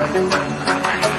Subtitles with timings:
[0.00, 1.17] everybody.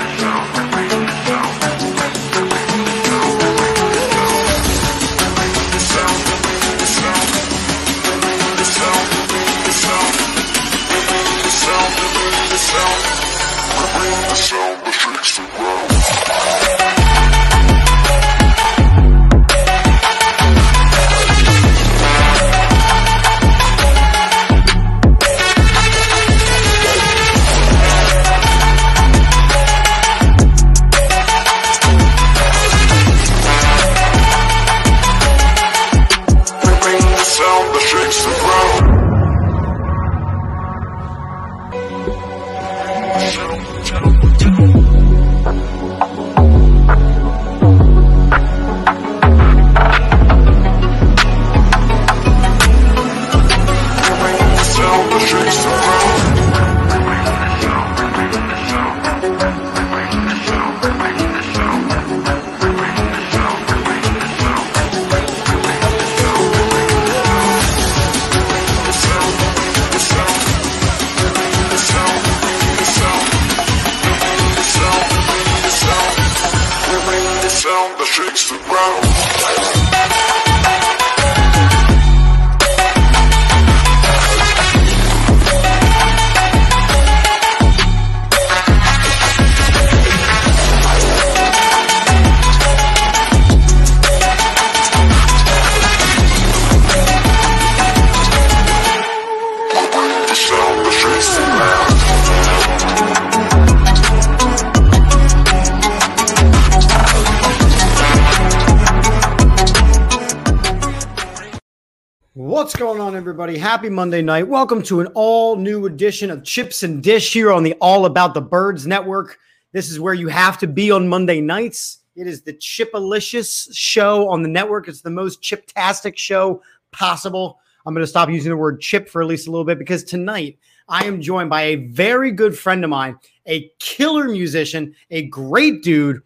[113.70, 114.48] Happy Monday night.
[114.48, 118.34] Welcome to an all new edition of Chips and Dish here on the All About
[118.34, 119.38] the Birds Network.
[119.74, 122.00] This is where you have to be on Monday nights.
[122.16, 124.88] It is the Chipalicious show on the network.
[124.88, 127.60] It's the most chiptastic show possible.
[127.86, 130.04] I'm going to stop using the word chip for at least a little bit because
[130.04, 135.28] tonight I am joined by a very good friend of mine, a killer musician, a
[135.28, 136.24] great dude,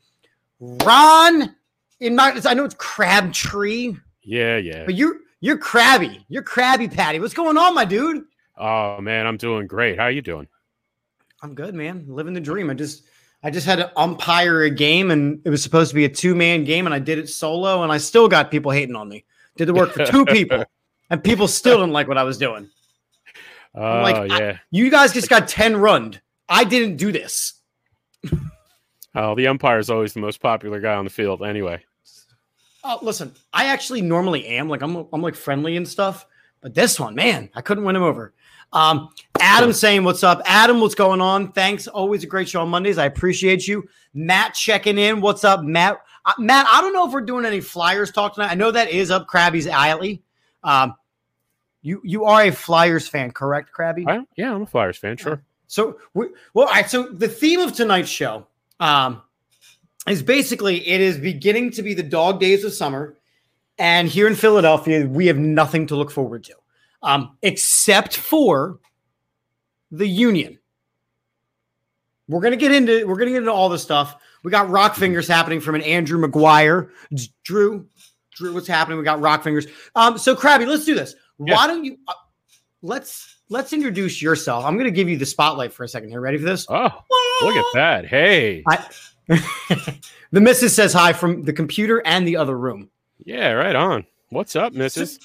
[0.62, 1.54] Ron.
[2.00, 3.98] In my, I know it's Crabtree.
[4.22, 4.86] Yeah, yeah.
[4.86, 6.26] But you're you're crabby.
[6.30, 7.20] You're crabby patty.
[7.20, 8.24] What's going on, my dude?
[8.58, 10.00] Oh man, I'm doing great.
[10.00, 10.48] How are you doing?
[11.42, 12.06] I'm good, man.
[12.08, 12.70] Living the dream.
[12.70, 13.04] I just
[13.44, 16.64] I just had to umpire a game and it was supposed to be a two-man
[16.64, 19.26] game and I did it solo and I still got people hating on me.
[19.58, 20.64] Did the work for two people
[21.10, 22.70] and people still didn't like what I was doing.
[23.76, 24.60] Oh, like, yeah.
[24.72, 26.22] You guys just got 10 runned.
[26.48, 27.56] I didn't do this.
[29.16, 31.84] oh, the umpire is always the most popular guy on the field anyway.
[32.84, 36.26] Oh, listen, I actually normally am like I'm I'm like friendly and stuff,
[36.62, 38.34] but this one, man, I couldn't win him over.
[38.74, 41.52] Um, Adam saying what's up, Adam, what's going on?
[41.52, 42.98] Thanks, always a great show on Mondays.
[42.98, 43.88] I appreciate you.
[44.14, 45.98] Matt checking in, what's up, Matt?
[46.26, 48.52] Uh, Matt, I don't know if we're doing any Flyers talk tonight.
[48.52, 50.24] I know that is up Krabby's alley.
[50.64, 50.96] Um,
[51.82, 54.06] you you are a Flyers fan, correct, Krabby?
[54.08, 55.44] I, yeah, I'm a Flyers fan, sure.
[55.68, 56.90] So, we, well, all right.
[56.90, 58.48] So the theme of tonight's show,
[58.80, 59.22] um,
[60.08, 63.16] is basically it is beginning to be the dog days of summer.
[63.78, 66.54] And here in Philadelphia, we have nothing to look forward to,
[67.02, 68.80] um, except for
[69.92, 70.60] the union.
[72.28, 74.16] We're gonna get into we're gonna get into all this stuff.
[74.44, 76.90] We got rock fingers happening from an Andrew McGuire.
[77.44, 77.88] Drew,
[78.36, 78.98] Drew, what's happening?
[78.98, 79.68] We got rock fingers.
[79.96, 81.16] Um, so Krabby, let's do this.
[81.40, 81.56] Yeah.
[81.56, 82.14] Why don't you uh,
[82.82, 84.66] let's let's introduce yourself.
[84.66, 86.22] I'm gonna give you the spotlight for a second here.
[86.22, 86.66] Ready for this?
[86.70, 86.90] Oh,
[87.42, 88.06] look at that.
[88.06, 88.64] Hey.
[88.68, 88.86] I,
[89.28, 92.90] the missus says hi from the computer and the other room.
[93.26, 94.06] Yeah, right on.
[94.30, 95.20] What's up, missus?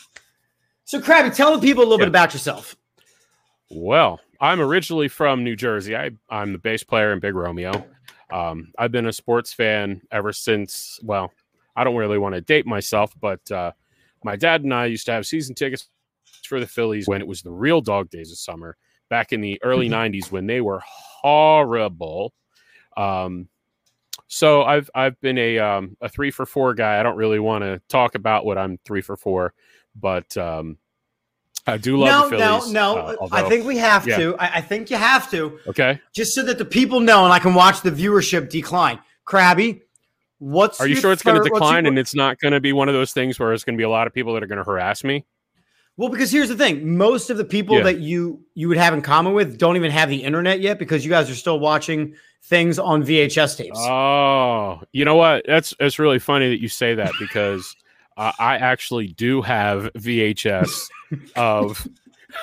[0.85, 2.05] So, so Krabby, tell the people a little yeah.
[2.05, 2.77] bit about yourself.
[3.71, 5.97] Well, I'm originally from New Jersey.
[5.97, 7.85] I, I'm the bass player in Big Romeo.
[8.31, 11.33] Um, I've been a sports fan ever since, well,
[11.75, 13.73] I don't really want to date myself, but uh,
[14.23, 15.89] my dad and I used to have season tickets
[16.45, 18.77] for the Phillies when it was the real dog days of summer
[19.09, 22.33] back in the early 90s when they were horrible.
[22.97, 23.49] Um,
[24.29, 27.01] so I've I've been a um, a three for four guy.
[27.01, 29.55] I don't really want to talk about what I'm three for four,
[29.97, 30.77] but um,
[31.67, 32.73] I do love no, Phillies.
[32.73, 34.19] No, no, uh, although, I think we have yeah.
[34.19, 34.37] to.
[34.37, 35.59] I, I, think you have to.
[35.67, 36.01] Okay.
[36.15, 38.99] Just so that the people know and I can watch the viewership decline.
[39.27, 39.83] Krabby,
[40.39, 42.73] what's Are you sure it's going to decline your, and it's not going to be
[42.73, 44.47] one of those things where it's going to be a lot of people that are
[44.47, 45.27] going to harass me?
[45.99, 47.83] Well, because here's the thing: most of the people yeah.
[47.83, 51.05] that you you would have in common with don't even have the internet yet because
[51.05, 52.15] you guys are still watching
[52.45, 53.79] things on VHS tapes.
[53.81, 55.45] Oh, you know what?
[55.47, 57.75] That's it's really funny that you say that because
[58.17, 60.89] uh, I actually do have VHS
[61.37, 61.85] of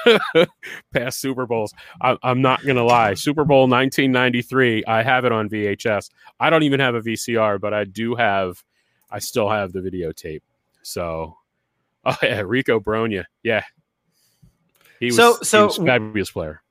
[0.93, 1.73] past Super Bowls.
[2.01, 3.13] I, I'm not going to lie.
[3.13, 6.09] Super Bowl 1993, I have it on VHS.
[6.41, 8.63] I don't even have a VCR, but I do have,
[9.09, 10.41] I still have the videotape.
[10.81, 11.37] So,
[12.11, 13.25] oh yeah, Rico Brogna.
[13.43, 13.63] Yeah.
[14.99, 16.61] He was, So- he so- was a fabulous player.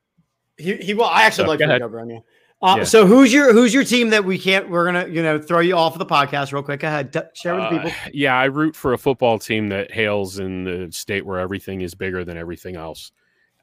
[0.57, 1.83] He, he well, I actually So, like go ahead.
[1.83, 2.23] Rico Brogna.
[2.63, 2.85] Uh, Yeah.
[2.85, 4.71] So who's your who's your team that we can't?
[4.71, 6.81] We're gonna you know throw you off of the podcast real quick.
[6.81, 7.93] Go ahead, D- share with the Uh, people.
[8.15, 11.95] yeah, I root for a football team that hails in the state where everything is
[11.95, 13.11] bigger than everything else.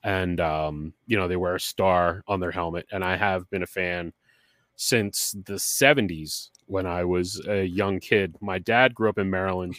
[0.04, 2.86] And um, you know, they wear a star on their helmet.
[2.92, 4.12] And I have been a fan
[4.76, 8.36] since the 70s when I was a young kid.
[8.42, 9.76] My dad grew up in Maryland.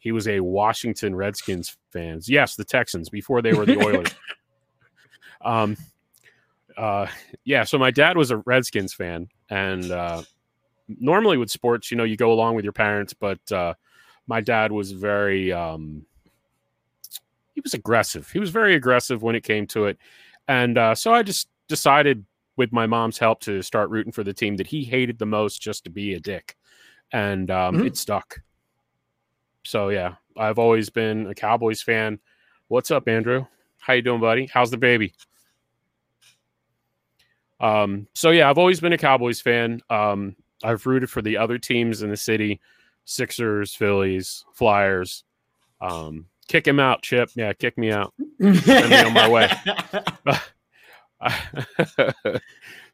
[0.00, 2.28] He was a Washington Redskins fans.
[2.28, 4.08] Yes, the Texans before they were the Oilers.
[5.42, 5.76] um
[6.76, 7.06] uh
[7.44, 10.22] yeah, so my dad was a Redskins fan and uh
[10.88, 13.74] normally with sports, you know, you go along with your parents, but uh
[14.26, 16.04] my dad was very um
[17.54, 18.30] he was aggressive.
[18.30, 19.98] He was very aggressive when it came to it.
[20.48, 22.24] And uh so I just decided
[22.56, 25.60] with my mom's help to start rooting for the team that he hated the most
[25.60, 26.56] just to be a dick.
[27.12, 27.86] And um Mhm.
[27.86, 28.40] it stuck.
[29.64, 32.18] So yeah, I've always been a Cowboys fan.
[32.68, 33.46] What's up, Andrew?
[33.78, 34.46] How you doing, buddy?
[34.52, 35.12] How's the baby?
[37.60, 39.80] Um, so yeah, I've always been a Cowboys fan.
[39.90, 42.60] Um, I've rooted for the other teams in the city:
[43.04, 45.24] Sixers, Phillies, Flyers.
[45.80, 47.30] Um, kick him out, Chip.
[47.34, 48.14] Yeah, kick me out.
[48.38, 49.50] me on my way.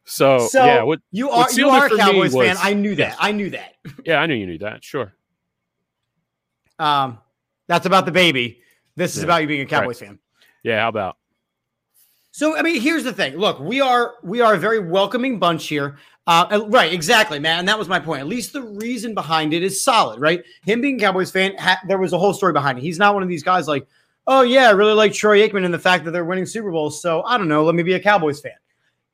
[0.04, 1.00] so, So- yeah, what?
[1.12, 2.40] you are you are a Cowboys fan.
[2.50, 3.08] was- I knew that.
[3.10, 3.16] Yes.
[3.20, 3.74] I knew that.
[4.04, 4.82] Yeah, I knew you knew that.
[4.84, 5.12] Sure.
[6.78, 7.18] Um,
[7.68, 8.60] that's about the baby.
[8.96, 9.24] This is Yeah.
[9.24, 10.18] about you being a Cowboys fan.
[10.62, 11.16] Yeah, how about?
[12.32, 13.36] So I mean, here's the thing.
[13.36, 15.96] Look, we are we are a very welcoming bunch here.
[16.26, 17.60] Uh, right, exactly, man.
[17.60, 18.20] And that was my point.
[18.20, 20.42] At least the reason behind it is solid, right?
[20.64, 22.82] Him being a Cowboys fan, ha- there was a whole story behind it.
[22.82, 23.86] He's not one of these guys like,
[24.26, 27.00] oh yeah, I really like Troy Aikman and the fact that they're winning Super Bowls.
[27.00, 28.52] So I don't know, let me be a Cowboys fan.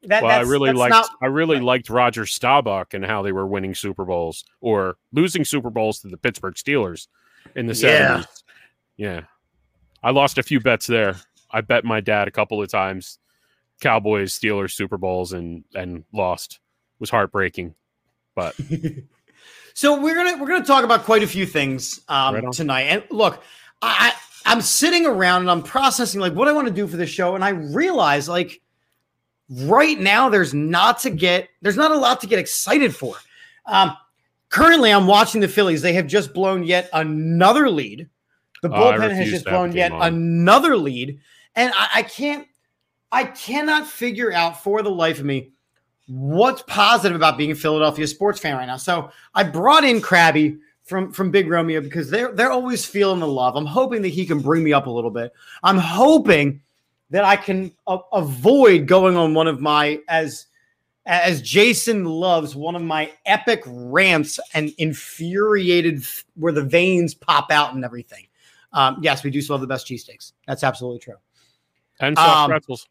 [0.04, 3.30] That, Well, I really that's liked not- I really liked Roger Staubach and how they
[3.30, 7.06] were winning Super Bowls or losing Super Bowls to the Pittsburgh Steelers
[7.56, 8.18] in the Yeah.
[8.20, 8.42] 70s.
[8.96, 9.20] Yeah.
[10.02, 11.16] I lost a few bets there.
[11.50, 13.18] I bet my dad a couple of times
[13.80, 16.54] Cowboys, Steelers, Super Bowls and and lost.
[16.54, 17.74] It was heartbreaking.
[18.34, 18.54] But
[19.74, 22.82] So we're gonna we're gonna talk about quite a few things um, Right tonight.
[22.82, 23.42] And look,
[23.80, 24.12] I,
[24.46, 27.10] I I'm sitting around and I'm processing like what I want to do for this
[27.10, 28.60] show, and I realize like
[29.48, 33.16] right now there's not to get there's not a lot to get excited for.
[33.66, 33.96] Um,
[34.52, 35.82] currently, I'm watching the Phillies.
[35.82, 38.08] They have just blown yet another lead.
[38.62, 40.02] The Oh, bullpen has just blown yet on.
[40.02, 41.18] another lead,
[41.56, 42.46] and I, I can't
[43.10, 45.50] I cannot figure out for the life of me
[46.06, 48.76] what's positive about being a Philadelphia sports fan right now.
[48.76, 53.26] So I brought in Krabby from from Big Romeo because they're they're always feeling the
[53.26, 53.56] love.
[53.56, 55.32] I'm hoping that he can bring me up a little bit.
[55.64, 56.60] I'm hoping
[57.10, 60.46] that I can a- avoid going on one of my as
[61.06, 66.04] as Jason loves one of my epic rants and infuriated
[66.34, 68.26] where the veins pop out and everything.
[68.72, 70.32] Um, yes, we do still have the best cheesesteaks.
[70.46, 71.16] That's absolutely true.
[72.00, 72.88] and soft Um, pretzels.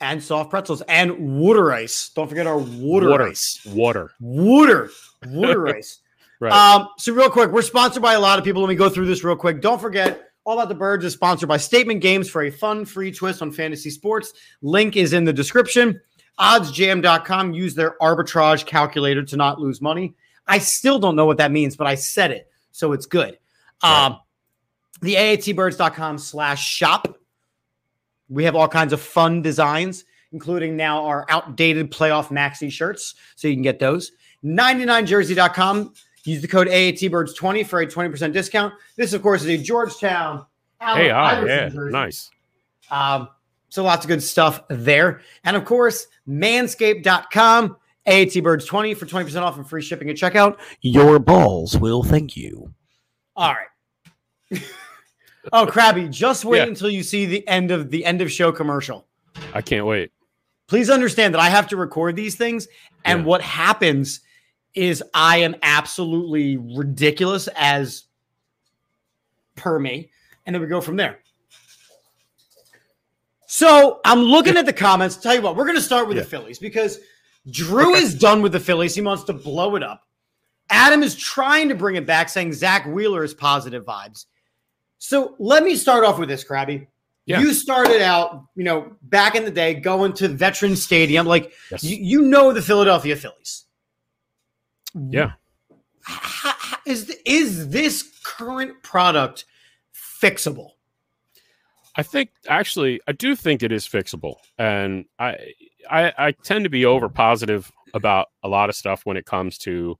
[0.00, 2.10] And soft pretzels and water ice.
[2.10, 3.28] Don't forget our water, Water.
[3.28, 3.66] ice.
[3.66, 4.10] Water.
[4.20, 4.90] Water.
[5.26, 6.00] Water ice.
[6.38, 6.52] Right.
[6.52, 8.60] Um, so real quick, we're sponsored by a lot of people.
[8.60, 9.62] Let me go through this real quick.
[9.62, 13.10] Don't forget, All About the Birds is sponsored by Statement Games for a fun, free
[13.10, 14.34] twist on fantasy sports.
[14.60, 15.98] Link is in the description.
[16.38, 17.54] OddsJam.com.
[17.54, 20.14] Use their arbitrage calculator to not lose money.
[20.46, 23.38] I still don't know what that means, but I said it, so it's good.
[23.82, 24.06] Right.
[24.06, 24.20] Um,
[25.02, 27.18] the AATBirds.com slash shop.
[28.28, 33.48] We have all kinds of fun designs, including now our outdated playoff maxi shirts, so
[33.48, 34.12] you can get those.
[34.44, 35.94] 99jersey.com.
[36.24, 38.74] Use the code AATBirds20 for a 20% discount.
[38.96, 40.44] This, of course, is a Georgetown.
[40.80, 41.92] Allen Hey, ah, yeah, jersey.
[41.92, 42.30] nice.
[42.90, 43.28] Um,
[43.76, 45.20] so lots of good stuff there.
[45.44, 47.76] And of course, manscaped.com,
[48.08, 50.58] AATBirds20 for 20% off and free shipping at checkout.
[50.80, 52.72] Your balls will thank you.
[53.36, 54.62] All right.
[55.52, 56.68] oh, Krabby, just wait Yeah.
[56.68, 59.06] until you see the end of the end of show commercial.
[59.52, 60.10] I can't wait.
[60.68, 62.68] Please understand that I have to record these things.
[63.04, 63.26] And Yeah.
[63.26, 64.20] what happens
[64.72, 68.04] is I am absolutely ridiculous as
[69.54, 70.10] per me.
[70.46, 71.18] And then we go from there.
[73.46, 75.16] So I'm looking at the comments.
[75.16, 76.24] Tell you what, we're going to start with Yeah.
[76.24, 76.98] the Phillies because
[77.50, 78.94] Drew is done with the Phillies.
[78.94, 80.02] He wants to blow it up.
[80.68, 84.26] Adam is trying to bring it back, saying Zack Wheeler is positive vibes.
[84.98, 86.88] So let me start off with this, Krabby.
[87.26, 87.40] Yeah.
[87.40, 91.26] You started out, you know, back in the day going to Veterans Stadium.
[91.26, 91.84] Like Yes.
[91.84, 93.64] you, you know the Philadelphia Phillies.
[94.94, 95.32] Yeah.
[96.84, 99.44] Is, is this current product
[99.94, 100.70] fixable?
[101.96, 105.36] I think actually, I do think it is fixable, and I,
[105.90, 109.56] I, I tend to be over positive about a lot of stuff when it comes
[109.58, 109.98] to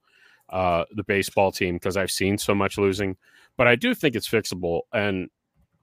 [0.51, 3.17] uh, the baseball team because I've seen so much losing.
[3.57, 5.29] But I do think it's fixable, and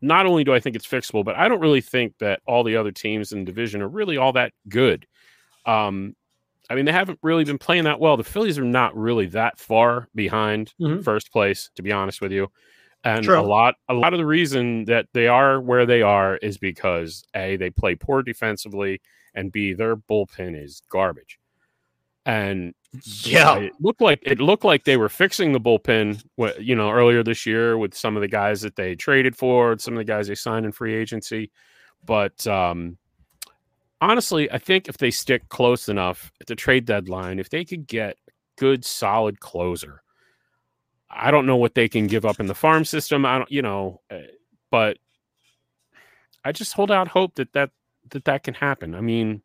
[0.01, 2.75] not only do I think it's fixable, but I don't really think that all the
[2.75, 5.07] other teams in the division are really all that good.
[5.65, 6.15] Um,
[6.69, 8.17] I mean, they haven't really been playing that well.
[8.17, 11.03] The Phillies are not really that far behind Mhm.
[11.03, 12.51] first place, to be honest with you.
[13.05, 13.39] And True.
[13.39, 17.25] a lot, a lot of the reason that they are where they are is because
[17.35, 19.01] a they play poor defensively,
[19.35, 21.37] and b their bullpen is garbage.
[22.25, 23.57] And Yeah.
[23.57, 26.23] it looked like it looked like they were fixing the bullpen,
[26.59, 29.95] you know, earlier this year with some of the guys that they traded for, some
[29.95, 31.51] of the guys they signed in free agency.
[32.05, 32.97] But um,
[33.99, 37.87] honestly, I think if they stick close enough at the trade deadline, if they could
[37.87, 40.03] get a good, solid closer,
[41.15, 43.25] I don't know what they can give up in the farm system.
[43.25, 44.17] I don't, you know, uh,
[44.71, 44.97] but
[46.43, 47.71] I just hold out hope that that
[48.09, 48.95] that that can happen.
[48.95, 49.41] I mean,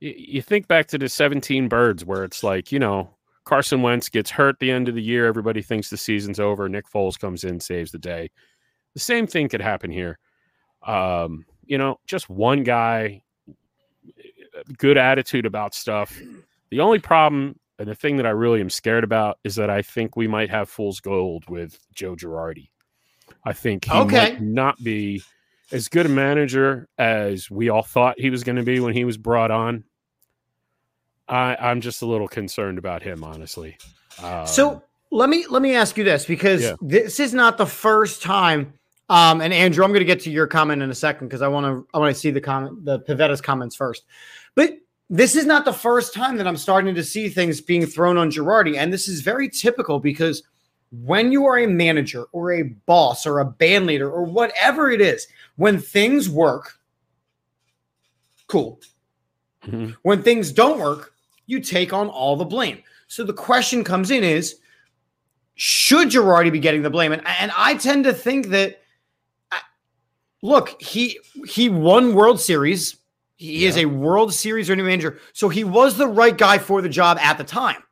[0.00, 3.10] you think back to the 17 birds where it's like, you know,
[3.44, 5.26] Carson Wentz gets hurt the end of the year.
[5.26, 6.68] Everybody thinks the season's over.
[6.68, 8.30] Nick Foles comes in, saves the day.
[8.94, 10.18] The same thing could happen here.
[10.86, 13.22] Um, you know, just one guy,
[14.76, 16.20] good attitude about stuff.
[16.70, 19.82] The only problem and the thing that I really am scared about is that I
[19.82, 22.70] think we might have fool's gold with Joe Girardi.
[23.44, 24.32] I think he Okay.
[24.32, 25.22] might not be
[25.70, 29.04] as good a manager as we all thought he was going to be when he
[29.04, 29.84] was brought on.
[31.28, 33.76] I, I'm just a little concerned about him, honestly.
[34.22, 36.74] Um, So let me let me ask you this because Yeah.
[36.80, 38.72] this is not the first time.
[39.10, 41.48] Um, and Andrew, I'm going to get to your comment in a second because I
[41.48, 44.04] want to I want to see the comment the Pivetta's comments first.
[44.54, 44.74] But
[45.10, 48.30] this is not the first time that I'm starting to see things being thrown on
[48.30, 50.42] Girardi, and this is very typical because
[50.90, 55.00] when you are a manager or a boss or a band leader or whatever it
[55.00, 56.78] is, when things work,
[58.46, 58.80] cool.
[59.66, 59.96] mhm.
[60.02, 61.12] When things don't work,
[61.46, 62.82] you take on all the blame.
[63.06, 64.60] So the question comes in is
[65.54, 67.12] should Girardi be getting the blame?
[67.12, 68.80] And, and I tend to think that
[70.42, 72.97] look, he he won World Series.
[73.38, 75.20] He is a World Series winning manager.
[75.32, 77.82] So he was the right guy for the job at the time.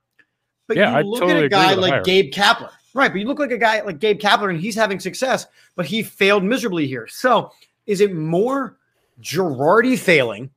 [0.67, 2.03] But Yeah, you I look totally at a guy like hire.
[2.03, 2.71] Gabe Kapler.
[2.95, 5.87] Right, but you look like a guy like Gabe Kapler and he's having success, but
[5.87, 7.07] he failed miserably here.
[7.07, 7.53] So
[7.87, 8.77] is it more
[9.23, 10.51] Girardi failing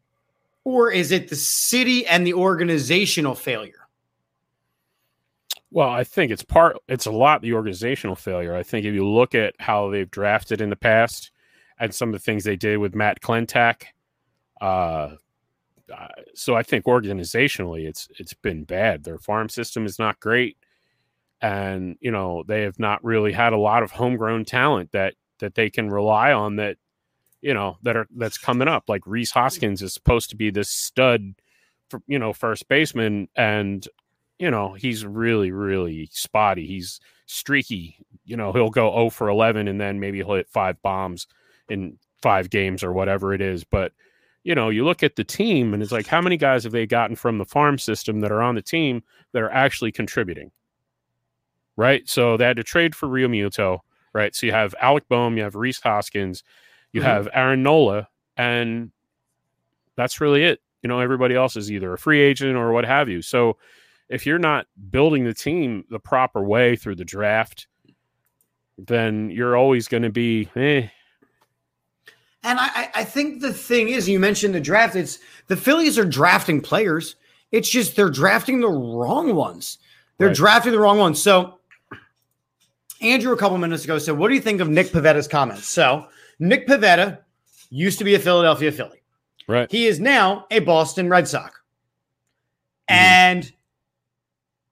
[0.63, 3.87] or is it the city and the organizational failure?
[5.69, 6.77] Well, I think it's part.
[6.87, 8.55] It's a lot the organizational failure.
[8.55, 11.29] I think if you look at how they've drafted in the past
[11.77, 13.83] and some of the things they did with Matt Klentak,
[14.61, 15.15] uh,
[16.35, 19.03] so I think organizationally it's it's been bad.
[19.03, 20.57] Their farm system is not great,
[21.41, 25.55] and you know they have not really had a lot of homegrown talent that that
[25.55, 26.57] they can rely on.
[26.57, 26.77] That
[27.41, 28.83] you know that are that's coming up.
[28.87, 31.33] Like Rhys Hoskins is supposed to be this stud,
[31.89, 33.87] for, you know, first baseman, and
[34.39, 36.65] you know, he's really, really spotty.
[36.65, 37.97] He's streaky.
[38.25, 41.27] You know, he'll go 0 for 11 and then maybe he'll hit five bombs
[41.67, 43.65] in five games or whatever it is.
[43.65, 43.91] But,
[44.43, 46.85] you know, you look at the team and it's like, how many guys have they
[46.87, 49.03] gotten from the farm system that are on the team
[49.33, 50.51] that are actually contributing?
[51.75, 52.07] Right.
[52.07, 53.79] So they had to trade for Realmuto.
[54.13, 54.35] Right.
[54.35, 56.43] So you have Alec Bohm, you have Rhys Hoskins,
[56.93, 57.05] you Mhm.
[57.05, 58.91] have Aaron Nola, and
[59.95, 60.61] that's really it.
[60.81, 63.21] You know, everybody else is either a free agent or what have you.
[63.21, 63.57] So,
[64.07, 67.67] if you're not building the team the proper way through the draft,
[68.77, 70.87] then you're always going to be, eh,
[72.43, 74.95] And I, I- think the thing is, you mentioned the draft.
[74.95, 77.15] It's the Phillies are drafting players.
[77.51, 79.79] It's just they're drafting the wrong ones.
[80.17, 80.35] They're Right.
[80.37, 81.21] drafting the wrong ones.
[81.21, 81.59] So,
[83.01, 86.07] Andrew, a couple minutes ago, said, "What do you think of Nick Pivetta's comments?" So,
[86.39, 87.19] Nick Pivetta
[87.69, 89.01] used to be a Philadelphia Philly.
[89.47, 89.69] right.
[89.71, 91.51] He is now a Boston Red Sox,
[92.89, 92.93] mm-hmm.
[92.95, 93.51] and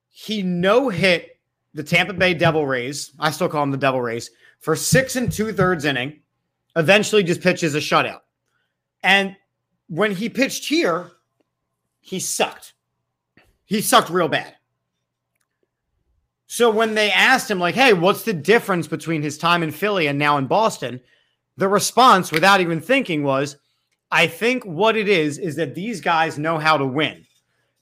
[0.09, 1.39] he no hit
[1.73, 3.11] the Tampa Bay Devil Rays.
[3.19, 6.19] I still call him the Devil Rays for six and two thirds inning.
[6.77, 8.21] Eventually, just pitches a shutout.
[9.03, 9.35] And
[9.89, 11.11] when he pitched here,
[11.99, 12.73] he sucked.
[13.65, 14.55] He sucked real bad.
[16.45, 20.07] So when they asked him, like, "Hey, what's the difference between his time in Philly
[20.07, 21.01] and now in Boston?"
[21.57, 23.57] The response, without even thinking, was,
[24.11, 27.25] I think what it is is that these guys know how to win.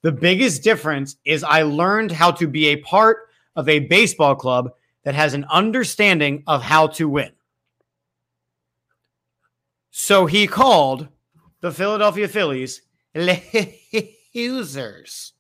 [0.01, 4.71] The biggest difference is I learned how to be a part of a baseball club
[5.03, 7.34] that has an understanding of how to win.
[9.97, 11.07] So he called
[11.61, 12.81] the Philadelphia Phillies
[14.35, 15.31] losers.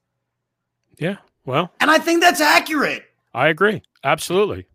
[0.97, 1.17] Yeah.
[1.45, 3.03] Well, And I think that's accurate.
[3.33, 3.81] I agree.
[4.05, 4.65] Absolutely.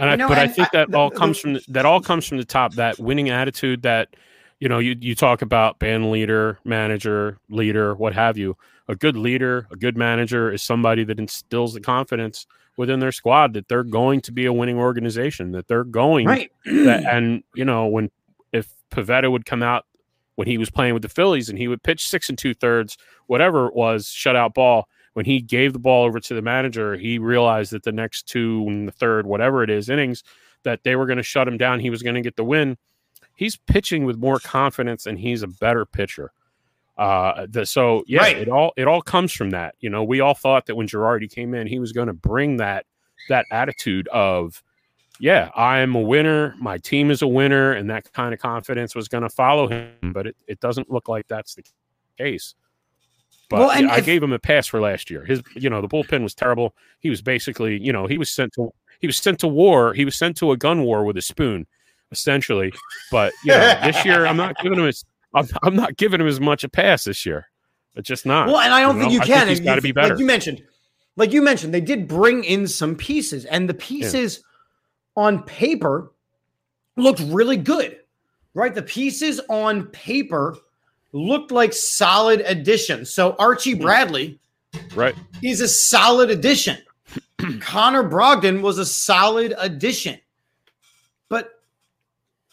[0.00, 1.64] And I, know, but I and think I- that all the- comes the- from the,
[1.68, 2.74] that all comes from the top.
[2.74, 3.82] That winning attitude.
[3.82, 4.16] That
[4.58, 8.56] you know, you you talk about band leader, manager, leader, what have you.
[8.88, 12.48] A good leader, a good manager is somebody that instills the confidence
[12.78, 16.50] within their squad that they're going to be a winning organization, that they're going Right.
[16.64, 18.10] that, and you know when
[18.52, 19.84] if Pivetta would come out
[20.36, 22.96] when he was playing with the Phillies and he would pitch six and two thirds,
[23.26, 24.88] whatever it was, shutout ball.
[25.14, 28.64] When he gave the ball over to the manager, he realized that the next two
[28.68, 30.22] and the third, whatever it is, innings,
[30.62, 31.80] that they were going to shut him down.
[31.80, 32.78] He was going to get the win.
[33.34, 36.30] He's pitching with more confidence, and he's a better pitcher.
[36.98, 38.36] Uh, the, so yeah, Right.
[38.36, 39.76] it all it all comes from that.
[39.80, 42.56] You know, we all thought that when Girardi came in, he was going to bring
[42.56, 42.86] that
[43.28, 44.62] that attitude of
[45.20, 46.54] yeah, I'm a winner.
[46.60, 49.90] My team is a winner, and that kind of confidence was going to follow him.
[50.12, 51.62] But it, it doesn't look like that's the
[52.18, 52.54] case.
[53.50, 55.24] But Well, yeah, I if- gave him a pass for last year.
[55.24, 56.74] His, you know, the bullpen was terrible.
[57.00, 59.92] He was basically, you know, he was sent to he was sent to war.
[59.94, 61.66] He was sent to a gun war with a spoon,
[62.12, 62.72] essentially.
[63.10, 66.26] But you know, this year I'm not giving him as I'm, I'm not giving him
[66.26, 67.48] as much a pass this year.
[67.94, 68.46] It's just not.
[68.48, 69.48] Well, and I don't You think know, you I think can.
[69.48, 70.14] he's gotta you- be better.
[70.14, 70.62] Like you mentioned,
[71.16, 74.42] like you mentioned, they did bring in some pieces, and the pieces
[75.16, 76.12] on paper
[76.96, 77.98] looked really good,
[78.54, 78.74] right?
[78.74, 80.56] The pieces on paper
[81.12, 83.12] looked like solid additions.
[83.12, 83.82] So Archie Hmm.
[83.82, 84.38] Bradley
[84.94, 85.14] right.
[85.40, 86.78] he's a solid addition.
[87.60, 90.18] Connor Brogdon was a solid addition.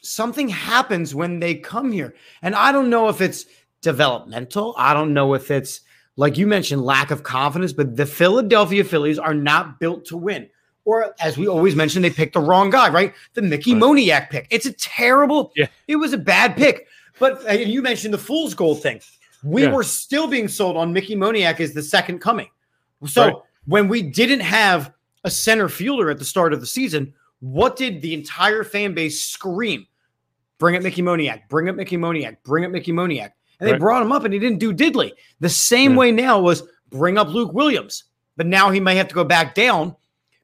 [0.05, 2.15] Something happens when they come here.
[2.41, 3.45] And I don't know if it's
[3.81, 4.73] developmental.
[4.77, 5.81] I don't know if it's
[6.17, 10.49] like you mentioned, lack of confidence, but the Philadelphia Phillies are not built to win.
[10.85, 13.13] Or as we always mention, they picked the wrong guy, right?
[13.33, 13.81] The Mickey Right.
[13.81, 14.47] Moniak pick.
[14.49, 15.67] It's a terrible, Yeah.
[15.87, 16.87] it was a bad pick.
[17.19, 19.01] But uh, you mentioned the fool's gold thing.
[19.43, 19.73] We Yeah.
[19.73, 22.47] were still being sold on Mickey Moniak as the second coming.
[23.07, 23.35] So Right.
[23.65, 24.93] when we didn't have
[25.23, 29.21] a center fielder at the start of the season, what did the entire fan base
[29.21, 29.85] scream?
[30.65, 33.29] Bring up Mickey Moniak, bring up Mickey Moniak, bring up Mickey Moniak.
[33.59, 33.79] And they Right.
[33.79, 35.11] brought him up and he didn't do diddly.
[35.39, 35.97] The same Yeah.
[35.97, 38.05] way now was bring up Luke Williams,
[38.35, 39.95] but now he may have to go back down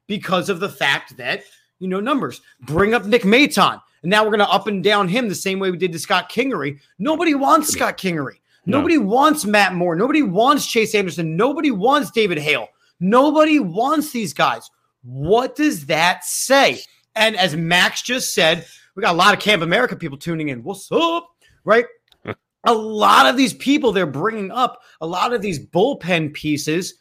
[0.06, 1.42] because of the fact that,
[1.80, 2.40] you know, numbers.
[2.60, 3.80] Bring up Nick Maton.
[4.04, 5.98] And now we're going to up and down him the same way we did to
[5.98, 6.78] Scott Kingery.
[7.00, 8.36] Nobody wants Scott Kingery.
[8.64, 8.78] No.
[8.78, 9.96] Nobody wants Matt Moore.
[9.96, 11.36] Nobody wants Chase Anderson.
[11.36, 12.68] Nobody wants David Hale.
[13.00, 14.70] Nobody wants these guys.
[15.02, 16.80] What does that say?
[17.16, 20.62] And as Max just said, we got a lot of Camp America people tuning in.
[20.62, 21.28] What's up?
[21.64, 21.86] Right?
[22.64, 26.94] a lot of these people they're bringing up, a lot of these bullpen pieces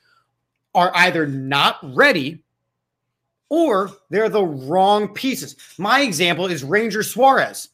[0.74, 2.44] are either not ready
[3.50, 5.58] or they're the wrong pieces.
[5.78, 7.70] My example is Ranger Suarez.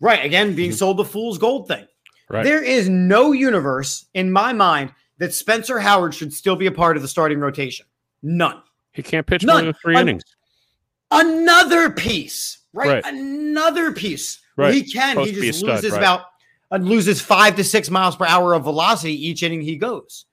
[0.00, 0.24] Right.
[0.24, 0.78] Again, being Mhm.
[0.78, 1.86] sold the fool's gold thing.
[2.28, 2.42] Right.
[2.42, 6.96] There is no universe in my mind that Spencer Howard should still be a part
[6.96, 7.86] of the starting rotation.
[8.22, 8.60] None.
[8.92, 9.56] He can't pitch None.
[9.64, 10.24] more than three Un- innings.
[11.12, 12.88] Another piece, right?
[12.88, 13.04] Right.
[13.04, 14.40] Another piece.
[14.56, 14.74] Right.
[14.74, 15.14] he can.
[15.14, 15.98] Supposed he just stud, loses right.
[15.98, 16.26] about
[16.70, 20.26] uh, loses five to six miles per hour of velocity each inning he goes.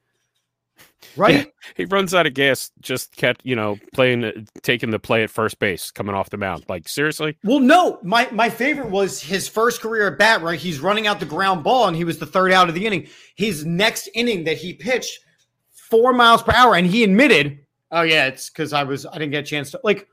[1.16, 1.36] Right?
[1.36, 1.44] Yeah.
[1.76, 5.60] He runs out of gas just kept you know, playing, taking the play at first
[5.60, 6.66] base, coming off the mound.
[6.68, 8.00] Like seriously, Well, no.
[8.04, 10.42] My my favorite was his first career at bat.
[10.42, 10.60] Right?
[10.60, 13.08] He's running out the ground ball, and he was the third out of the inning.
[13.36, 15.20] His next inning that he pitched
[15.72, 17.60] four miles per hour, and he admitted,
[17.92, 20.08] "Oh yeah, it's because I was I didn't get a chance to like."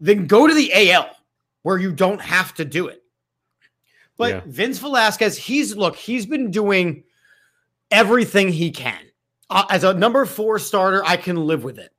[0.00, 1.10] Then go to the AL
[1.62, 3.02] where you don't have to do it.
[4.16, 4.40] But Yeah.
[4.46, 7.04] Vince Velasquez, he's look, he's been doing
[7.90, 9.00] everything he can.
[9.50, 11.90] Uh, as a number four starter, I can live with it.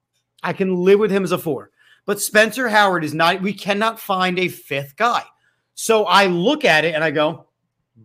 [0.44, 1.72] I can live with him as a four.
[2.06, 5.24] But Spencer Howard is not, we cannot find a fifth guy.
[5.76, 7.48] So I look at it and I go,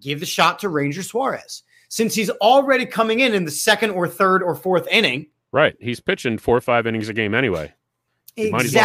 [0.00, 1.62] give the shot to Ranger Suarez.
[1.88, 5.28] Since he's already coming in in the second or third or fourth inning.
[5.52, 5.76] right?
[5.80, 7.72] He's pitching four or five innings a game anyway.
[8.36, 8.82] You might as well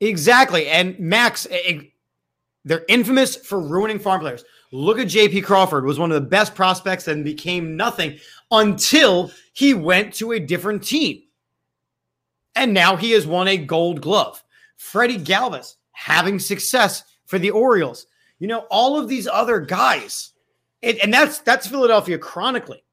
[0.00, 0.62] Exactly.
[0.62, 0.88] stretch him out.
[0.88, 0.98] Exactly.
[0.98, 1.80] And Max, eh,
[2.64, 4.44] they're infamous for ruining farm players.
[4.72, 8.18] Look at JP Crawford, was one of the best prospects and became nothing
[8.50, 11.22] until he went to a different team.
[12.54, 14.42] And now he has won a gold glove.
[14.76, 18.06] Freddie Galvis having success for the Orioles.
[18.38, 20.32] You know, all of these other guys.
[20.82, 22.84] And, and that's that's Philadelphia chronically,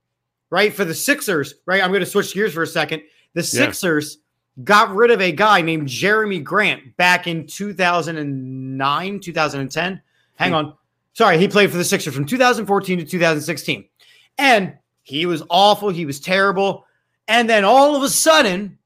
[0.50, 0.74] right?
[0.74, 1.84] For the Sixers, right?
[1.84, 3.04] I'm going to switch gears for a second.
[3.34, 4.20] The Sixers
[4.64, 10.02] got rid of a guy named Jerami Grant back in 2009, 2010.
[10.36, 10.56] Hang hmm.
[10.56, 10.74] on.
[11.14, 13.86] Sorry, he played for the Sixers from 2014 to 2016.
[14.38, 15.90] And he was awful.
[15.90, 16.86] He was terrible.
[17.28, 18.78] And then all of a sudden,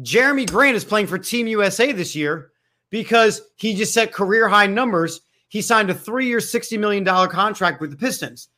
[0.00, 2.50] Jerami Grant is playing for Team USA this year
[2.90, 5.20] because he just set career high numbers.
[5.48, 8.48] He signed a three year, $60 million contract with the Pistons.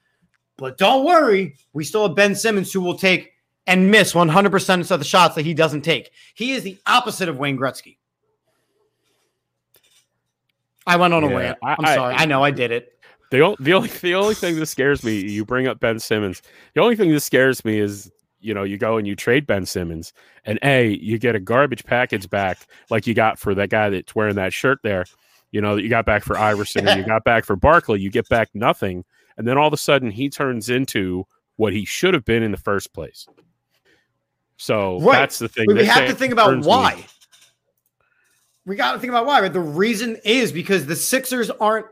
[0.57, 3.32] But don't worry, we still have Ben Simmons who will take
[3.67, 6.11] and miss 100% of the shots that he doesn't take.
[6.35, 7.97] He is the opposite of Wayne Gretzky.
[10.87, 11.59] I went on a Yeah, rant.
[11.63, 12.15] I- I'm I- sorry.
[12.15, 12.89] I know I did it.
[13.31, 16.43] The, o- the only the only thing that scares me, you bring up Ben Simmons.
[16.75, 19.65] The only thing that scares me is you know you go and you trade Ben
[19.65, 20.13] Simmons,
[20.45, 22.59] and a you get a garbage package back
[22.91, 25.07] like you got for that guy that's wearing that shirt there.
[25.51, 28.01] You know that you got back for Iverson, and you got back for Barkley.
[28.01, 29.03] You get back nothing,
[29.39, 31.25] and then all of a sudden he turns into
[31.57, 33.27] what he should have been in the first place.
[34.63, 35.19] So Right.
[35.19, 35.67] that's the thing.
[35.67, 36.71] But we have to think about concerns me.
[36.71, 37.07] why.
[38.65, 39.41] We got to think about why.
[39.41, 39.53] Right?
[39.53, 41.87] The reason is because the Sixers aren't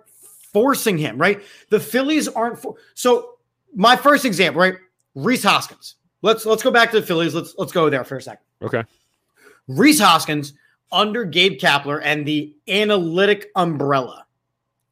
[0.53, 1.19] forcing him.
[1.19, 1.43] Right?
[1.71, 2.61] The Phillies aren't.
[2.61, 3.39] For- so
[3.75, 4.77] my first example, right?
[5.17, 5.97] Rhys Hoskins.
[6.23, 7.35] Let's let's go back to the Phillies.
[7.35, 8.45] Let's let's go there for a second.
[8.63, 8.85] Okay.
[9.67, 10.53] Rhys Hoskins
[10.93, 14.27] under Gabe Kapler and the analytic umbrella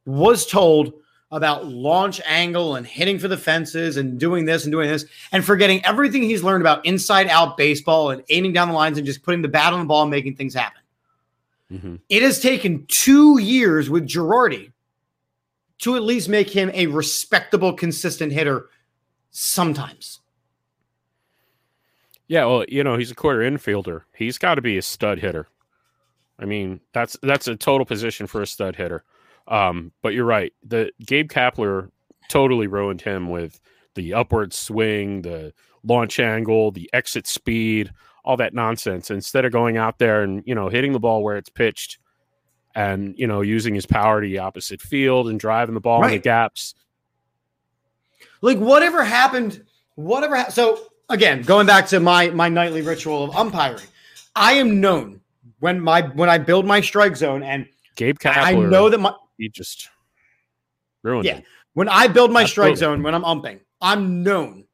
[0.04, 0.94] was told
[1.30, 5.44] about launch angle and hitting for the fences and doing this and doing this and
[5.44, 9.22] forgetting everything he's learned about inside out baseball and aiming down the lines and just
[9.22, 10.80] putting the bat on the ball and making things happen.
[11.70, 14.72] hmm It has taken two years with Girardi
[15.80, 18.66] to at least make him a respectable, consistent hitter
[19.30, 20.20] sometimes.
[22.26, 24.02] Yeah, well, you know, he's a quarter infielder.
[24.14, 25.48] He's got to be a stud hitter.
[26.38, 29.02] I mean, that's that's a total position for a stud hitter.
[29.48, 30.52] Um, but you're right.
[30.66, 31.90] The Gabe Kapler
[32.28, 33.60] totally ruined him with
[33.94, 37.90] the upward swing, the launch angle, the exit speed,
[38.24, 39.10] all that nonsense.
[39.10, 41.98] Instead of going out there and you know hitting the ball where it's pitched,
[42.74, 46.10] and you know using his power to the opposite field and driving the ball in
[46.10, 46.74] the gaps.
[48.40, 49.64] like whatever happened
[49.96, 53.82] whatever ha- so again going back to my my nightly ritual of umpiring
[54.36, 55.20] i am known
[55.58, 59.12] when my when i build my strike zone and Gabe Kapler, i know that my
[59.38, 59.88] he just
[61.02, 61.36] ruined Yeah.
[61.36, 61.44] him.
[61.72, 64.64] when i build my strike zone when i'm umping i'm known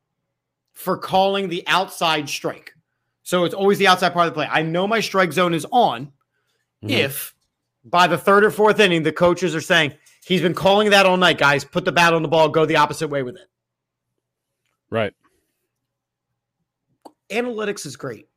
[0.72, 2.74] for calling the outside strike
[3.22, 5.66] so it's always the outside part of the play i know my strike zone is
[5.70, 6.10] on
[6.82, 6.90] Mhm.
[6.90, 7.34] if
[7.84, 11.16] by the third or fourth inning the coaches are saying he's been calling that all
[11.18, 13.48] night guys put the bat on the ball go the opposite way with it
[14.90, 15.12] Right.
[17.30, 18.28] analytics is great.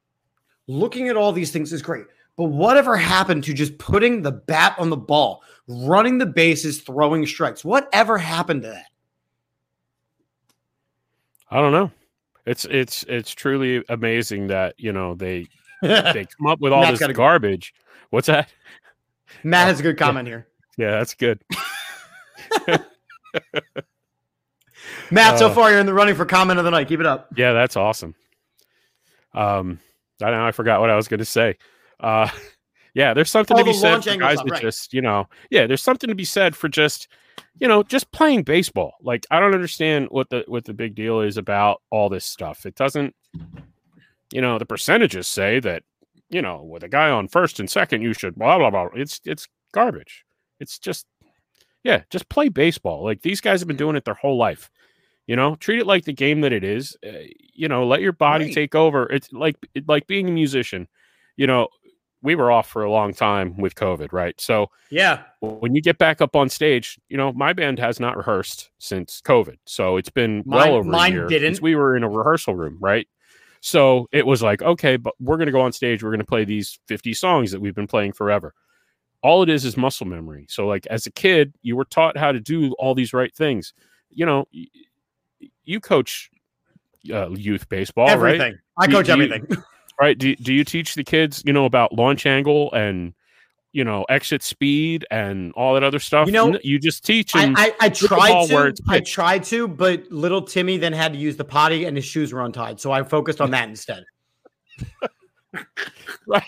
[0.68, 2.06] Looking at all these things is great.
[2.38, 7.26] But whatever happened to just putting the bat on the ball, running the bases, throwing
[7.26, 7.66] strikes?
[7.66, 8.86] Whatever happened to that?
[11.50, 11.92] I don't know.
[12.46, 15.48] It's it's it's truly amazing that you know they
[15.82, 17.18] they come up with all Matt's this gotta go.
[17.18, 17.74] garbage.
[18.12, 18.50] What's that?
[19.44, 20.48] Matt has a good comment here.
[20.78, 21.42] Yeah, that's good.
[25.12, 26.88] Matt, so Uh, far you're in the running for comment of the night.
[26.88, 27.30] Keep it up.
[27.36, 28.16] Yeah, that's awesome.
[29.34, 29.80] Um,
[30.22, 31.58] I know I forgot what I was going to say.
[32.00, 32.30] Uh,
[32.94, 34.62] yeah, there's something Oh, to be said for guys that right.
[34.62, 37.08] just you know, yeah, there's something to be said for just
[37.60, 38.94] you know just playing baseball.
[39.02, 42.66] Like I don't understand what the what the big deal is about all this stuff.
[42.66, 43.14] It doesn't,
[44.32, 45.84] you know, the percentages say that
[46.30, 48.88] you know with a guy on first and second you should blah blah blah.
[48.96, 50.24] It's it's garbage.
[50.60, 51.06] It's just
[51.84, 53.04] yeah, just play baseball.
[53.04, 54.70] Like these guys have been doing it their whole life.
[55.28, 56.96] You know, treat it like the game that it is.
[57.06, 57.12] Uh,
[57.54, 58.54] you know, let your body Right.
[58.54, 59.06] take over.
[59.12, 59.56] It's like
[59.88, 60.88] like being a musician.
[61.36, 61.68] You know,
[62.24, 64.40] we were off for a long time with COVID, right?
[64.42, 65.24] So Yeah.
[65.40, 69.22] when you get back up on stage, you know, my band has not rehearsed since
[69.22, 69.58] COVID.
[69.66, 71.54] So it's been Mine- well over mine a year didn't.
[71.56, 73.08] since we were in a rehearsal room, right?
[73.62, 76.04] So it was like, okay, but we're going to go on stage.
[76.04, 78.54] We're going to play these 50 songs that we've been playing forever.
[79.24, 80.46] All it is is muscle memory.
[80.48, 83.74] So, like, as a kid, you were taught how to do all these right things.
[84.12, 84.46] You know,
[85.66, 86.30] you coach
[87.12, 88.14] uh, youth baseball, right?
[88.14, 88.60] everything.
[88.78, 89.48] I coach you- everything.
[90.00, 93.14] Right do, do you teach the kids you know about launch angle and
[93.74, 97.46] you know exit speed and all that other stuff You know, you just teach I,
[97.46, 98.74] them I, I tried to.
[98.88, 102.34] I tried to, but little Timmy then had to use the potty and his shoes
[102.34, 102.80] were untied.
[102.80, 104.04] So I focused on that instead.
[106.28, 106.44] right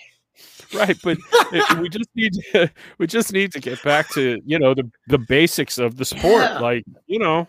[0.74, 4.60] right but uh, we just need to, we just need to get back to you
[4.60, 6.60] know the the basics of the sport Yeah.
[6.60, 7.48] like you know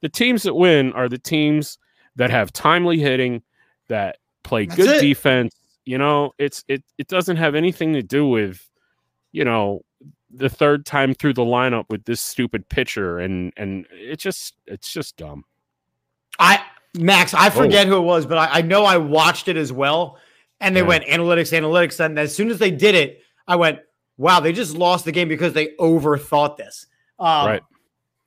[0.00, 1.78] the teams that win are the teams
[2.16, 3.42] that have timely hitting
[3.88, 5.00] that play That's good it.
[5.00, 8.68] defense you know it's it it doesn't have anything to do with
[9.32, 9.82] you know
[10.34, 14.92] the third time through the lineup with this stupid pitcher and and it just it's
[14.92, 15.44] just dumb
[16.38, 16.60] I
[16.94, 20.18] Max, I forget who it was, but I, I know I watched it as well.
[20.60, 20.88] And they Yeah.
[20.88, 22.04] went analytics, analytics.
[22.04, 23.78] And as soon as they did it, I went,
[24.18, 26.86] wow, they just lost the game because they overthought this.
[27.18, 27.62] Um, Right.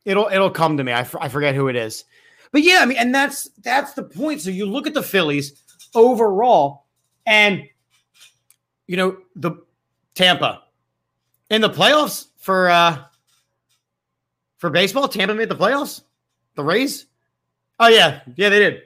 [0.03, 0.91] It'll it'll come to me.
[0.91, 2.05] I, f- I forget who it is.
[2.51, 4.41] But yeah, I mean, and that's that's the point.
[4.41, 5.61] So you look at the Phillies
[5.95, 6.85] overall,
[7.25, 7.63] and
[8.87, 9.53] you know, the
[10.13, 10.63] Tampa
[11.49, 13.03] in the playoffs for uh
[14.57, 16.01] for baseball, Tampa made the playoffs.
[16.55, 17.05] The Rays?
[17.79, 18.81] Oh yeah, yeah, they did.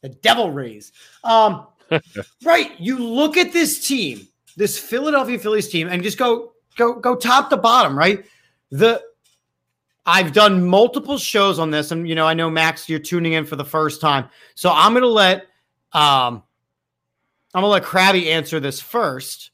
[0.00, 0.92] The Devil Rays.
[1.24, 1.66] Um,
[2.44, 2.78] right.
[2.80, 4.26] You look at this team,
[4.56, 8.24] this Philadelphia Phillies team, and just go, go go top to bottom, right?
[8.70, 9.02] The
[10.06, 13.44] I've done multiple shows on this, and you know, I know Max, you're tuning in
[13.44, 15.46] for the first time, so I'm gonna let
[15.92, 16.42] um
[17.54, 19.50] I'm gonna let Krabby answer this first.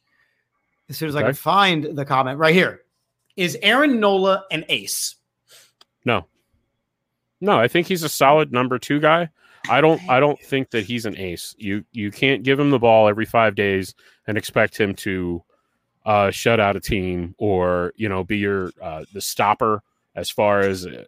[0.89, 2.81] As soon as I can find the comment right here.
[3.37, 5.17] Is Aaron Nola an ace?
[6.05, 6.27] No.
[7.41, 9.29] No, I think he's a solid number two guy.
[9.69, 11.55] I don't I don't think that he's an ace.
[11.59, 13.95] You you can't give him the ball every five days
[14.27, 15.43] and expect him to
[16.07, 19.83] uh, shut out a team or you know be your uh, the stopper
[20.15, 21.05] as far as uh,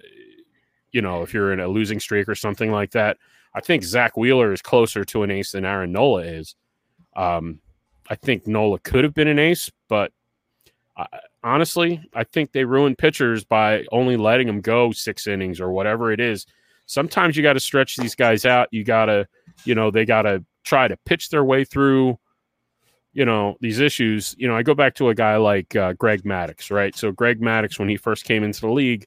[0.92, 3.16] you know if you're in a losing streak or something like that.
[3.54, 6.54] I think Zack Wheeler is closer to an ace than Aaron Nola is.
[7.16, 7.60] Um,
[8.08, 10.12] I think Nola could have been an ace, but
[10.96, 11.06] I,
[11.42, 16.12] honestly, I think they ruined pitchers by only letting them go six innings or whatever
[16.12, 16.46] it is.
[16.86, 18.68] Sometimes you got to stretch these guys out.
[18.72, 19.26] You got to,
[19.64, 22.18] you know, they got to try to pitch their way through,
[23.12, 24.34] you know, these issues.
[24.38, 26.94] You know, I go back to a guy like uh, Greg Maddux, right?
[26.96, 29.06] So Greg Maddux, when he first came into the league,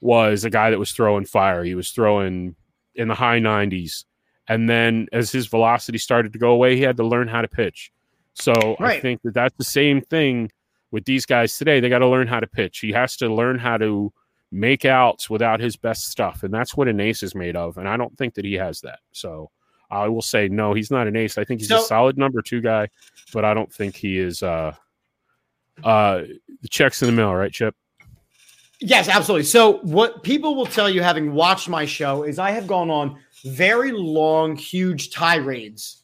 [0.00, 1.64] was a guy that was throwing fire.
[1.64, 2.54] He was throwing
[2.98, 4.04] in the high 90s.
[4.48, 7.48] And then as his velocity started to go away, he had to learn how to
[7.48, 7.92] pitch.
[8.34, 10.50] So I think that that's the same thing
[10.90, 11.80] with these guys today.
[11.80, 12.78] They got to learn how to pitch.
[12.78, 14.12] He has to learn how to
[14.50, 16.42] make outs without his best stuff.
[16.42, 17.78] And that's what an ace is made of.
[17.78, 19.00] And I don't think that he has that.
[19.12, 19.50] So
[19.90, 21.36] I will say, no, he's not an ace.
[21.38, 22.88] I think he's a solid number two guy,
[23.32, 24.74] but I don't think he is uh
[25.84, 26.22] uh
[26.62, 27.74] the checks in the mail, right, Chip?
[28.80, 29.44] Yes, absolutely.
[29.44, 33.18] So, what people will tell you, having watched my show, is I have gone on
[33.44, 36.02] very long, huge tirades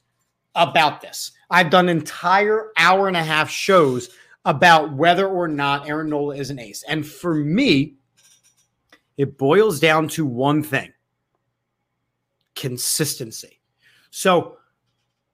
[0.57, 1.33] about this.
[1.51, 4.11] I've done entire hour and a half shows
[4.45, 6.83] about whether or not Aaron Nola is an ace.
[6.89, 7.95] And for me,
[9.17, 10.93] it boils down to one thing
[12.57, 13.61] consistency.
[14.11, 14.57] So,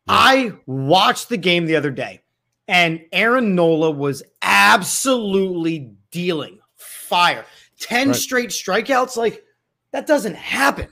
[0.07, 2.21] I watched the game the other day,
[2.69, 6.60] and Aaron Nola was absolutely dealing
[7.11, 7.45] fire.
[7.81, 8.17] 10 Right.
[8.17, 9.43] straight strikeouts, like
[9.93, 10.89] that doesn't happen.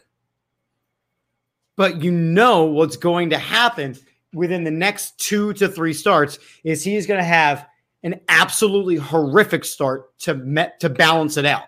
[1.76, 3.96] But you know what's going to happen
[4.34, 7.66] within the next two to three starts is he's going to have
[8.02, 11.64] an absolutely horrific start to met to balance it out.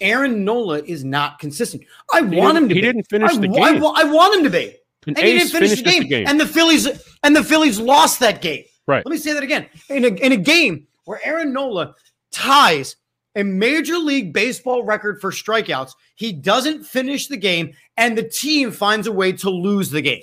[0.00, 1.84] Aaron Nola is not consistent.
[2.12, 2.86] I He want him to he be.
[2.86, 3.84] didn't finish I, the wa- I game.
[3.84, 4.66] I want him to be
[5.06, 6.26] An and he didn't finish the finishes game.
[6.26, 6.88] And the Phillies
[7.22, 8.64] and the Phillies lost that game.
[8.86, 9.04] Right.
[9.06, 9.66] Let me say that again.
[9.88, 11.94] In a, in a game where Aaron Nola
[12.32, 12.96] ties
[13.34, 18.70] a major league baseball record for strikeouts, he doesn't finish the game, and the team
[18.70, 20.22] finds a way to lose the game.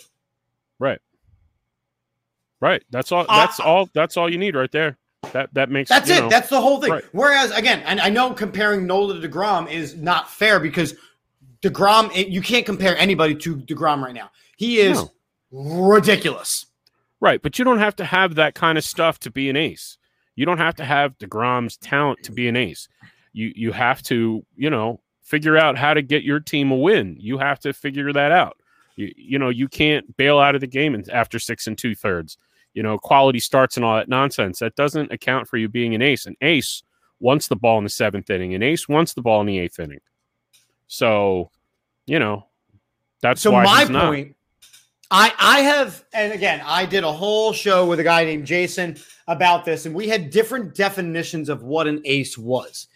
[0.80, 1.00] Right.
[2.62, 2.84] Right.
[2.90, 4.98] That's all Uh, that's all that's all you need right there.
[5.34, 6.20] That that makes That's you it.
[6.22, 6.92] know, That's the whole thing.
[6.92, 7.04] Right.
[7.12, 10.96] Whereas, again, and I know comparing Nola to DeGrom is not fair because
[11.62, 14.32] DeGrom, you can't compare anybody to DeGrom right now.
[14.56, 15.12] He is No.
[15.52, 16.66] ridiculous.
[17.22, 19.98] Right, but you don't have to have that kind of stuff to be an ace.
[20.40, 22.88] You don't have to have DeGrom's talent to be an ace.
[23.34, 27.18] You you have to, you know, figure out how to get your team a win.
[27.20, 28.56] You have to figure that out.
[28.96, 32.38] You, you know, you can't bail out of the game after six and two thirds.
[32.74, 34.60] You know, quality starts and all that nonsense.
[34.60, 36.26] That doesn't account for you being an ace.
[36.26, 36.84] An ace
[37.20, 38.54] wants the ball in the seventh inning.
[38.54, 40.00] An ace wants the ball in the eighth inning.
[40.88, 41.52] So,
[42.06, 42.46] you know,
[43.22, 44.16] that's So why my he's not.
[45.12, 48.46] Point, I I have, and again, I did a whole show with a guy named
[48.46, 52.88] Jason about this, and we had different definitions of what an ace was.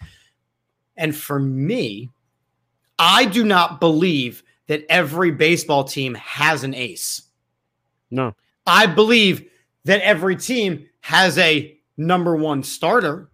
[0.97, 2.09] And for me,
[2.99, 7.23] I do not believe that every baseball team has an ace.
[8.11, 8.33] No,
[8.65, 9.49] I believe
[9.85, 13.29] that every team has a number one starter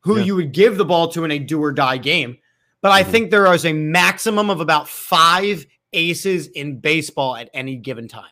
[0.00, 0.24] who Yeah.
[0.24, 2.38] you would give the ball to in a do or die game.
[2.80, 3.10] But I Mhm.
[3.10, 8.30] think there is a maximum of about five aces in baseball at any given time.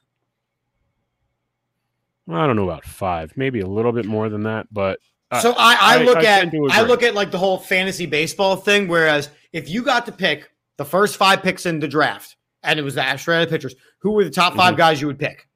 [2.30, 4.98] I don't know about five, maybe a little bit more than that, but
[5.40, 8.56] so I, I I- look I at I look at like the whole fantasy baseball
[8.56, 8.86] thing.
[8.88, 12.82] Whereas if you got to pick the first five picks in the draft, and it
[12.82, 14.76] was the Australian pitchers, who were the top 5 Mm-hmm.
[14.78, 15.48] guys you would pick?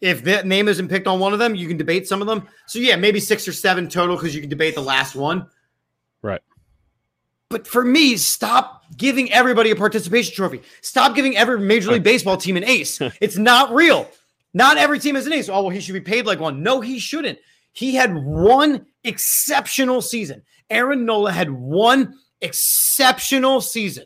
[0.00, 2.48] If that name isn't picked on one of them, you can debate some of them.
[2.66, 5.46] So yeah, maybe six or seven total because you can debate the last one.
[6.22, 6.40] Right.
[7.50, 10.62] But for me, stop giving everybody a participation trophy.
[10.82, 13.00] Stop giving every Major League Baseball team an ace.
[13.20, 14.08] it's not real.
[14.54, 15.48] Not every team is an ace.
[15.48, 16.62] Oh, well, he should be paid like one.
[16.62, 17.38] No, he shouldn't.
[17.72, 20.42] He had one exceptional season.
[20.70, 24.04] Aaron Nola had one exceptional season.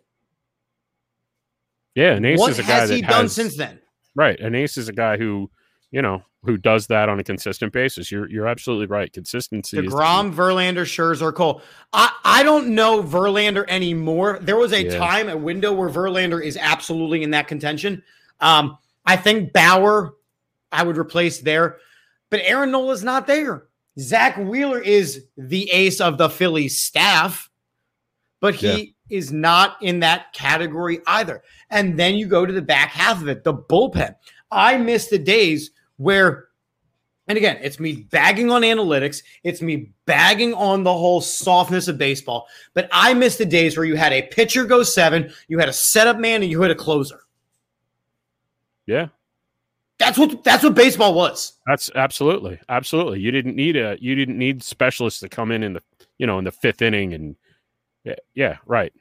[1.95, 3.79] yeah, an ace what is a guy has that he done has- since then?
[4.17, 5.51] Right, an ace is a guy who
[5.91, 8.11] you know who does that on a consistent basis.
[8.11, 9.13] You're you're absolutely right.
[9.13, 9.79] Consistency.
[9.79, 9.85] is.
[9.93, 11.63] DeGrom, Verlander, Scherzer, Cole.
[11.93, 14.39] I, I don't know Verlander anymore.
[14.43, 14.99] There was a Yeah.
[14.99, 18.03] time, a window where Verlander is absolutely in that contention.
[18.41, 20.15] Um, I think Bauer,
[20.73, 21.79] I would replace there,
[22.31, 23.65] but Aaron Nola's not there.
[23.99, 27.49] Zack Wheeler is the ace of the Phillies staff,
[28.41, 29.19] but he Yeah.
[29.19, 31.43] is not in that category either.
[31.71, 34.15] And then you go to the back half of it, the bullpen.
[34.51, 36.49] I miss the days where,
[37.29, 41.97] and again, it's me bagging on analytics, it's me bagging on the whole softness of
[41.99, 45.69] baseball, but I miss the days where you had a pitcher go seven, you had
[45.69, 47.21] a setup man, and you had a closer.
[48.87, 49.09] Yeah,
[49.99, 51.55] That's what that's what baseball was.
[51.67, 53.21] that's absolutely, absolutely.
[53.21, 55.83] You didn't need a you didn't need specialists to come in in the
[56.19, 57.35] you know in the fifth inning and
[58.05, 58.93] yeah, yeah, right.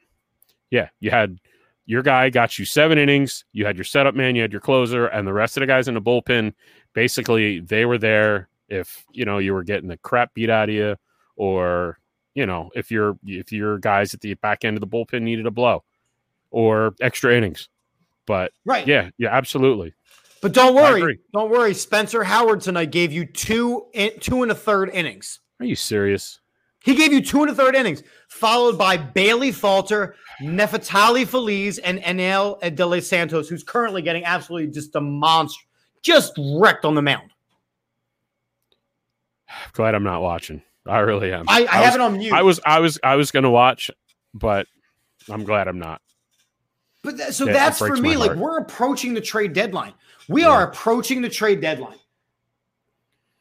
[0.70, 1.38] Yeah, you had
[1.84, 3.44] your guy got you seven innings.
[3.52, 5.86] You had your setup man, you had your closer, and the rest of the guys
[5.86, 6.54] in the bullpen.
[6.94, 10.74] Basically, they were there if you know you were getting the crap beat out of
[10.74, 10.96] you,
[11.36, 11.98] or
[12.34, 15.46] you know if your if your guys at the back end of the bullpen needed
[15.46, 15.84] a blow,
[16.50, 17.68] or extra innings.
[18.26, 18.86] But Right.
[18.86, 19.92] yeah, yeah, absolutely.
[20.40, 21.74] But don't worry, don't worry.
[21.74, 25.40] Spencer Howard tonight gave you two in, two and a third innings.
[25.60, 26.40] Are you serious?
[26.84, 31.98] He gave you two and a third innings, followed by Bailey Falter, Neftali Feliz, and
[32.00, 35.64] Enyel De Los Santos, who's currently getting absolutely just a monster,
[36.04, 37.30] just wrecked on the mound.
[39.48, 40.62] I'm Glad I'm not watching.
[40.86, 41.46] I really am.
[41.48, 42.32] I, I, was, have it on mute.
[42.32, 43.90] I was I was I was gonna watch,
[44.34, 44.66] but
[45.30, 46.02] I'm glad I'm not.
[47.02, 48.16] But th- so Yeah, it that's for me.
[48.16, 49.94] Like we're approaching the trade deadline.
[50.28, 50.50] We Yeah.
[50.50, 51.98] are approaching the trade deadline.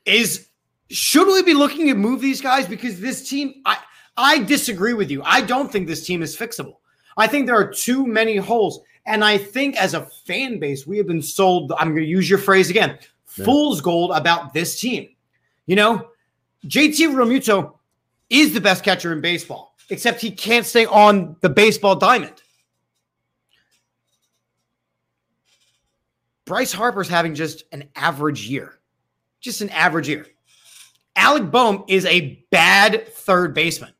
[0.06, 0.48] Is
[0.90, 3.56] should we be looking to move these guys because this team?
[3.66, 3.78] I
[4.16, 5.22] I disagree with you.
[5.26, 6.76] I don't think this team is fixable.
[7.18, 10.98] I think there are too many holes, and I think as a fan base, we
[10.98, 11.72] have been sold.
[11.78, 12.98] I'm going to use your phrase again,
[13.38, 13.46] Yeah.
[13.46, 15.10] fool's gold about this team.
[15.66, 16.10] You know,
[16.66, 17.74] JT Realmuto
[18.30, 22.42] is the best catcher in baseball, except he can't stay on the baseball diamond.
[26.46, 28.80] Bryce Harper's having just an average year.
[29.40, 30.26] Just an average year.
[31.16, 33.94] Alec Bohm is a bad third baseman.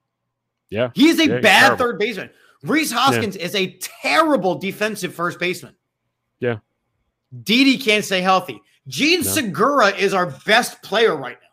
[0.70, 0.90] Yeah.
[0.94, 2.30] He is a Yeah, bad third baseman.
[2.64, 5.76] Rhys Hoskins is a terrible defensive first baseman.
[6.40, 6.58] Yeah.
[7.44, 8.62] Didi can't stay healthy.
[8.88, 9.28] Jean No.
[9.28, 11.48] Segura is our best player right now.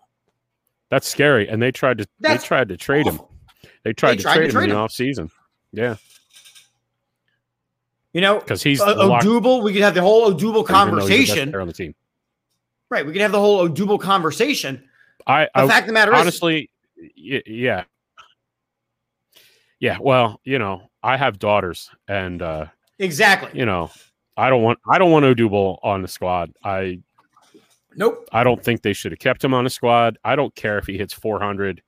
[0.90, 1.48] That's scary.
[1.48, 3.20] And they tried to That's they tried to trade him.
[3.84, 4.82] They tried They to tried to trade him trade in the him.
[4.82, 5.30] off season.
[5.72, 5.96] Yeah,
[8.12, 11.28] You know, because he's uh, Odubel, we could have the whole Odubel even though he's
[11.28, 11.54] the best conversation.
[11.54, 11.94] on the team.
[12.90, 13.06] Right.
[13.06, 14.82] We could have the whole Odubel conversation.
[15.28, 16.70] I, The I fact of the matter is, honestly,
[17.14, 17.84] yeah,
[19.78, 19.98] yeah.
[20.00, 22.66] Well, you know, I have daughters, and uh,
[22.98, 23.50] exactly.
[23.58, 23.90] you know,
[24.36, 26.52] I don't want I don't want Odubel on the squad.
[26.64, 27.00] I
[27.96, 28.28] Nope.
[28.32, 30.18] I don't think they should have kept him on the squad.
[30.24, 31.82] I don't care if he hits 400.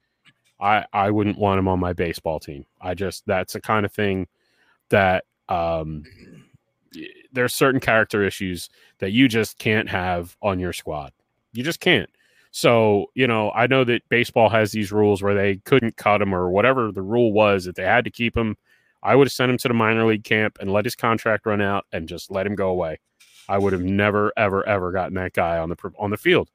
[0.61, 2.65] I I wouldn't want him on my baseball team.
[2.81, 4.27] I just that's the kind of thing
[4.91, 6.05] that um
[6.95, 11.13] y- there's certain character issues that you just can't have on your squad.
[11.53, 12.11] You just can't.
[12.51, 16.35] So, you know, I know that baseball has these rules where they couldn't cut him
[16.35, 18.57] or whatever the rule was that they had to keep him.
[19.03, 21.61] I would have sent him to the minor league camp and let his contract run
[21.61, 23.01] out and just let him go away.
[23.49, 26.49] I would have never, ever, ever gotten that guy on the on the field.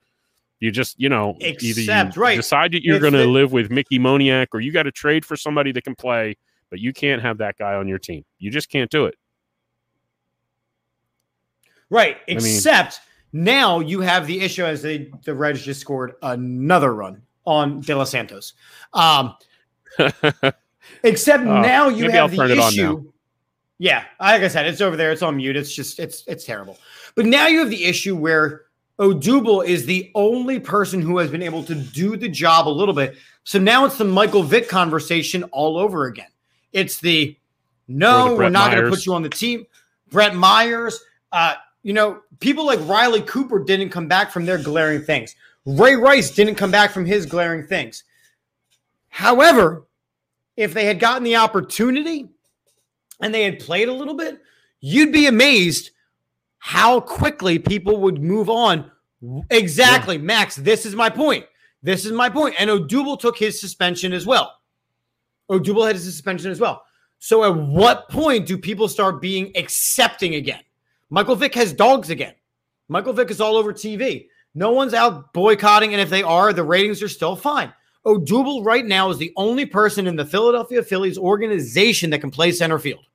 [0.60, 3.70] You just, you know, either Except, you right, decide that you're going to live with
[3.70, 6.36] Mickey Moniak, or you got to trade for somebody that can play,
[6.72, 8.26] but you can't have that guy on your team.
[8.40, 9.16] You just can't do it.
[11.90, 12.18] Right.
[12.28, 13.02] mean- Except
[13.34, 17.96] now you have the issue as they, the Reds just scored another run on De
[17.96, 18.54] Los Santos.
[18.94, 19.36] Um,
[21.04, 23.12] except Oh, now you I'll have turn the it on issue.
[23.80, 25.12] Yeah, like I said, it's over there.
[25.12, 25.56] It's on mute.
[25.56, 26.80] It's just it's it's terrible.
[27.16, 28.64] But now you have the issue where
[29.00, 32.94] Odubel is the only person who has been able to do the job a little
[32.94, 33.16] bit.
[33.44, 36.28] So now it's the Michael Vick conversation all over again.
[36.74, 37.38] It's the
[37.88, 39.66] no, the we're not going to put you on the team.
[40.10, 41.00] Brett Myers,
[41.32, 45.36] uh, you know, people like Riley Cooper didn't come back from their glaring things.
[45.66, 48.04] Ray Rice didn't come back from his glaring things.
[49.10, 49.87] However,
[50.58, 52.28] if they had gotten the opportunity
[53.22, 54.42] and they had played a little bit,
[54.82, 55.92] you'd be amazed
[56.58, 58.92] how quickly people would move on.
[59.50, 60.56] Exactly, Max.
[60.56, 61.46] This is my point.
[61.82, 62.56] This is my point.
[62.60, 64.54] And Odubel took his suspension as well.
[65.50, 66.84] Odubel had his suspension as well.
[67.20, 70.62] So at what point do people start being accepting again?
[71.10, 72.34] Michael Vick has dogs again.
[72.90, 74.28] Michael Vick is all over TV.
[74.54, 77.74] No one's out boycotting, and if they are, the ratings are still fine.
[78.08, 82.54] Odubel right now is the only person in the Philadelphia Phillies organization that can play
[82.54, 83.06] center field.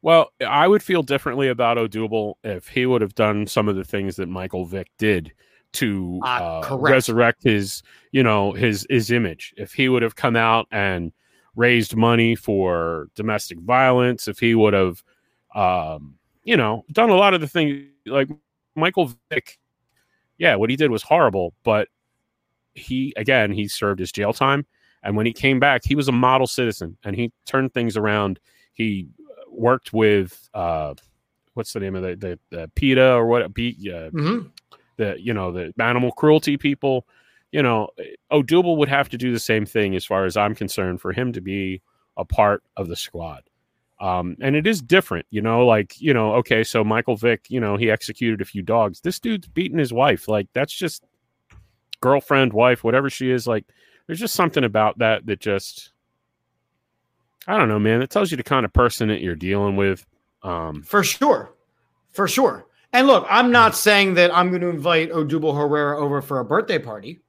[0.00, 3.84] Well, I would feel differently about Odubel if he would have done some of the
[3.84, 5.32] things that Michael Vick did
[5.74, 9.54] to Uh, uh, resurrect his, you know, his his image.
[9.56, 11.12] If he would have come out and
[11.54, 15.04] raised money for domestic violence, if he would have,
[15.54, 18.28] um, you know, done a lot of the things like
[18.74, 19.58] Michael Vick,
[20.38, 21.88] yeah, what he did was horrible, but
[22.74, 24.66] he again he served his jail time,
[25.02, 28.40] and when he came back, he was a model citizen, and he turned things around.
[28.72, 29.08] He
[29.50, 30.94] worked with uh,
[31.54, 33.52] what's the name of the the, the PETA or what?
[33.54, 34.50] Be, uh, Mhm.
[34.96, 37.06] the you know the animal cruelty people.
[37.50, 37.88] You know,
[38.32, 41.34] Odubel would have to do the same thing as far as I'm concerned for him
[41.34, 41.82] to be
[42.16, 43.42] a part of the squad.
[44.00, 47.60] Um, and it is different, you know, like, you know, okay, so Michael Vick, you
[47.60, 49.00] know, he executed a few dogs.
[49.02, 50.28] This dude's beating his wife.
[50.28, 51.04] Like, that's just
[52.02, 53.46] girlfriend, wife, whatever she is.
[53.46, 53.64] Like,
[54.06, 55.92] there's just something about that that just,
[57.46, 58.02] I don't know, man.
[58.02, 60.04] It tells you the kind of person that you're dealing with.
[60.42, 61.54] Um, For sure.
[62.10, 62.66] For sure.
[62.92, 66.44] And look, I'm not saying that I'm going to invite Odubel Herrera over for a
[66.44, 67.20] birthday party.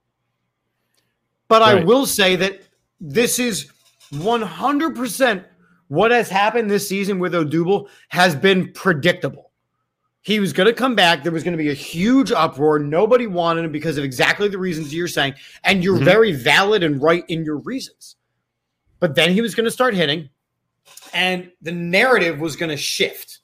[1.48, 2.62] But I will say that
[3.00, 3.70] this is
[4.12, 5.44] 100%
[5.88, 9.52] what has happened this season with Odubel has been predictable.
[10.24, 11.22] He was going to come back.
[11.22, 12.78] There was going to be a huge uproar.
[12.78, 15.34] Nobody wanted him because of exactly the reasons you're saying.
[15.64, 16.04] And you're Mhm.
[16.04, 18.16] very valid and right in your reasons.
[19.00, 20.30] But then he was going to start hitting,
[21.12, 23.40] and the narrative was going to shift,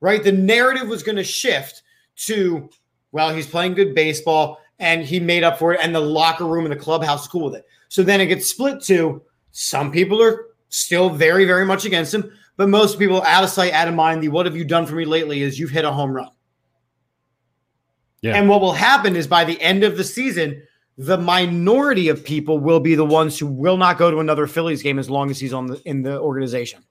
[0.00, 0.24] right?
[0.24, 1.82] The narrative was going to shift
[2.24, 2.70] to,
[3.12, 6.64] well, he's playing good baseball and he made up for it, and the locker room
[6.64, 7.66] and the clubhouse is cool with it.
[7.88, 12.32] So then it gets split to some people are still very, very much against him,
[12.56, 14.22] but most people out of sight, out of mind.
[14.22, 16.28] The what have you done for me lately is you've hit a home run.
[18.22, 18.34] Yeah.
[18.36, 20.62] And what will happen is by the end of the season,
[20.98, 24.82] the minority of people will be the ones who will not go to another Phillies
[24.82, 26.82] game as long as he's on the in the organization.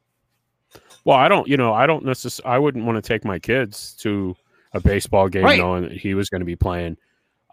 [1.04, 3.94] well, I don't, you know, I don't necessarily, I wouldn't want to take my kids
[4.02, 4.36] to
[4.74, 5.58] a baseball game Right.
[5.60, 6.98] knowing that he was going to be playing.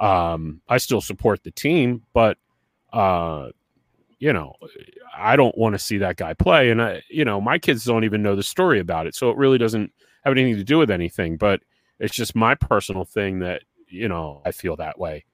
[0.01, 2.37] Um, I still support the team, but,
[2.93, 3.51] uh,
[4.23, 4.55] you know,
[5.19, 6.71] I don't want to see that guy play.
[6.71, 9.17] And I, you know, my kids don't even know the story about it.
[9.17, 9.93] So it really doesn't
[10.25, 11.61] have anything to do with anything, but
[11.99, 15.25] it's just my personal thing that, you know, I feel that way.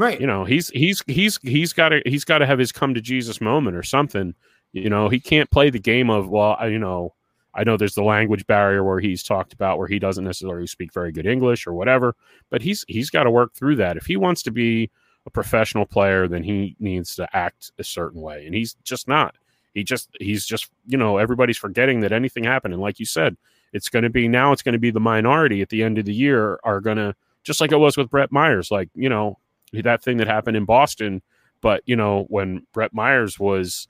[0.00, 0.20] Right.
[0.20, 3.00] You know, he's, he's, he's, he's got to, he's got to have his come to
[3.00, 4.34] Jesus moment or something.
[4.72, 7.14] You know, he can't play the game of, well, I, you know,
[7.54, 10.92] I know there's the language barrier where he's talked about where he doesn't necessarily speak
[10.92, 12.16] very good English or whatever,
[12.50, 13.96] but he's, he's got to work through that.
[13.96, 14.90] If he wants to be,
[15.26, 18.46] a professional player, then he needs to act a certain way.
[18.46, 19.36] And he's just not.
[19.74, 22.74] He just he's just, you know, everybody's forgetting that anything happened.
[22.74, 23.36] And like you said,
[23.72, 26.60] it's gonna be now it's gonna be the minority at the end of the year
[26.64, 27.14] are gonna
[27.44, 29.38] just like it was with Brett Myers, like, you know,
[29.72, 31.22] that thing that happened in Boston.
[31.60, 33.88] But, you know, when Brett Myers was,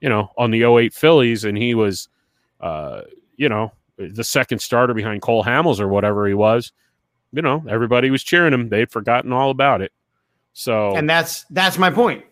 [0.00, 2.08] you know, on the 08 Phillies and he was
[2.60, 3.02] uh,
[3.36, 6.72] you know, the second starter behind Cole Hamels or whatever he was,
[7.32, 8.68] you know, everybody was cheering him.
[8.68, 9.92] They'd forgotten all about it.
[10.54, 12.24] So And that's that's my point.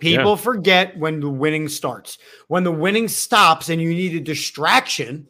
[0.00, 2.16] People forget when the winning starts.
[2.48, 5.28] When the winning stops and you need a distraction,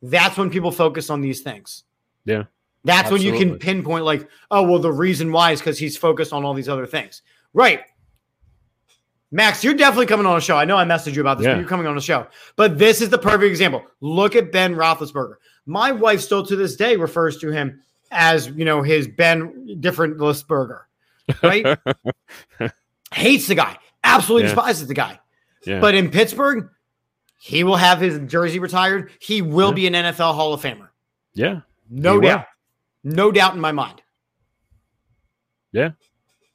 [0.00, 1.82] that's when people focus on these things.
[2.24, 2.44] Yeah.
[2.84, 6.32] That's when you can pinpoint like, oh, well, the reason why is because he's focused
[6.32, 7.22] on all these other things.
[7.52, 7.80] Right.
[9.32, 10.56] Max, you're definitely coming on a show.
[10.56, 11.54] I know I messaged you about this, Yeah.
[11.54, 12.28] but you're coming on a show.
[12.54, 13.84] But this is the perfect example.
[14.00, 15.34] Look at Ben Roethlisberger.
[15.66, 20.16] My wife still to this day refers to him as, you know, his Ben different
[20.46, 20.86] Burger,
[21.42, 21.78] right?
[23.12, 24.54] Hates the guy, absolutely Yeah.
[24.54, 25.20] despises the guy.
[25.64, 25.80] yeah.
[25.80, 26.68] But in Pittsburgh,
[27.38, 29.10] he will have his jersey retired.
[29.20, 29.74] He will Yeah.
[29.74, 30.88] be an NFL Hall of Famer.
[31.34, 31.60] yeah.
[31.88, 32.28] No He will.
[32.28, 32.46] doubt.
[33.04, 34.02] No doubt in my mind.
[35.72, 35.90] Yeah.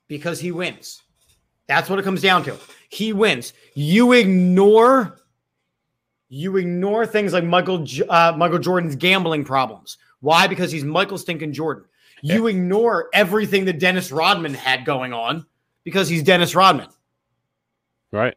[0.10, 1.02] Because he wins.
[1.68, 2.58] That's what it comes down to.
[2.90, 3.54] He wins.
[3.76, 5.18] You ignore
[6.34, 9.98] you ignore things like Michael uh, Michael Jordan's gambling problems.
[10.22, 10.48] Why?
[10.48, 11.86] Because he's Michael Stinking Jordan.
[12.22, 15.46] You ignore everything that Dennis Rodman had going on
[15.84, 16.90] because he's Dennis Rodman.
[18.12, 18.36] Right.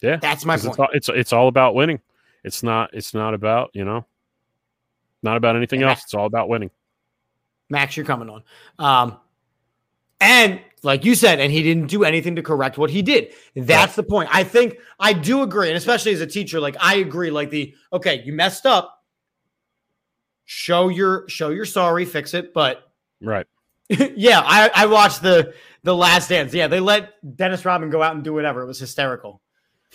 [0.00, 0.16] Yeah.
[0.16, 0.68] That's my point.
[0.68, 2.00] It's all, it's it's all about winning.
[2.44, 4.06] It's not it's not about, you know,
[5.22, 6.02] not about anything else.
[6.04, 6.70] It's all about winning.
[7.68, 8.42] Max, you're coming on.
[8.78, 9.18] Um,
[10.20, 13.32] and like you said, and he didn't do anything to correct what he did.
[13.54, 14.28] That's the point.
[14.32, 17.30] I think I do agree, and especially as a teacher, like I agree.
[17.30, 18.97] Like the okay, you messed up.
[20.50, 22.54] Show your show you're sorry, fix it.
[22.54, 22.90] But
[23.20, 23.46] Right.
[23.88, 26.54] yeah, I I watched the the Last Dance.
[26.54, 28.62] Yeah, they let Dennis Rodman go out and do whatever.
[28.62, 29.42] It was hysterical.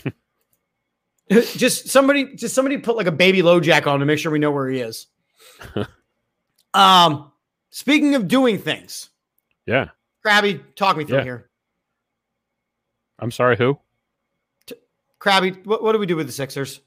[1.32, 4.51] just somebody, just somebody put like a baby LoJack on to make sure we know
[4.51, 5.08] where he is.
[6.76, 7.32] um,
[7.72, 9.10] speaking of doing things,
[9.66, 9.89] Yeah.
[10.24, 11.24] Krabby, talk me through Yeah.
[11.24, 11.49] here.
[13.18, 13.80] I'm sorry, who?
[15.20, 16.80] Krabby, what, what do we do with the Sixers?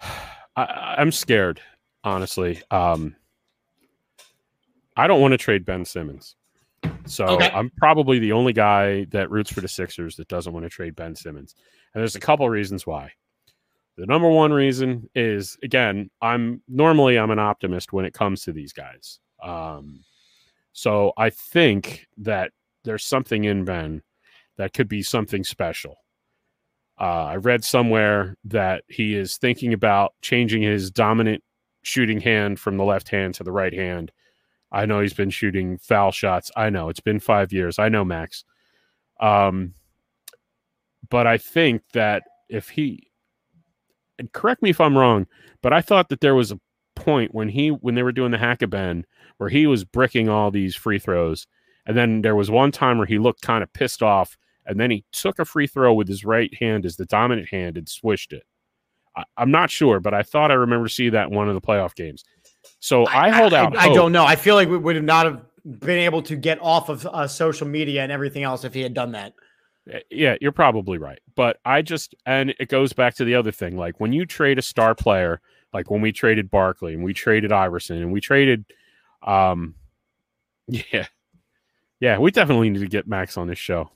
[0.56, 1.60] I, I'm scared,
[2.04, 2.60] honestly.
[2.70, 3.16] Um,
[4.96, 6.36] I don't want to trade Ben Simmons.
[7.06, 7.50] So Okay.
[7.50, 10.94] I'm probably the only guy that roots for the Sixers that doesn't want to trade
[10.94, 11.54] Ben Simmons.
[11.94, 13.12] And there's a couple reasons why.
[13.96, 18.52] The number one reason is again, I'm normally I'm an optimist when it comes to
[18.52, 19.20] these guys.
[19.42, 20.00] Um,
[20.72, 22.50] So I think that
[22.82, 24.02] there's something in Ben
[24.56, 25.96] that could be something special.
[27.00, 31.43] Uh, I read somewhere that he is thinking about changing his dominant
[31.84, 34.10] shooting hand from the left hand to the right hand.
[34.72, 36.50] I know he's been shooting foul shots.
[36.56, 37.78] I know it's been five years.
[37.78, 38.44] I know Max.
[39.20, 39.74] Um,
[41.08, 43.08] but I think that if he,
[44.18, 45.26] and correct me if I'm wrong,
[45.62, 46.60] but I thought that there was a
[46.96, 49.04] point when he when they were doing the hack-a-ben
[49.36, 51.46] where he was bricking all these free throws,
[51.86, 54.90] and then there was one time where he looked kind of pissed off, and then
[54.90, 58.32] he took a free throw with his right hand as the dominant hand and swished
[58.32, 58.44] it.
[59.16, 61.60] I, am not sure, but I thought I remember seeing that in one of the
[61.60, 62.24] playoff games.
[62.80, 63.76] So I, I hold out.
[63.76, 64.24] I, I, don't know.
[64.24, 67.26] I feel like we would have not have been able to get off of uh,
[67.26, 69.34] social media and everything else if he had done that.
[70.10, 71.18] Yeah, you're probably right.
[71.34, 73.76] But I just and it goes back to the other thing.
[73.76, 75.40] Like when you trade a star player,
[75.74, 78.64] like when we traded Barkley and we traded Iverson and we traded
[79.22, 79.74] um
[80.68, 81.06] yeah.
[82.00, 83.90] Yeah, we definitely need to get Max on this show.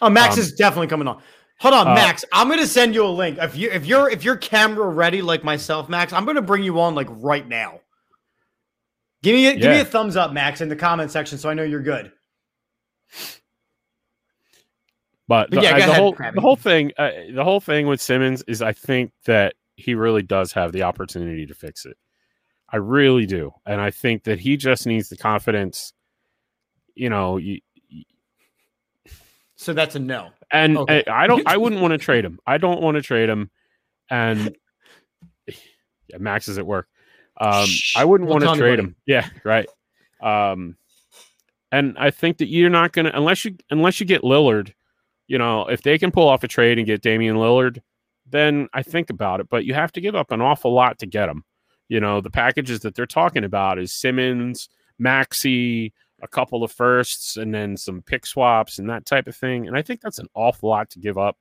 [0.00, 1.22] Oh, Max um, is definitely coming on.
[1.60, 2.24] Hold on, uh, Max.
[2.32, 3.38] I'm gonna send you a link.
[3.40, 6.80] If you if you're if you're camera ready like myself, Max, I'm gonna bring you
[6.80, 7.80] on like right now.
[9.22, 9.58] Give me a, yeah.
[9.58, 12.12] give me a thumbs up, Max, in the comment section, so I know you're good.
[15.26, 18.44] But, the, yeah, the ahead, whole the whole thing uh, the whole thing with Simmons
[18.46, 21.96] is I think that he really does have the opportunity to fix it.
[22.68, 25.94] I really do, and I think that he just needs the confidence.
[26.94, 27.60] You know, you,
[29.64, 30.30] so that's a no.
[30.50, 31.02] And okay.
[31.06, 31.46] I, I, don't.
[31.46, 32.38] I wouldn't want to trade him.
[32.46, 33.50] I don't want to trade him.
[34.10, 34.54] And
[35.46, 36.88] yeah, Max is at work.
[37.40, 38.94] Um, I wouldn't we'll want to trade him.
[39.06, 39.68] Yeah, right.
[40.22, 40.76] Um,
[41.72, 44.72] and I think that you're not gonna unless you unless you get Lillard.
[45.26, 47.80] You know, if they can pull off a trade and get Damian Lillard,
[48.30, 49.48] then I think about it.
[49.48, 51.44] But you have to give up an awful lot to get him.
[51.88, 55.92] You know, the packages that they're talking about is Simmons, Maxey,
[56.24, 59.68] a couple of firsts, and then some pick swaps and that type of thing.
[59.68, 61.36] And I think that's an awful lot to give up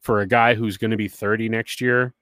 [0.00, 2.14] for a guy who's going to be 30 next year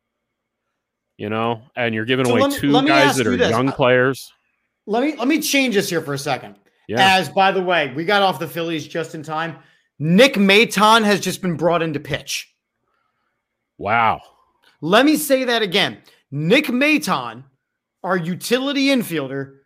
[1.22, 3.51] you know, and you're giving so away me, two guys that are this.
[3.51, 4.32] young uh, players.
[4.86, 6.57] Let me let me change this here for a second.
[6.88, 7.16] Yeah.
[7.16, 9.57] As by the way, we got off the Phillies just in time.
[9.99, 12.53] Nick Maton has just been brought into pitch.
[13.78, 14.20] Wow.
[14.80, 16.03] Let me say that again.
[16.32, 17.45] Nick Maton,
[18.03, 19.59] our utility infielder,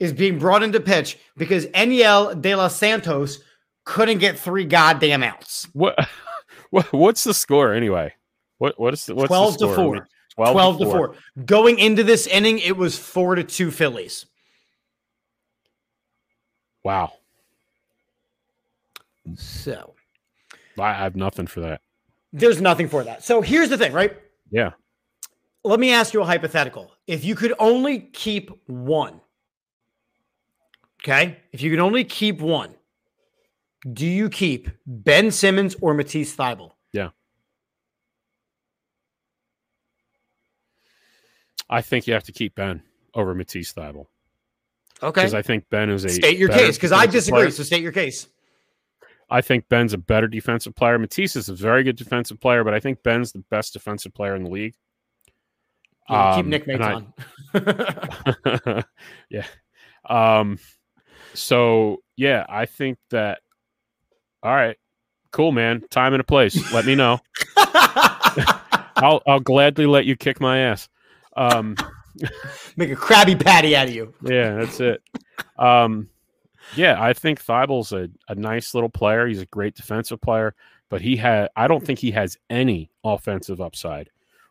[0.00, 3.38] is being brought into pitch because Enyel De Los Santos
[3.84, 5.68] couldn't get three goddamn outs.
[5.72, 5.96] What,
[6.70, 8.14] what what's the score anyway?
[8.58, 10.08] What what is the, what's 12 the to 4.
[10.36, 11.08] 12, 12 to, 4.
[11.08, 11.44] to 4.
[11.44, 14.26] Going into this inning, it was 4 to 2 Phillies.
[16.82, 17.12] Wow.
[19.36, 19.94] So
[20.78, 21.82] I have nothing for that.
[22.32, 23.22] There's nothing for that.
[23.24, 24.16] So here's the thing, right?
[24.50, 24.70] Yeah.
[25.62, 26.92] Let me ask you a hypothetical.
[27.06, 29.20] If you could only keep one,
[31.02, 31.38] okay?
[31.52, 32.74] If you can only keep one,
[33.90, 36.72] do you keep Ben Simmons or Matisse Thybulle?
[36.92, 37.10] Yeah.
[41.68, 42.82] I think you have to keep Ben
[43.14, 44.06] over Matisse Thybulle.
[45.02, 45.22] Okay.
[45.22, 46.76] Because I think Ben is a state your case.
[46.76, 47.42] Because I disagree.
[47.42, 47.50] Player.
[47.50, 48.26] So state your case.
[49.30, 50.98] I think Ben's a better defensive player.
[50.98, 54.34] Matisse is a very good defensive player, but I think Ben's the best defensive player
[54.34, 54.74] in the league.
[56.10, 56.86] Yeah, um, keep Nick Mates
[58.74, 58.84] on.
[59.30, 59.46] yeah.
[60.08, 60.58] Um,
[61.34, 63.40] so yeah, I think that.
[64.42, 64.76] All right,
[65.32, 65.82] cool, man.
[65.90, 66.72] Time and a place.
[66.72, 67.20] Let me know.
[67.56, 70.88] I'll I'll gladly let you kick my ass.
[71.36, 71.76] Um,
[72.76, 74.14] Make a Krabby Patty out of you.
[74.22, 75.02] Yeah, that's it.
[75.58, 76.08] Um,
[76.76, 79.26] yeah, I think Thybulle's a, a nice little player.
[79.26, 80.54] He's a great defensive player,
[80.88, 84.10] but he had I don't think he has any offensive upside.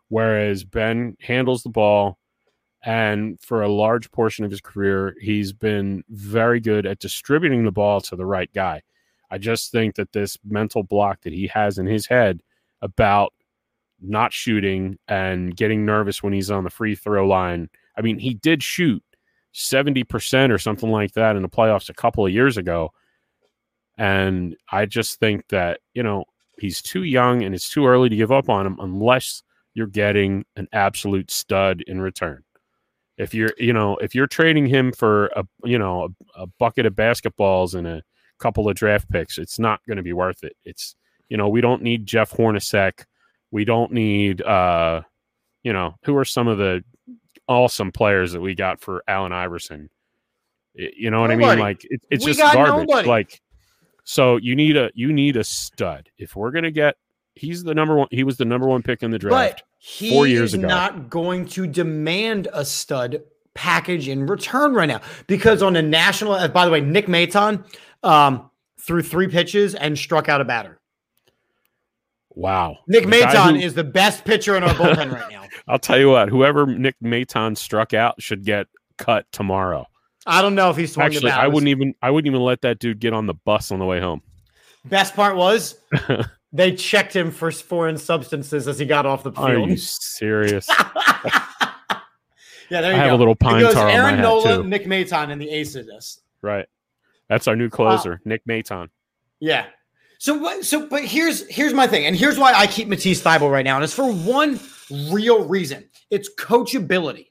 [0.10, 2.18] Whereas Ben handles the ball,
[2.84, 7.72] and for a large portion of his career, he's been very good at distributing the
[7.72, 8.82] ball to the right guy.
[9.32, 12.42] I just think that this mental block that he has in his head
[12.82, 13.34] about
[14.02, 17.70] not shooting and getting nervous when he's on the free throw line.
[17.98, 19.04] I mean, he did shoot
[19.54, 22.92] 70% or something like that in the playoffs a couple of years ago.
[23.98, 26.24] And I just think that, you know,
[26.58, 30.46] he's too young and it's too early to give up on him unless you're getting
[30.56, 32.44] an absolute stud in return.
[33.20, 36.88] If you're, you know, if you're trading him for a, you know, a, a bucket
[36.88, 38.02] of basketballs and a
[38.40, 40.56] couple of draft picks, it's not going to be worth it.
[40.66, 40.96] It's,
[41.28, 43.04] you know, we don't need Jeff Hornacek
[43.52, 45.02] we don't need, uh,
[45.64, 46.84] you know, who are some of the
[47.48, 49.90] awesome players that we got for Allen Iverson?
[50.76, 51.46] You know what nobody.
[51.46, 51.60] I mean?
[51.60, 52.88] Like it, it's we just garbage.
[52.88, 53.08] Nobody.
[53.08, 53.42] Like
[54.04, 56.10] so, you need a you need a stud.
[56.18, 56.96] If we're gonna get,
[57.40, 58.08] he's the number one.
[58.12, 59.34] He was the number one pick in the draft.
[59.58, 60.68] But he four years is ago.
[60.68, 63.22] not going to demand a stud
[63.54, 67.64] package in return right now because on a national, uh, by the way, Nick Maton
[68.04, 70.80] um, threw three pitches and struck out a batter.
[72.36, 72.78] Wow.
[72.88, 75.44] Nick The Maton who- is the best pitcher in our bullpen right now.
[75.68, 78.68] I'll tell you what, whoever Nick Maton struck out should get
[78.98, 79.86] cut tomorrow.
[80.26, 81.36] I don't know if he's Actually, the.
[81.40, 83.86] I wouldn't even I wouldn't even let that dude get on the bus on the
[83.86, 84.22] way home.
[84.86, 85.76] Best part was
[86.52, 89.48] they checked him for foreign substances as he got off the field.
[89.50, 90.68] Are you serious?
[92.70, 93.16] yeah, there you I have go.
[93.16, 94.64] a little pine tar on my Aaron hat Nola, too.
[94.64, 96.22] Nick Maton, and the ace of this.
[96.42, 96.66] right.
[97.28, 98.90] That's our new closer, Nick Maton.
[99.40, 99.68] Yeah.
[100.18, 100.62] So?
[100.62, 103.76] So, but here's here's my thing, and here's why I keep Matisse Thybulle right now,
[103.76, 104.60] and it's for one
[105.12, 107.28] real reason: it's coachability.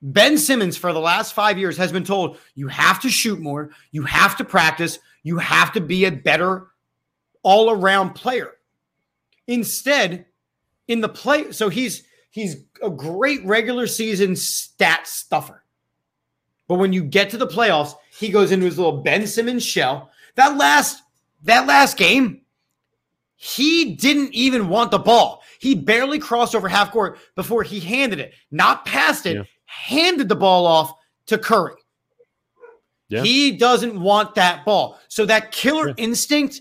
[0.00, 3.70] Ben Simmons, for the last five years, has been told you have to shoot more,
[3.90, 6.68] you have to practice, you have to be a better
[7.42, 8.52] all-around player.
[9.46, 10.26] Instead,
[10.88, 15.64] in the play, so he's he's a great regular season stat stuffer.
[16.66, 20.10] But when you get to the playoffs, he goes into his little Ben Simmons shell.
[20.34, 21.02] That last
[21.44, 22.42] that last game,
[23.36, 25.42] he didn't even want the ball.
[25.60, 29.42] He barely crossed over half court before he handed it, not passed it, Yeah.
[29.64, 30.92] handed the ball off
[31.26, 31.74] to Curry.
[33.08, 33.22] Yeah.
[33.22, 34.98] He doesn't want that ball.
[35.08, 35.94] So that killer Yeah.
[35.96, 36.60] instinct,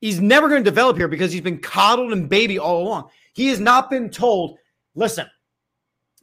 [0.00, 3.10] he's never going to develop here because he's been coddled and baby all along.
[3.32, 4.58] He has not been told,
[4.94, 5.26] listen,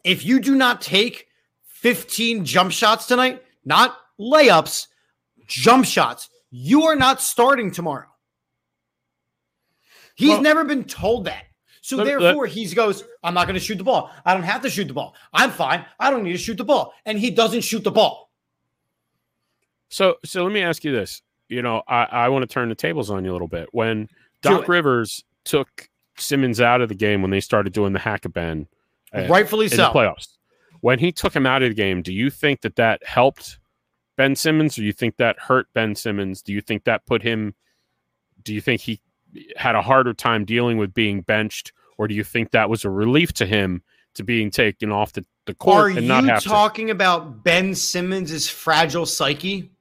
[0.03, 1.28] if you do not take
[1.65, 4.88] 15 jump shots tonight, not layups,
[5.47, 8.07] jump shots, you are not starting tomorrow.
[10.15, 11.45] He's Well- never been told that.
[11.82, 14.09] So Let- let- therefore, he goes, I'm not going to shoot the ball.
[14.26, 15.15] I don't have to shoot the ball.
[15.34, 15.86] I'm fine.
[15.99, 16.93] I don't need to shoot the ball.
[17.05, 18.32] And he doesn't shoot the ball.
[19.89, 21.21] So so let me ask you this.
[21.49, 23.69] You know, I, I want to turn the tables on you a little bit.
[23.71, 24.07] When
[24.41, 24.67] Doc it.
[24.67, 28.67] Rivers took Simmons out of the game when they started doing the hack a Ben
[29.13, 29.77] uh, Rightfully in so.
[29.77, 30.37] the playoffs,
[30.81, 33.59] when he took him out of the game, do you think that that helped
[34.17, 36.41] Ben Simmons, or you think that hurt Ben Simmons?
[36.41, 37.55] Do you think that put him?
[38.43, 38.99] Do you think he
[39.55, 42.89] had a harder time dealing with being benched, or do you think that was a
[42.89, 43.81] relief to him
[44.15, 46.49] to being taken off the, the court Are and not you have to?
[46.49, 49.71] talking about Ben Simmons' fragile psyche?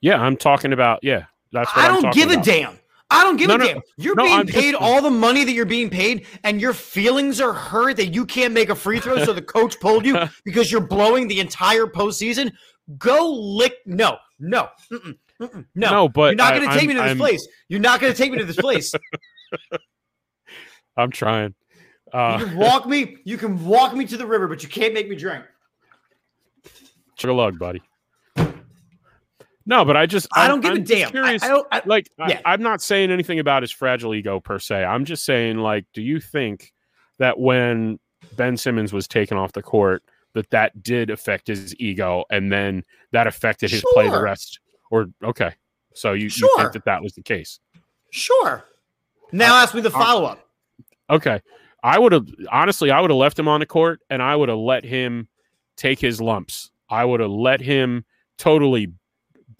[0.00, 1.00] Yeah, I'm talking about.
[1.02, 2.46] Yeah, that's what I I'm don't give about.
[2.46, 2.78] a damn.
[3.12, 3.80] I don't give No, a no, damn.
[3.96, 6.72] You're no, being I'm just- paid all the money that you're being paid, and your
[6.72, 10.16] feelings are hurt that you can't make a free throw, so the coach pulled you
[10.44, 12.52] because you're blowing the entire postseason.
[12.98, 13.74] Go lick.
[13.84, 15.90] No, no, mm-mm, mm-mm, no.
[15.90, 17.46] No, but you're not going to take me to this I'm- place.
[17.68, 18.92] You're not going to take me to this place.
[20.96, 21.54] I'm trying.
[22.12, 23.16] Uh, you can walk me.
[23.24, 25.44] You can walk me to the river, but you can't make me drink.
[27.16, 27.82] Sugar lug, buddy.
[29.70, 31.08] No, but I just I I'm- don't give I'm a damn.
[31.08, 31.66] I, Curious, I don't.
[31.70, 32.40] I, like yeah.
[32.44, 34.84] I, I'm not saying anything about his fragile ego per se.
[34.84, 36.72] I'm just saying, like, do you think
[37.18, 38.00] that when
[38.36, 40.02] Ben Simmons was taken off the court,
[40.34, 44.58] that that did affect his ego, and then that affected his play the rest?
[44.90, 45.52] Or okay,
[45.94, 46.58] so you, you Sure.
[46.58, 47.60] think that that was the case?
[48.10, 48.64] sure.
[49.32, 50.40] Now ask me the follow up.
[51.08, 51.40] Okay,
[51.84, 54.48] I would have honestly, I would have left him on the court, and I would
[54.48, 55.28] have let him
[55.76, 56.72] take his lumps.
[56.88, 58.04] I would have let him
[58.36, 58.88] totally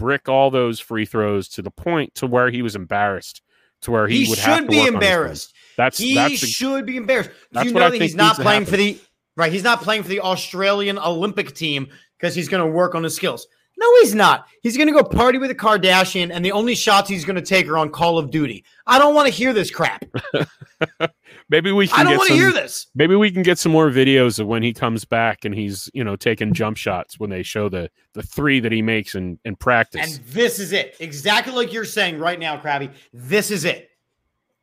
[0.01, 3.43] brick all those free throws to the point to where he was embarrassed,
[3.83, 4.95] to where he, He would have should to be work on his game.
[4.95, 5.55] embarrassed.
[5.77, 7.31] That's He that's the, should be embarrassed.
[7.53, 8.99] Do you know that he's not playing for the
[9.37, 9.53] right?
[9.53, 11.89] He's not playing for the Australian Olympic team
[12.19, 13.47] because he's going to work on his skills.
[13.81, 14.47] No, he's not.
[14.63, 17.43] He's going to go party with a Kardashian, and the only shots he's going to
[17.43, 18.63] take are on Call of Duty.
[18.87, 20.05] I don't want to hear this crap.
[21.49, 22.89] maybe we can I don't get want to some, hear this.
[22.95, 26.05] maybe we can get some more videos of when he comes back and he's you
[26.05, 29.57] know taking jump shots when they show the the three that he makes in in
[29.57, 30.17] practice.
[30.17, 30.97] And this is it.
[31.01, 32.93] Exactly like you're saying right now, Krabby.
[33.15, 33.89] This is it.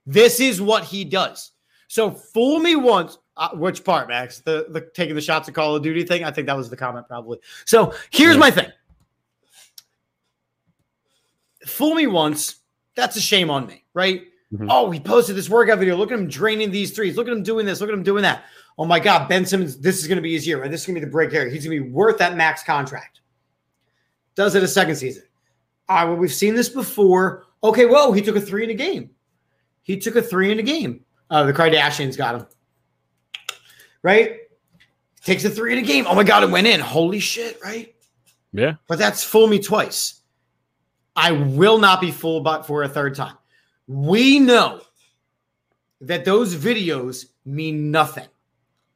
[0.06, 1.52] This is what he does.
[1.88, 3.18] So fool me once.
[3.36, 4.40] Uh, which part, Max?
[4.40, 6.24] The the taking the shots of Call of Duty thing?
[6.24, 7.40] I think that was the comment, probably.
[7.66, 8.40] So here's Yeah.
[8.40, 8.68] my thing.
[11.68, 12.56] Fool me once.
[12.96, 14.24] That's a shame on me, right?
[14.54, 14.68] Mhm.
[14.70, 15.96] Oh, he posted this workout video.
[15.98, 17.18] Look at him draining these threes.
[17.18, 17.82] Look at him doing this.
[17.82, 18.46] Look at him doing that.
[18.78, 20.70] Oh my God, Ben Simmons, this is going to be his year, right?
[20.72, 21.50] This is going to be the break here.
[21.50, 23.22] He's going to be worth that max contract.
[24.36, 25.24] Does it a second season.
[25.90, 27.46] All right, well, we've seen this before.
[27.64, 29.10] Okay, whoa, he took a three in a game.
[29.84, 31.04] He took a three in a game.
[31.30, 32.46] Uh, the Kardashians got him.
[34.04, 34.38] Right?
[35.24, 36.06] Takes a three in a game.
[36.08, 36.80] Oh my God, it went in.
[36.80, 37.94] Holy shit, right?
[38.54, 40.17] yeah, But that's fool me twice.
[41.18, 43.36] I will not be fooled by for a third time.
[43.88, 44.82] We know
[46.00, 48.28] that those videos mean nothing.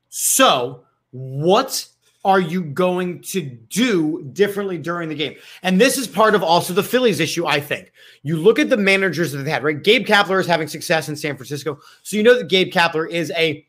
[0.10, 1.88] So, what
[2.24, 5.36] are you going to do differently during the game?
[5.64, 7.92] And this is part of also the Phillies issue, I think.
[8.22, 9.82] You look at the managers that they've had, right?
[9.82, 11.80] Gabe Kapler is having success in San Francisco.
[12.04, 13.66] So, you know that Gabe Kapler is a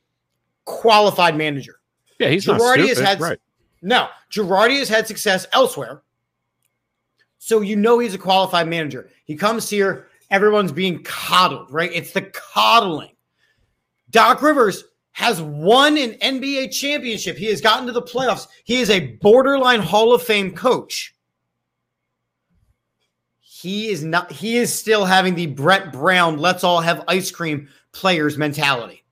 [0.67, 1.77] qualified manager.
[2.19, 2.29] yeah.
[2.29, 3.39] He's not Girardi has stupid, had- right.
[3.81, 6.03] Now, Girardi has had success elsewhere.
[7.45, 9.11] So you know he's a qualified manager.
[9.25, 11.91] He comes here, everyone's being coddled, right?
[11.93, 13.17] It's the coddling.
[14.11, 17.37] Doc Rivers has won an NBA championship.
[17.37, 18.47] He has gotten to the playoffs.
[18.63, 21.17] He is a borderline Hall of Fame coach.
[23.41, 27.69] He is not, he is still having the Brett Brown, let's all have ice cream
[27.91, 29.03] players mentality.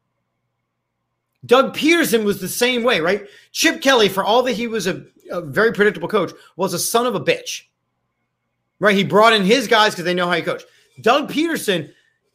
[1.45, 3.27] Doug Pederson was the same way, right?
[3.51, 7.07] Chip Kelly, for all that he was a, a very predictable coach, was a son
[7.07, 7.65] of a bitch.
[8.81, 8.97] Right?
[8.97, 10.65] He brought in his guys because they know how he coach.
[11.01, 11.93] Doug Pederson,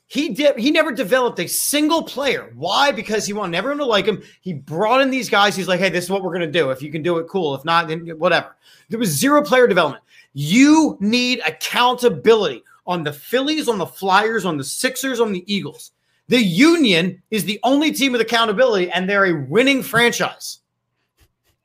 [0.07, 2.51] he did he never developed a single player.
[2.55, 2.91] Why?
[2.91, 4.21] Because he wanted everyone to like him.
[4.41, 5.55] He brought in these guys.
[5.55, 6.69] He's like, hey, this is what we're gonna do.
[6.69, 7.55] If you can do it, cool.
[7.55, 8.55] If not, then whatever.
[8.89, 10.03] There was zero player development.
[10.33, 15.91] You need accountability on the Phillies, on the Flyers, on the Sixers, on the Eagles.
[16.27, 20.59] The Union is the only team with accountability, and they're a winning franchise.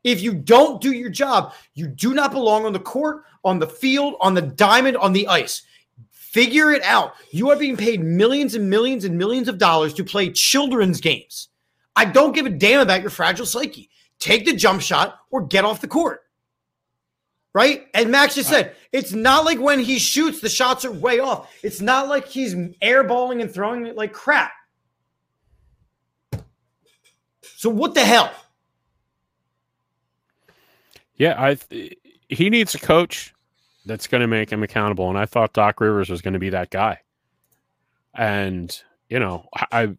[0.02, 3.66] If you don't do your job, you do not belong on the court, on the
[3.66, 5.62] field, on the diamond, on the ice.
[6.10, 7.14] Figure it out.
[7.32, 11.48] You are being paid millions and millions and millions of dollars to play children's games.
[11.96, 13.90] I don't give a damn about your fragile psyche.
[14.20, 16.22] Take the jump shot or get off the court.
[17.52, 17.88] Right?
[17.94, 21.52] And Max just said, it's not like when he shoots, the shots are way off.
[21.64, 24.52] It's not like he's airballing and throwing it like crap.
[27.42, 28.32] So what the hell?
[31.20, 31.58] Yeah, I
[32.30, 33.34] he needs a coach
[33.84, 36.48] that's going to make him accountable, and I thought Doc Rivers was going to be
[36.48, 37.00] that guy.
[38.14, 38.74] And
[39.10, 39.94] you know, I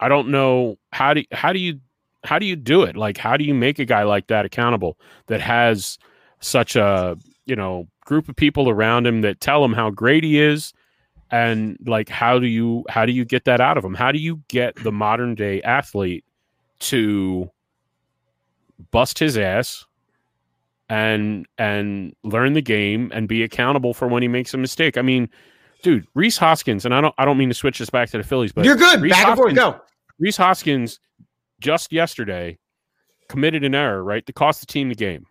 [0.00, 1.80] I don't know how do how do you
[2.24, 2.96] how do you do it?
[2.96, 5.98] Like, how do you make a guy like that accountable that has
[6.40, 10.40] such a you know group of people around him that tell him how great he
[10.40, 10.72] is
[11.30, 14.18] and like how do you how do you get that out of him how do
[14.18, 16.24] you get the modern day athlete
[16.78, 17.50] to
[18.90, 19.84] bust his ass
[20.88, 24.96] and and learn the game and be accountable for when he makes a mistake.
[24.96, 25.28] I mean,
[25.82, 28.24] dude, Rhys Hoskins, and I don't I don't mean to switch this back to the
[28.24, 29.00] Phillies, but you're good.
[29.00, 29.84] Rhys back and forth, Hoskins, go.
[30.18, 31.00] Rhys Hoskins
[31.60, 32.58] just yesterday
[33.28, 34.24] committed an error, right?
[34.24, 35.26] That cost the team the game.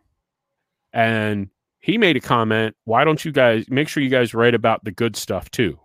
[0.93, 1.49] And
[1.79, 4.91] he made a comment, why don't you guys make sure you guys write about the
[4.91, 5.79] good stuff too?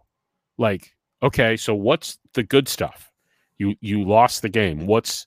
[0.59, 0.93] Like,
[1.23, 3.11] okay, so what's the good stuff?
[3.59, 4.87] You you lost the game.
[4.87, 5.27] What's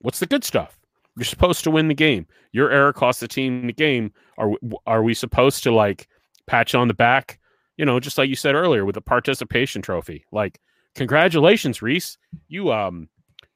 [0.00, 0.78] what's the good stuff?
[1.16, 2.26] You're supposed to win the game.
[2.52, 4.12] Your error cost the team the game.
[4.38, 4.50] Are
[4.86, 6.08] are we supposed to like
[6.46, 7.38] patch on the back?
[7.76, 10.24] You know, just like you said earlier with the participation trophy.
[10.32, 10.60] Like,
[10.94, 12.18] congratulations, Rhys.
[12.48, 13.08] You um,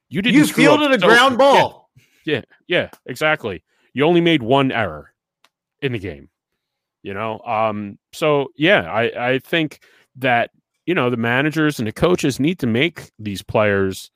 [0.09, 0.39] you didn't.
[0.39, 1.89] You fielded a so- ground ball.
[2.25, 3.63] Yeah, yeah, exactly.
[3.93, 5.13] You only made one error
[5.81, 6.29] in the game.
[7.03, 9.79] You know, um, so yeah, I I think
[10.17, 10.51] that
[10.85, 14.11] you know the managers and the coaches need to make these players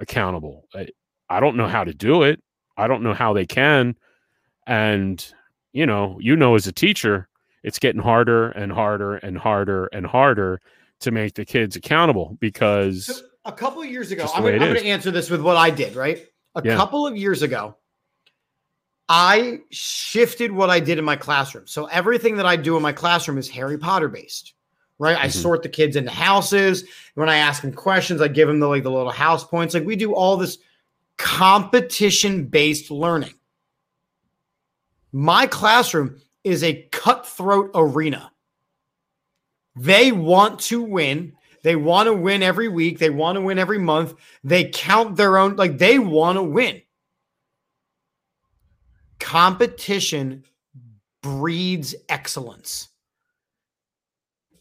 [0.00, 0.66] accountable.
[0.74, 0.88] I,
[1.28, 2.42] I don't know how to do it.
[2.76, 3.94] I don't know how they can.
[4.66, 5.24] And,
[5.72, 7.28] you know, you know, as a teacher,
[7.62, 10.60] it's getting harder and harder and harder and harder
[11.00, 14.62] to make the kids accountable because So a couple of years ago, I'm, gonna- it
[14.62, 14.74] I'm is.
[14.74, 16.26] going to answer this with what I did, right?
[16.54, 16.76] A Yeah.
[16.76, 17.76] couple of years ago,
[19.08, 21.66] I shifted what I did in my classroom.
[21.66, 24.54] So everything that I do in my classroom is Harry Potter based,
[24.98, 25.16] right?
[25.16, 25.32] I Mhm.
[25.32, 26.84] sort the kids into houses.
[27.14, 29.74] When I ask them questions, I give them the like the little house points.
[29.74, 30.58] Like we do all this
[31.20, 33.34] competition based learning.
[35.12, 38.32] My classroom is a cutthroat arena.
[39.76, 41.34] They want to win.
[41.62, 42.98] They want to win every week.
[42.98, 44.14] They want to win every month.
[44.42, 46.80] They count their own, like they want to win.
[49.18, 50.44] Competition
[51.22, 52.88] breeds excellence.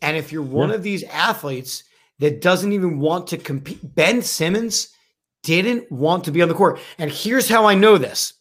[0.02, 0.76] And if you're one Yeah.
[0.76, 1.86] of these athletes
[2.20, 4.90] that doesn't even want to compete, Ben Simmons
[5.44, 6.80] didn't want to be on the court.
[6.98, 8.34] And here's how I know this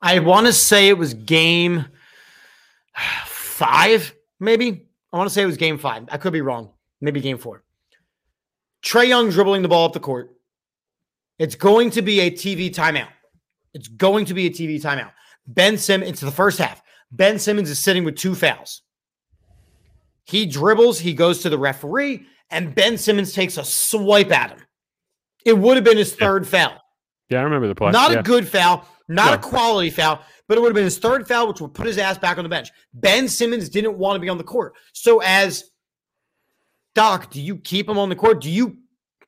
[0.00, 1.86] I want to say it was game
[3.26, 4.86] five, maybe.
[5.12, 6.04] I want to say it was game five.
[6.10, 6.70] I could be wrong.
[7.00, 7.62] Maybe game four.
[8.82, 10.30] Trae Young dribbling the ball up the court.
[11.38, 13.08] It's going to be a TV timeout.
[13.72, 15.12] It's going to be a TV timeout.
[15.46, 16.82] Ben Simmons, it's the first half.
[17.10, 18.82] Ben Simmons is sitting with two fouls.
[20.24, 24.60] He dribbles, he goes to the referee, and Ben Simmons takes a swipe at him.
[25.44, 26.26] It would have been his Yeah.
[26.26, 26.80] third foul.
[27.28, 27.90] yeah, I remember the play.
[27.90, 28.20] Not yeah.
[28.20, 29.32] a good foul, not No.
[29.34, 31.98] a quality foul, but it would have been his third foul, which would put his
[31.98, 32.68] ass back on the bench.
[32.94, 34.74] Ben Simmons didn't want to be on the court.
[34.92, 35.64] So, as
[36.94, 38.40] Doc, do you keep him on the court?
[38.40, 38.76] Do you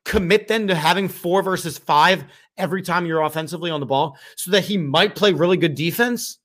[0.05, 2.25] commit then to having four versus five
[2.57, 6.39] every time you're offensively on the ball so that he might play really good defense?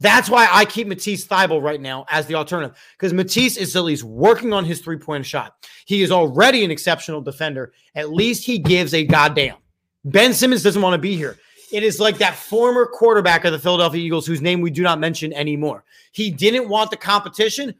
[0.00, 3.84] That's why I keep Matisse Thybulle right now as the alternative because Matisse is at
[3.84, 5.54] least working on his three point shot.
[5.86, 7.72] He is already an exceptional defender.
[7.94, 9.56] At least he gives a goddamn.
[10.04, 11.38] Ben Simmons doesn't want to be here.
[11.72, 15.00] It is like that former quarterback of the Philadelphia Eagles, whose name we do not
[15.00, 15.84] mention anymore.
[16.12, 17.74] He didn't want the competition.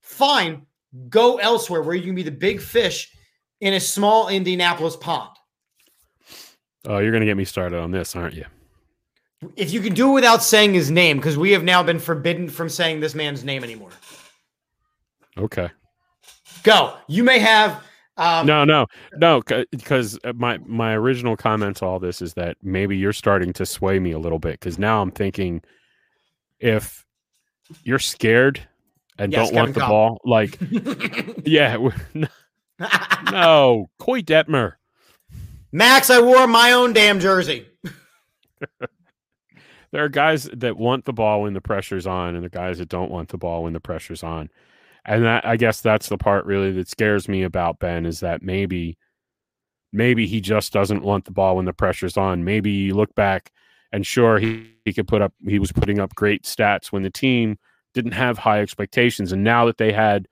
[0.00, 0.64] Fine,
[1.08, 3.10] go elsewhere where you can be the big fish
[3.60, 5.30] in a small Indianapolis pond.
[6.86, 8.44] Oh, you're going to get me started on this, aren't you?
[9.56, 12.48] If you can do it without saying his name, because we have now been forbidden
[12.48, 13.90] from saying this man's name anymore.
[15.36, 15.70] Okay.
[16.62, 16.94] Go.
[17.06, 17.82] You may have.
[18.18, 18.86] Um, no, no,
[19.18, 23.66] no, because my my original comment to all this is that maybe you're starting to
[23.66, 25.60] sway me a little bit because now I'm thinking
[26.58, 27.04] if
[27.82, 28.66] you're scared
[29.18, 30.58] and Yes, don't want Kevin the ball, like
[31.44, 31.76] yeah,
[33.30, 34.72] no, Koy Detmer.
[35.72, 37.66] Max, I wore my own damn jersey.
[39.92, 42.88] There are guys that want the ball when the pressure's on, and the guys that
[42.88, 44.50] don't want the ball when the pressure's on.
[45.04, 48.42] And that I guess that's the part really that scares me about Ben is that
[48.42, 48.98] maybe
[49.92, 52.44] maybe he just doesn't want the ball when the pressure's on.
[52.44, 53.52] Maybe you look back
[53.92, 57.10] and sure he, he could put up he was putting up great stats when the
[57.10, 57.56] team
[57.94, 59.32] didn't have high expectations.
[59.32, 60.26] And now that they had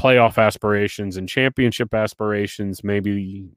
[0.00, 3.48] playoff aspirations and championship aspirations, maybe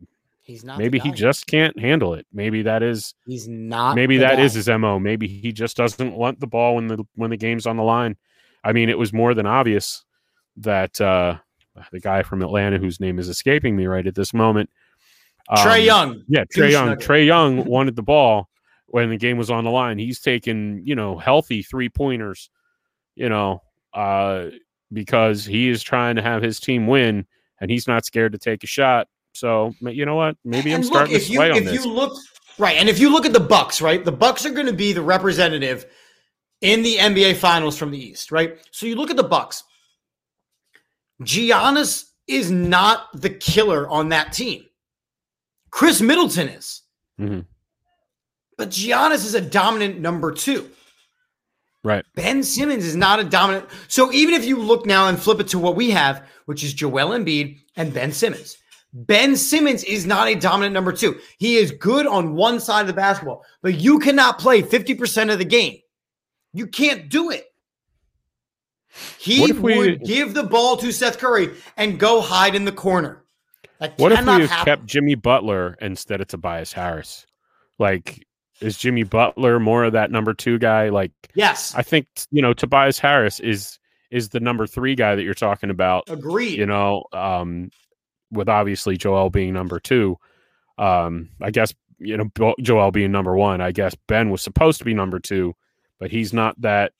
[0.49, 0.79] He's not.
[0.79, 2.25] maybe he just can't handle it.
[2.33, 3.93] Maybe that is He's not.
[3.95, 4.41] maybe the that guy.
[4.41, 4.97] is his mo.
[4.97, 8.17] Maybe he just doesn't want the ball when the when the game's on the line.
[8.63, 10.03] I mean, it was more than obvious
[10.57, 11.37] that uh,
[11.91, 14.71] the guy from Atlanta, whose name is escaping me right at this moment,
[15.51, 16.23] Trae um, Young.
[16.27, 16.87] yeah, Trae Young.
[16.87, 17.07] nugget.
[17.07, 18.49] Trae Young wanted the ball
[18.87, 19.99] when the game was on the line.
[19.99, 22.49] He's taking you know healthy three pointers,
[23.13, 23.61] you know,
[23.93, 24.45] uh,
[24.91, 27.27] because he is trying to have his team win,
[27.61, 29.07] and he's not scared to take a shot.
[29.39, 30.35] So you know what?
[30.43, 31.73] Maybe I'm starting to if you on if this.
[31.85, 32.13] you look
[32.57, 34.91] right, and if you look at the Bucks, right, the Bucks are going to be
[34.91, 35.85] the representative
[36.61, 38.57] in the NBA Finals from the East, right?
[38.71, 39.63] So you look at the Bucks.
[41.23, 44.65] Giannis is not the killer on that team.
[45.71, 46.81] Khris Middleton is,
[47.19, 47.45] Mhm.
[48.57, 50.69] but Giannis is a dominant number two.
[51.83, 52.05] Right.
[52.15, 53.65] Ben Simmons is not a dominant.
[53.87, 56.73] So even if you look now and flip it to what we have, which is
[56.73, 58.57] Joel Embiid and Ben Simmons,
[58.91, 61.19] Ben Simmons is not a dominant number two.
[61.37, 65.37] He is good on one side of the basketball, but you cannot play 50% of
[65.37, 65.79] the game.
[66.53, 67.45] You can't do it.
[69.19, 73.23] He we- would give the ball to Seth Curry and go hide in the corner.
[73.79, 77.25] That What if we have kept Jimmy Butler instead of Tobias Harris?
[77.77, 78.25] Like,
[78.59, 80.89] is Jimmy Butler more of that number two guy?
[80.89, 83.79] Like, yes, I think you know Tobias Harris is
[84.11, 86.09] is the number three guy that you're talking about.
[86.09, 86.57] agreed.
[86.57, 87.69] You know, um,
[88.31, 90.17] with obviously Joel being number two.
[90.77, 93.61] Um, I guess you know Joel being number one.
[93.61, 95.55] I guess Ben was supposed to be number two,
[95.99, 96.93] but he's not that.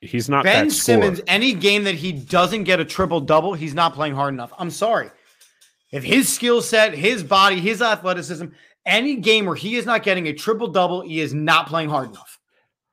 [0.00, 0.70] He's not Ben.
[0.70, 4.52] Simmons, any game that he doesn't get a triple double, he's not playing hard enough.
[4.58, 5.10] I'm sorry.
[5.92, 8.46] If his skill set, his body, his athleticism,
[8.86, 12.10] any game where he is not getting a triple double, he is not playing hard
[12.10, 12.38] enough.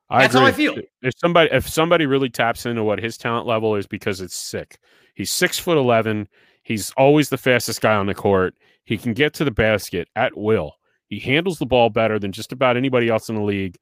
[0.09, 0.75] I That's how I feel.
[1.01, 4.79] If somebody if somebody really taps into what his talent level is because it's sick.
[5.15, 6.27] He's six foot eleven.
[6.67, 8.53] He's always the fastest guy on the court.
[8.83, 10.73] He can get to the basket at will.
[11.07, 13.77] He handles the ball better than just about anybody else in the league.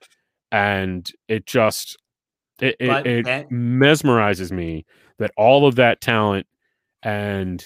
[0.51, 1.97] And it just
[2.61, 4.85] it, But it, it mesmerizes me
[5.17, 6.45] that all of that talent
[7.01, 7.65] and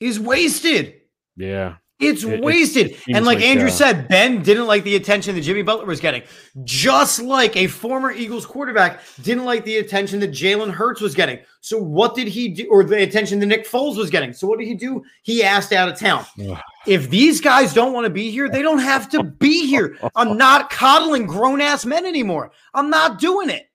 [0.00, 0.94] Is wasted.
[1.36, 1.76] yeah.
[2.00, 2.88] It's It- it wasted.
[2.96, 5.84] seems And like, like, Andrew uh, said, Ben didn't like the attention that Jimmy Butler
[5.84, 6.22] was getting,
[6.64, 11.38] just like a former Eagles quarterback didn't like the attention that Jalen Hurts was getting.
[11.60, 12.66] So what did he do?
[12.70, 14.32] Or the attention that Nick Foles was getting.
[14.32, 15.02] So what did he do?
[15.22, 16.24] He asked out of town.
[16.86, 19.98] If these guys don't want to be here, they don't have to be here.
[20.16, 22.52] I'm not coddling grown ass men anymore.
[22.72, 23.68] I'm not doing it.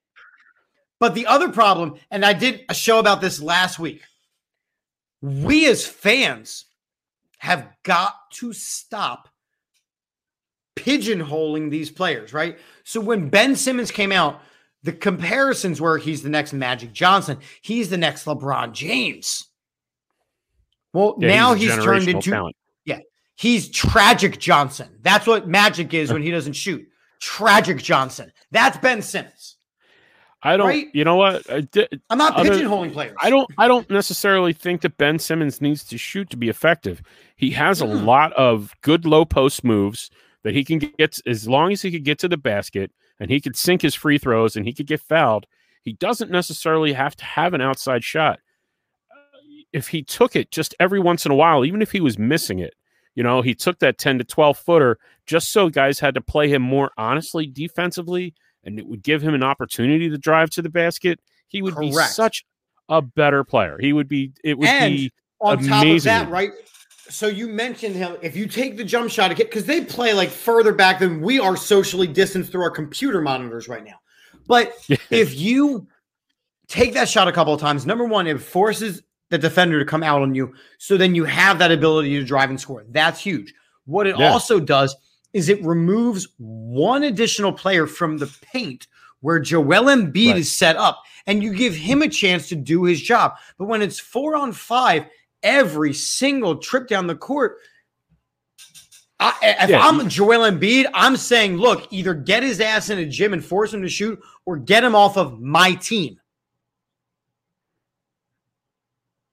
[1.00, 4.02] But the other problem, and I did a show about this last week,
[5.22, 6.65] we as fans
[7.40, 9.30] have got to stop
[10.76, 12.58] pigeonholing these players, right?
[12.84, 14.42] So when Ben Simmons came out,
[14.84, 19.46] the comparisons were he's the next Magic Johnson, he's the next LeBron James.
[20.94, 22.56] Well, Yeah, now he's, he's, turned into talent.
[23.36, 24.90] he's tragic Johnson.
[25.02, 26.88] That's what Magic is when he doesn't shoot.
[27.20, 28.32] Tragic Johnson.
[28.52, 29.55] That's Ben Simmons.
[30.46, 30.88] I don't right?
[30.94, 31.50] you know what?
[31.50, 33.16] I di- I'm not Other- pigeonholing players.
[33.22, 37.02] I don't I don't necessarily think that Ben Simmons needs to shoot to be effective.
[37.36, 38.06] He has a Mm.
[38.06, 40.10] lot of good low post moves
[40.44, 43.42] that he can get as long as he could get to the basket and he
[43.42, 45.48] could sink his free throws and he could get fouled.
[45.82, 48.40] He doesn't necessarily have to have an outside shot.
[49.12, 49.16] Uh,
[49.74, 52.60] If he took it just every once in a while, even if he was missing
[52.60, 52.76] it,
[53.16, 56.50] you know, he took that 10 to 12 footer just so guys had to play
[56.50, 58.34] him more honestly defensively
[58.66, 61.20] and it would give him an opportunity to drive to the basket.
[61.48, 62.44] He would be such
[62.90, 63.78] a better player.
[63.80, 64.32] He would be.
[64.44, 66.10] It would And be On top of amazing.
[66.12, 66.52] that, right?
[67.10, 68.18] So you mentioned him.
[68.22, 71.40] If you take the jump shot again, because they play like further back than we
[71.40, 74.00] are socially distanced through our computer monitors right now.
[74.48, 74.74] But
[75.12, 75.88] if you
[76.68, 80.02] take that shot a couple of times, number one, it forces the defender to come
[80.04, 80.54] out on you.
[80.80, 82.86] So then you have that ability to drive and score.
[82.90, 83.54] That's huge.
[83.86, 84.32] What it Yeah.
[84.32, 84.96] also does
[85.36, 88.88] is it removes one additional player from the paint
[89.20, 90.38] where Joel Embiid Right.
[90.38, 93.34] is set up, and you give him a chance to do his job.
[93.58, 95.08] But when it's four on five,
[95.44, 97.58] every single trip down the court,
[99.20, 103.06] I, if Yeah, I'm Joel Embiid, I'm saying, look, either get his ass in a
[103.06, 106.18] gym and force him to shoot, or get him off of my team.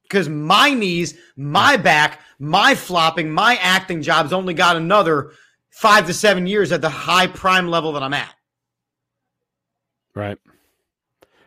[0.02, 5.30] Because my knees, my back, my flopping, my acting jobs only got another
[5.72, 8.32] five to seven years at the high prime level that I'm at.
[10.14, 10.38] Right.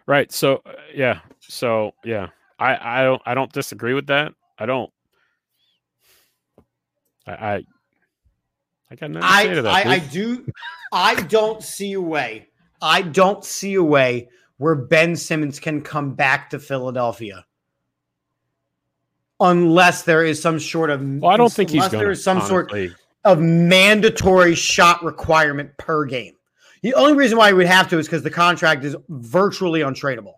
[0.05, 0.31] Right.
[0.31, 1.19] So uh, yeah.
[1.39, 2.29] So yeah.
[2.59, 4.33] I I don't I don't disagree with that.
[4.57, 4.91] I don't.
[7.27, 7.63] I I,
[8.91, 9.87] I got nothing to say I, to that.
[9.87, 10.45] I, I do.
[10.91, 12.49] I don't see a way.
[12.81, 17.45] I don't see a way where Ben Simmons can come back to Philadelphia
[19.39, 21.01] unless there is some sort of.
[21.01, 22.71] well, I don't think he's unless going there is some sort.
[23.25, 26.33] Of mandatory shot requirement per game.
[26.83, 30.35] The only reason why he would have to is because the contract is virtually untradeable.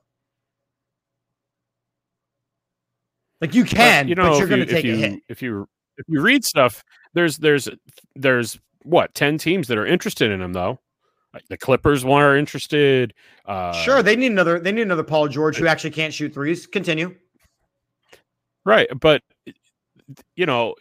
[3.41, 4.97] Like you can, But, you but, know, you're if going you, to take if a
[4.97, 5.23] hit.
[5.29, 5.67] If you
[5.97, 6.83] if you read stuff,
[7.13, 7.69] there's there's
[8.15, 10.79] there's what ten teams that are interested in him though.
[11.33, 13.13] Like the Clippers one are interested.
[13.45, 14.59] Uh, sure, they need another.
[14.59, 16.65] They need another Paul George who actually can't shoot threes.
[16.65, 17.13] Continue.
[18.65, 19.21] right, but
[20.35, 20.73] you know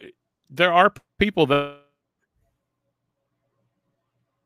[0.49, 1.81] there are people that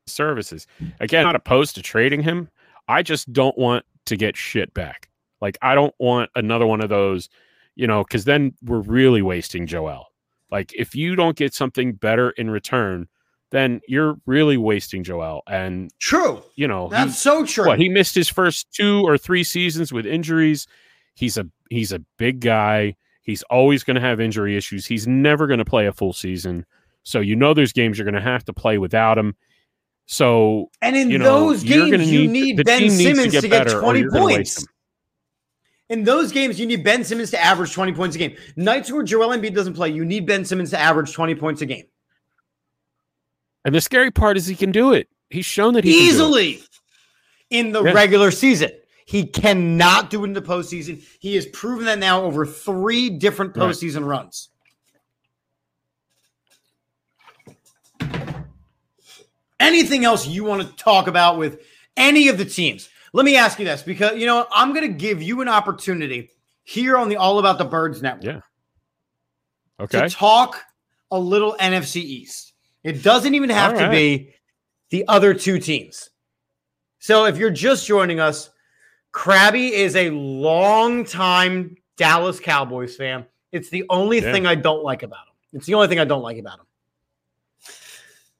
[0.06, 0.66] services
[1.00, 2.48] again not opposed to trading him
[2.88, 5.08] i just don't want to get shit back
[5.40, 7.28] like i don't want another one of those
[7.76, 10.06] you know because then we're really wasting joel
[10.50, 13.06] like if you don't get something better in return
[13.50, 16.42] then you're really wasting joel and True.
[16.56, 17.66] you know he- That's so true.
[17.66, 20.66] what he missed his first two or three seasons with injuries.
[21.14, 22.96] He's a he's a big guy.
[23.22, 24.86] He's always going to have injury issues.
[24.86, 26.64] He's never going to play a full season.
[27.02, 29.36] So you know there's games you're going to have to play without him.
[30.12, 33.40] So and in you know, those games, you need- need Ben needs to Simmons get
[33.40, 34.66] to get, better, 20 you're gonna waste points.
[35.88, 38.36] In those games, you need Ben Simmons to average 20 points a game.
[38.54, 41.66] Nights where Joel Embiid doesn't play, you need Ben Simmons to average 20 points a
[41.66, 41.84] game.
[43.64, 45.08] and the scary part is he can do it.
[45.30, 46.02] He's shown that he can.
[46.02, 46.62] Easily
[47.48, 47.92] in the Yeah.
[47.92, 48.70] regular season.
[49.06, 51.02] He cannot do it in the postseason.
[51.20, 53.70] He has proven that now over three different Right.
[53.70, 54.50] postseason runs.
[59.62, 61.60] Anything else you want to talk about with
[61.96, 62.88] any of the teams?
[63.12, 64.46] Let me ask you this because you know?
[64.52, 66.30] I'm going to give you an opportunity
[66.64, 68.40] here on the All About the Birds network Yeah.
[69.80, 70.08] Okay.
[70.08, 70.60] to talk
[71.10, 72.54] a little NFC East.
[72.82, 74.34] It doesn't even have All to be
[74.90, 76.10] the other two teams.
[76.98, 78.50] So if you're just joining us,
[79.12, 83.26] Krabby is a longtime Dallas Cowboys fan.
[83.52, 84.32] It's the only Yeah.
[84.32, 85.34] thing I don't like about him.
[85.52, 86.66] It's the only thing I don't like about him.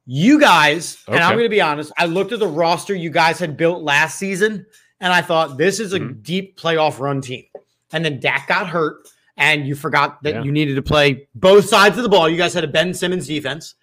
[0.05, 3.39] You guys, and I'm going to be honest, I looked at the roster you guys
[3.39, 4.67] had built last season,
[5.01, 6.23] and I thought this is a Mhm.
[6.23, 7.45] deep playoff run team.
[7.93, 10.43] And then Dak got hurt, and you forgot that Yeah.
[10.43, 12.29] you needed to play both sides of the ball.
[12.29, 13.75] You guys had a Ben Simmons defense.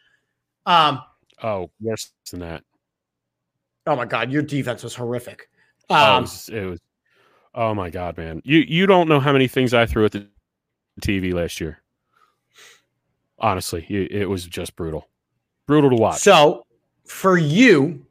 [0.66, 1.02] Um,
[1.42, 2.64] oh, worse than that.
[3.88, 5.50] oh my God, your defense was horrific.
[5.90, 6.80] Oh, it, Um, was, it was.
[7.56, 8.42] Oh my god, man!
[8.46, 10.28] You you don't know how many things I threw at the
[11.02, 11.82] TV last year.
[13.40, 15.09] Honestly, it, it was just brutal,
[15.70, 16.20] brutal to watch.
[16.20, 16.66] So
[17.06, 18.06] for you,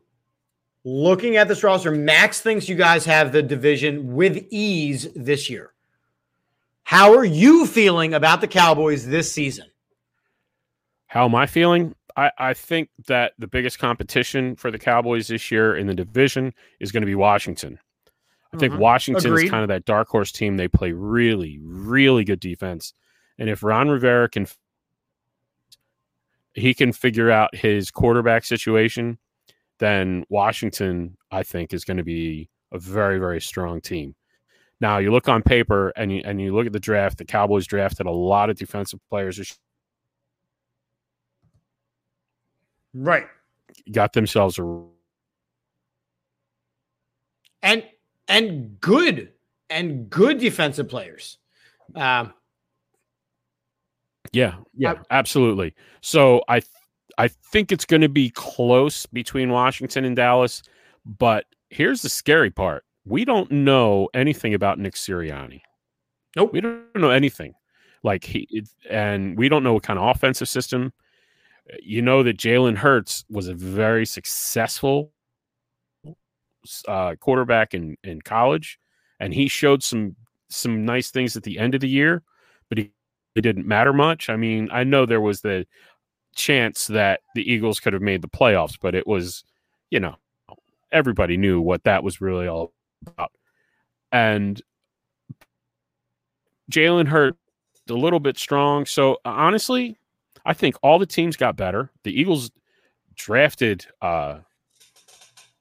[0.84, 5.72] looking at this roster, Max thinks you guys have the division with ease this year.
[6.84, 9.66] How are you feeling about the Cowboys this season?
[11.08, 11.94] How am I feeling?
[12.16, 16.54] I, I think that the biggest competition for the Cowboys this year in the division
[16.80, 17.78] is going to be Washington.
[18.52, 18.78] I think Mhm.
[18.78, 19.44] Washington Agreed.
[19.44, 20.56] is kind of that dark horse team.
[20.56, 22.94] They play really, really good defense,
[23.36, 24.46] and if Ron Rivera can,
[26.58, 29.18] he can figure out his quarterback situation,
[29.78, 34.14] then Washington, I think, is going to be a very, very strong team.
[34.80, 37.18] Now you look on paper and you and you look at the draft.
[37.18, 39.58] The Cowboys drafted a lot of defensive players.
[42.94, 43.26] Right.
[43.92, 44.84] got themselves a
[47.62, 47.84] And
[48.28, 49.32] and good
[49.68, 51.38] and good defensive players.
[51.94, 52.32] Um,
[54.32, 56.70] yeah yeah absolutely so i th-
[57.18, 60.62] i think it's going to be close between washington and dallas
[61.18, 65.60] but here's the scary part we don't know anything about nick sirianni
[66.36, 66.52] Nope.
[66.52, 67.54] we don't know anything
[68.02, 70.92] Like he and we don't know what kind of offensive system.
[71.82, 75.12] You know that Jalen Hurts was a very successful
[76.86, 78.78] uh, quarterback in in college,
[79.20, 80.16] and he showed some
[80.48, 82.22] some nice things at the end of the year,
[82.68, 82.92] but he
[83.38, 84.28] it didn't matter much.
[84.28, 85.66] I mean, I know there was the
[86.34, 89.44] chance that the Eagles could have made the playoffs, but it was,
[89.90, 90.16] you know,
[90.92, 92.72] everybody knew what that was really all
[93.06, 93.30] about.
[94.12, 94.60] And
[96.70, 97.36] Jalen Hurt
[97.88, 98.84] a little bit strong.
[98.86, 99.98] So honestly,
[100.44, 101.90] I think all the teams got better.
[102.04, 102.50] The Eagles
[103.14, 104.38] drafted uh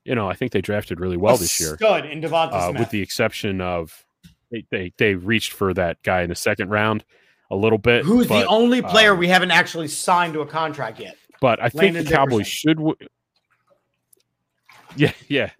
[0.05, 1.75] you know, I think they drafted really well A this year.
[1.75, 2.79] Good in Devonta Uh, Smith.
[2.79, 4.05] with the exception of
[4.51, 7.03] they, they they reached for that guy in the second round
[7.51, 8.03] a little bit.
[8.03, 11.15] Who's but, the only player um, we haven't actually signed to a contract yet?
[11.39, 12.45] but I think the Cowboys Dickerson.
[12.45, 12.77] should.
[12.77, 12.95] W-
[14.95, 15.51] yeah, yeah,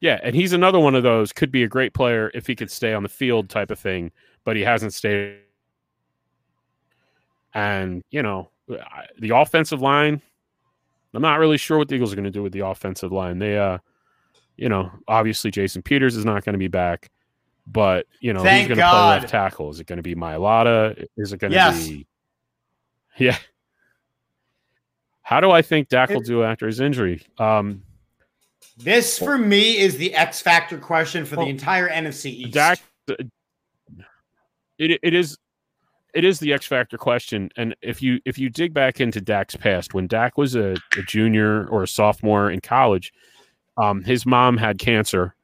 [0.00, 2.70] yeah, and he's another one of those could be a great player if he could
[2.70, 4.10] stay on the field type of thing,
[4.44, 5.38] but he hasn't stayed.
[7.54, 10.20] And you know, the offensive line,
[11.14, 13.38] I'm not really sure what the Eagles are going to do with the offensive line.
[13.38, 13.78] They, uh,
[14.56, 17.08] you know, obviously Jason Peters is not going to be back,
[17.66, 19.70] but you know, Thank who's going to play left tackle?
[19.70, 21.06] Is it going to be Mailata?
[21.16, 21.86] Is it going to Yes.
[21.88, 22.06] be?
[23.18, 23.36] Yeah.
[25.22, 27.22] How do I think Dak will do after his injury?
[27.38, 27.82] Um,
[28.76, 32.52] This for me is the X factor question for Well, the entire NFC East.
[32.52, 32.78] Dak,
[34.78, 35.36] it it is
[36.14, 39.56] it is the X factor question, and if you if you dig back into Dak's
[39.56, 43.12] past, when Dak was a, a junior or a sophomore in college,
[43.78, 45.34] um, his mom had cancer,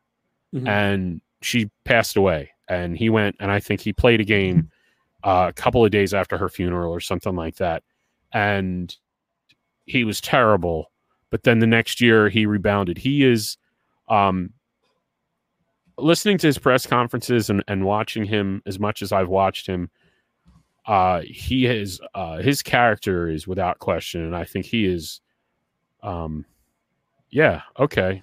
[0.55, 0.69] Mhm.
[0.69, 4.71] and she passed away, and he went, and I think he played a game
[5.25, 7.83] uh, a couple of days after her funeral or something like that,
[8.33, 8.97] and
[9.87, 10.91] he was terrible.
[11.31, 12.99] But then the next year he rebounded.
[12.99, 13.57] He is,
[14.09, 14.51] um,
[15.99, 19.91] listening to his press conferences and, and watching him as much as I've watched him,
[20.87, 25.21] uh, he is uh, his character is without question, and I think he is,
[26.03, 26.45] um,
[27.31, 28.23] yeah, okay.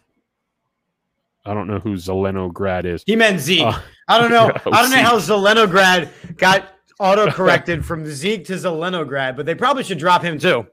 [1.50, 3.04] I don't know who Zeleno Grad is.
[3.08, 3.66] He meant Zeke.
[3.66, 4.52] Uh, I don't know.
[4.66, 9.56] yeah, I don't know how Zelenograd got auto corrected from Zeke to Zelenograd, but they
[9.56, 10.68] probably should drop him too.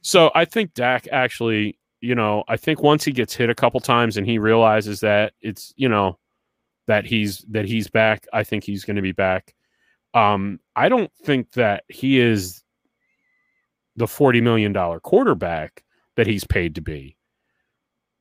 [0.00, 3.80] So I think Dak actually, you know, I think once he gets hit a couple
[3.80, 6.18] times and he realizes that it's, you know,
[6.86, 9.54] that he's that he's back, I think he's going to be back.
[10.14, 12.62] Um, I don't think that he is
[13.96, 15.84] the forty million dollar quarterback
[16.16, 17.18] that he's paid to be.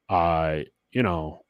[0.09, 0.59] Uh,
[0.91, 1.42] you know,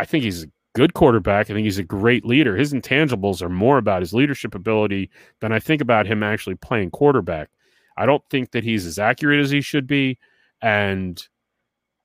[0.00, 1.50] I think he's a good quarterback.
[1.50, 2.56] I think he's a great leader.
[2.56, 6.90] His intangibles are more about his leadership ability than I think about him actually playing
[6.90, 7.50] quarterback.
[7.98, 10.18] I don't think that he's as accurate as he should be,
[10.62, 11.22] and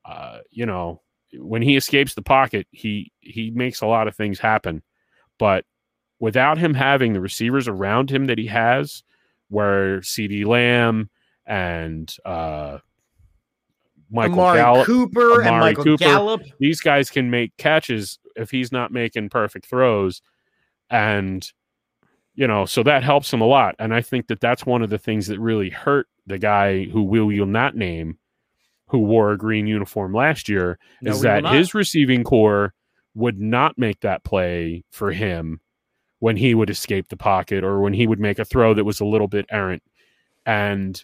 [0.04, 1.02] uh, you know,
[1.38, 4.84] when he escapes the pocket, he he makes a lot of things happen.
[5.40, 5.64] But
[6.20, 9.04] without him having the receivers around him that he has,
[9.48, 11.10] where CeeDee Lamb
[11.46, 12.80] and uh,
[14.12, 16.04] Michael Amari Gallup, Cooper and Michael Cooper.
[16.04, 16.42] Gallup.
[16.60, 20.22] these guys can make catches if he's not making perfect throws
[20.90, 21.52] and
[22.36, 24.90] you know so that helps him a lot and i think that that's one of
[24.90, 28.18] the things that really hurt the guy who we will not name
[28.88, 32.74] who wore a green uniform last year No, is that his receiving core
[33.16, 35.60] would not make that play for him
[36.20, 39.00] when he would escape the pocket or when he would make a throw that was
[39.00, 39.82] a little bit errant
[40.46, 41.04] and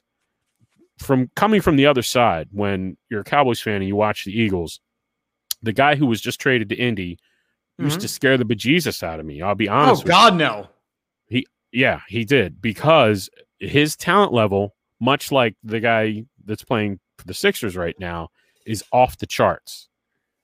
[1.02, 4.38] from coming from the other side when you're a cowboys fan and you watch the
[4.40, 4.80] eagles
[5.64, 7.18] the guy who was just traded to Indy
[7.78, 8.02] used Mhm.
[8.02, 9.42] to scare the bejesus out of me.
[9.42, 10.04] I'll be Oh honest.
[10.04, 10.70] with God, no.
[11.28, 17.26] He, Yeah, he did because his talent level, much like the guy that's playing for
[17.28, 18.30] the Sixers right now,
[18.66, 19.88] is off the charts.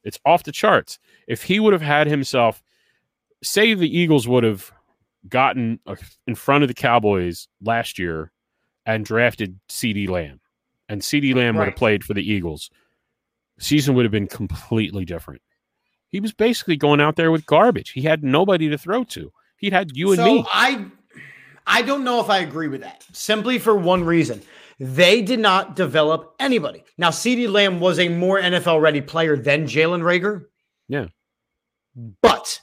[0.03, 0.99] It's off the charts.
[1.27, 2.61] If he would have had himself,
[3.43, 4.71] say the Eagles would have
[5.27, 5.95] gotten uh,
[6.27, 8.31] in front of the Cowboys last year
[8.85, 10.39] and drafted CeeDee Lamb,
[10.89, 12.69] and CeeDee Lamb would have played for the Eagles,
[13.59, 15.41] season would have been completely different.
[16.09, 17.91] He was basically going out there with garbage.
[17.91, 19.31] He had nobody to throw to.
[19.57, 20.45] He'd had you and me.
[20.51, 20.85] I
[21.65, 23.05] I don't know if I agree with that.
[23.11, 24.41] Simply for one reason.
[24.79, 26.83] They did not develop anybody.
[26.97, 30.45] Now, CeeDee Lamb was a more NFL ready player than Jalen Reagor.
[30.87, 31.07] Yeah.
[32.21, 32.61] But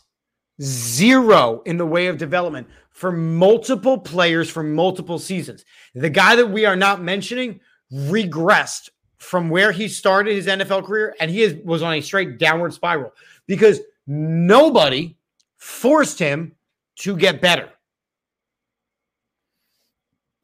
[0.63, 5.65] zero in the way of development for multiple players for multiple seasons.
[5.95, 7.61] The guy that we are not mentioning
[7.93, 12.39] regressed from where he started his NFL career, and he is, was on a straight
[12.39, 13.13] downward spiral
[13.47, 15.17] because nobody
[15.57, 16.55] forced him
[16.97, 17.71] to get better.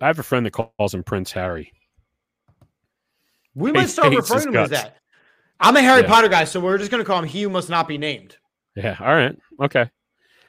[0.01, 1.73] I have a friend that calls him Prince Harry.
[3.55, 4.97] We might start referring to him as that.
[5.59, 6.09] I'm a Harry Yeah.
[6.09, 8.37] Potter guy, so we're just going to call him He Who Must Not Be Named.
[8.77, 8.97] Yeah.
[8.99, 9.37] All right.
[9.61, 9.91] Okay.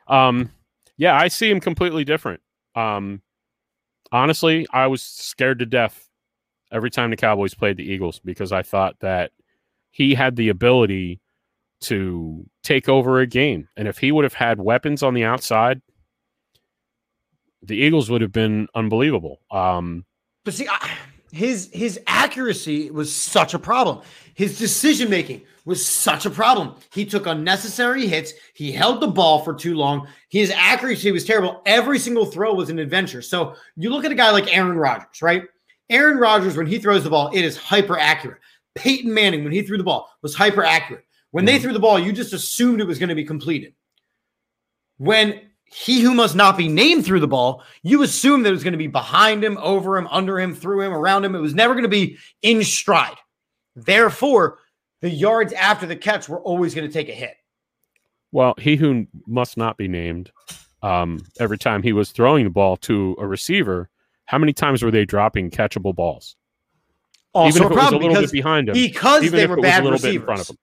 [0.08, 0.52] Um,
[0.96, 2.40] yeah, I see him completely different.
[2.76, 3.22] Um,
[4.12, 6.08] honestly, I was scared to death
[6.72, 9.32] every time the Cowboys played the Eagles because I thought that
[9.92, 11.20] he had the ability
[11.82, 13.68] to take over a game.
[13.76, 15.82] And if he would have had weapons on the outside,
[17.64, 19.42] the Eagles would have been unbelievable.
[19.52, 20.06] Um,
[20.44, 20.92] but see, I,
[21.32, 24.02] his his accuracy was such a problem.
[24.34, 26.76] His decision making was such a problem.
[26.92, 28.34] He took unnecessary hits.
[28.54, 30.08] He held the ball for too long.
[30.30, 31.62] His accuracy was terrible.
[31.66, 33.22] Every single throw was an adventure.
[33.22, 35.44] So you look at a guy like Aaron Rodgers, right?
[35.92, 38.40] Aaron Rodgers, when he throws the ball, it is hyper accurate.
[38.76, 41.06] Peyton Manning, when he threw the ball, was hyper accurate.
[41.32, 41.64] When they mm-hmm.
[41.64, 43.74] threw the ball, you just assumed it was going to be completed.
[44.98, 48.64] When he who must not be named threw the ball, you assumed that it was
[48.64, 51.36] going to be behind him, over him, under him, through him, around him.
[51.36, 53.16] It was never going to be in stride.
[53.76, 54.60] Therefore,
[55.02, 57.36] the yards after the catch were always going to take a hit.
[58.32, 60.32] Well, he who must not be named,
[60.84, 63.90] um, every time he was throwing the ball to a receiver,
[64.32, 66.38] how many times were they dropping catchable balls?
[67.34, 70.16] Also even if it was a little bit behind him, because they were bad receivers.
[70.16, 70.58] in front of him.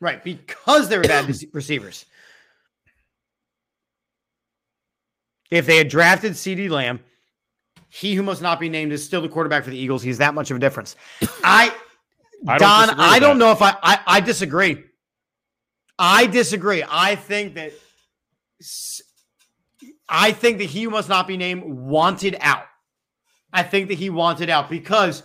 [0.00, 2.04] Right, because they were bad receivers.
[5.52, 6.98] If they had drafted CeeDee Lamb,
[7.88, 10.02] he who must not be named is still the quarterback for the Eagles.
[10.02, 10.96] He's that much of a difference.
[11.44, 11.72] I,
[12.48, 13.44] I Don, I don't that.
[13.44, 14.82] know if I, I, I disagree.
[15.96, 16.82] I disagree.
[16.90, 17.72] I think that
[20.08, 22.64] I think that he who must not be named wanted out.
[23.56, 25.22] I think that he wanted out because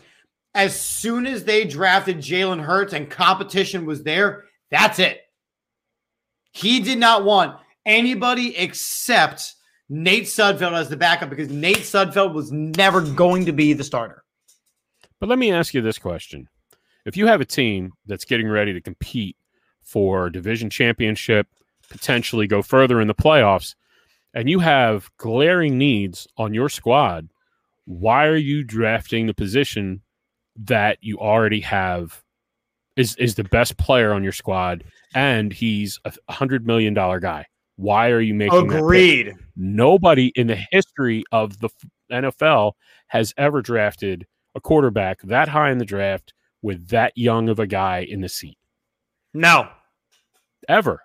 [0.55, 5.19] as soon as they drafted Jalen Hurts and competition was there, that's it.
[6.53, 9.55] He did not want anybody except
[9.89, 14.23] Nate Sudfeld as the backup because Nate Sudfeld was never going to be the starter.
[15.19, 16.47] But let me ask you this question.
[17.05, 19.35] If you have a team that's getting ready to compete
[19.81, 21.47] for division championship,
[21.89, 23.75] potentially go further in the playoffs,
[24.33, 27.27] and you have glaring needs on your squad,
[27.85, 30.01] why are you drafting the position
[30.55, 32.21] that you already have
[32.95, 34.83] is is the best player on your squad
[35.15, 37.45] and he's a hundred million dollar guy?
[37.77, 39.35] Why are you making agreed?
[39.55, 41.69] Nobody in the history of the
[42.11, 42.73] NFL
[43.07, 47.65] has ever drafted a quarterback that high in the draft with that young of a
[47.65, 48.57] guy in the seat.
[49.33, 49.69] No,
[50.67, 51.01] ever.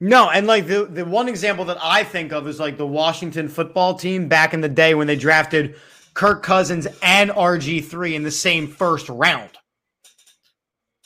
[0.00, 3.48] No, and like the the one example that I think of is like the Washington
[3.48, 5.76] football team back in the day when they drafted
[6.12, 9.50] Kirk Cousins and RG3 in the same first round.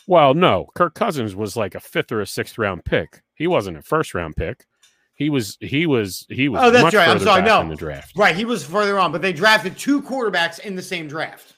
[0.09, 3.23] Well, no, Kirk Cousins was like a fifth or a sixth round pick.
[3.35, 4.67] He wasn't a first round pick.
[5.15, 7.09] He was he was he was oh that's right.
[7.09, 8.17] I'm sorry, no, in the draft.
[8.17, 11.55] Right, he was further on, but they drafted two quarterbacks in the same draft,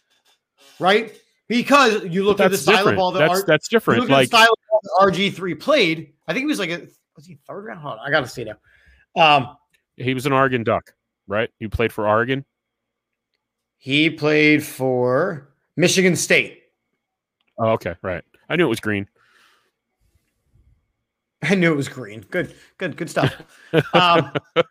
[0.78, 1.14] right?
[1.48, 2.96] Because you look at the style different.
[2.96, 4.10] of ball that that's, R- that's different.
[4.10, 6.12] like style of RG three played.
[6.26, 7.80] I think he was like a was he third round?
[7.80, 8.56] Hold on, I gotta see now.
[9.16, 9.56] Um,
[9.96, 10.94] he was an Oregon Duck,
[11.26, 11.50] right?
[11.58, 12.44] He played for Oregon.
[13.76, 16.62] He played for Michigan State.
[17.58, 18.24] Oh, okay, right.
[18.48, 19.08] I knew it was green.
[21.42, 22.24] I knew it was green.
[22.30, 23.34] Good, good, good stuff.
[23.92, 24.32] um,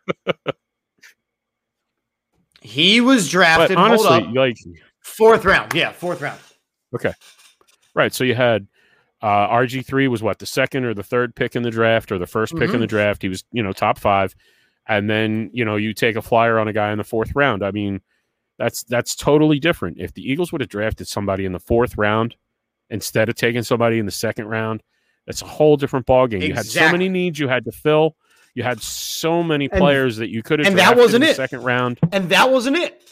[2.60, 3.76] he was drafted.
[3.76, 4.56] But honestly, up, like
[5.00, 5.74] fourth round.
[5.74, 6.40] Yeah, fourth round.
[6.94, 7.12] Okay,
[7.94, 8.12] right.
[8.12, 8.66] So you had
[9.22, 12.18] uh, RG three was what the second or the third pick in the draft or
[12.18, 12.74] the 1st pick mm-hmm.
[12.74, 13.22] in the draft.
[13.22, 14.34] He was you know top five,
[14.86, 17.62] and then you know you take a flyer on a guy in the fourth round.
[17.62, 18.00] I mean,
[18.58, 19.98] that's that's totally different.
[20.00, 22.36] If the Eagles would have drafted somebody in the fourth round
[22.90, 24.82] instead of taking somebody in the second round.
[25.26, 26.42] It's a whole different ballgame.
[26.42, 26.48] Exactly.
[26.48, 28.16] You had so many needs you had to fill.
[28.54, 31.36] You had so many players and, that you could have and that wasn't it.
[31.36, 33.02] Second round, and that wasn't it.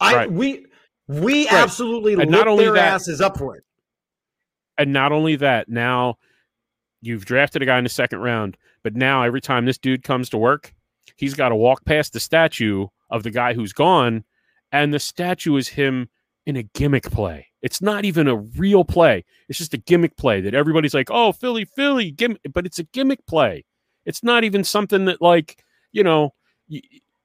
[0.00, 0.32] I right.
[0.32, 0.66] we
[1.06, 1.52] we right.
[1.52, 3.62] absolutely and not only their that, asses up for it.
[4.78, 6.16] And not only that, now
[7.00, 10.28] you've drafted a guy in the second round, but now every time this dude comes
[10.30, 10.72] to work,
[11.16, 14.24] he's got to walk past the statue of the guy who's gone,
[14.72, 16.08] and the statue is him
[16.46, 17.46] in a gimmick play.
[17.62, 19.24] It's not even a real play.
[19.48, 22.84] It's just a gimmick play that everybody's like, "Oh, Philly, Philly," gimmick, but it's a
[22.84, 23.64] gimmick play.
[24.06, 26.34] It's not even something that like, you know,
[26.70, 26.80] y-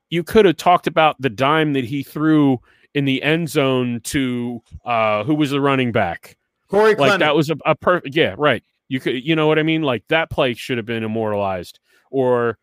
[0.09, 2.59] you could have talked about the dime that he threw
[2.93, 6.37] in the end zone to uh who was the running back?
[6.73, 7.19] Corey like Clement.
[7.19, 8.63] that was a, a perfect yeah, right.
[8.89, 9.81] You could you know what I mean?
[9.81, 11.79] Like that play should have been immortalized.
[12.11, 12.59] Or,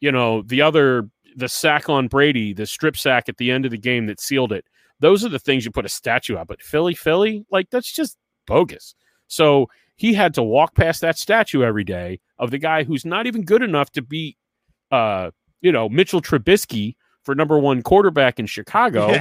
[0.00, 3.70] you know, the other the sack on Brady, the strip sack at the end of
[3.70, 4.64] the game that sealed it
[5.00, 6.48] those are the things you put a statue up.
[6.48, 8.16] But Philly, Philly, like that's just
[8.46, 8.94] bogus.
[9.26, 9.66] So
[9.96, 13.44] he had to walk past that statue every day of the guy who's not even
[13.44, 14.36] good enough to beat,
[14.90, 15.30] uh,
[15.60, 16.96] you know, Mitchell Trubisky
[17.28, 19.12] for number one quarterback in Chicago,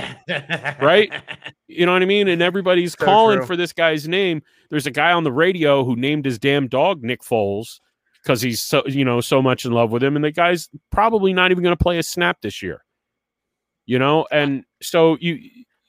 [0.82, 1.12] right?
[1.70, 2.30] You know what I mean?
[2.30, 3.46] And everybody's so calling true.
[3.46, 4.42] for this guy's name.
[4.70, 7.82] There's a guy on the radio who named his damn dog Nick Foles
[8.24, 11.34] because he's so you know so much in love with him, and the guy's probably
[11.34, 12.86] not even going to play a snap this year.
[13.86, 15.40] You know, and so you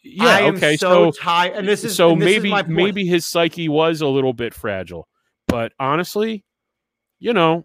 [0.02, 1.54] yeah, okay, so, so tired.
[1.54, 2.68] And this is so this is maybe point.
[2.68, 5.06] maybe his psyche was a little bit fragile
[5.48, 6.44] but honestly
[7.18, 7.64] you know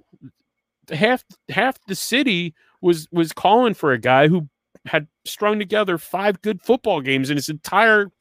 [0.89, 4.47] half half the city was was calling for a guy who
[4.85, 8.11] had strung together five good football games in his entire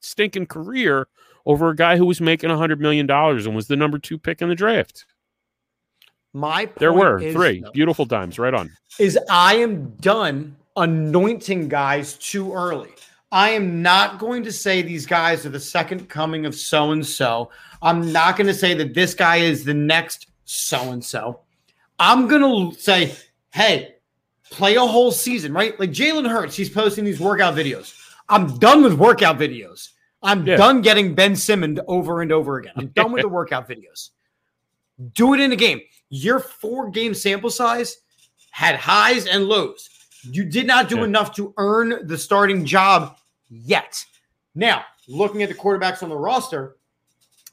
[0.00, 1.08] stinking career
[1.46, 4.18] over a guy who was making a hundred million dollars and was the number two
[4.18, 5.06] pick in the draft
[6.32, 11.68] my point there were is, three beautiful dimes right on is I am done anointing
[11.68, 12.90] guys too early.
[13.32, 17.04] I am not going to say these guys are the second coming of so and
[17.04, 17.50] so.
[17.82, 21.40] I'm not going to say that this guy is the next so and so.
[21.98, 23.14] I'm going to say,
[23.52, 23.93] hey,
[24.54, 25.78] play a whole season, right?
[25.78, 27.94] Like Jalen Hurts, he's posting these workout videos.
[28.28, 29.90] I'm done with workout videos.
[30.22, 30.56] I'm Yeah.
[30.56, 32.72] done getting Ben Simmons over and over again.
[32.76, 34.10] I'm done with the workout videos.
[35.12, 35.80] Do it in a game.
[36.08, 37.98] Your four game sample size
[38.50, 39.88] had highs and lows.
[40.22, 41.04] You did not do Yeah.
[41.04, 43.18] enough to earn the starting job
[43.50, 44.02] yet.
[44.54, 46.76] Now, looking at the quarterbacks on the roster,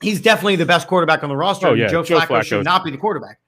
[0.01, 1.67] he's definitely the best quarterback on the roster.
[1.67, 2.43] Oh, yeah, Joe, Joe Flacco, Flacco.
[2.43, 3.39] should not be the quarterback.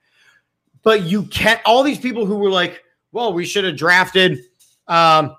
[0.82, 1.62] But you can't.
[1.66, 2.82] All these people who were like,
[3.14, 4.40] "Well, we should have drafted
[4.88, 5.35] um,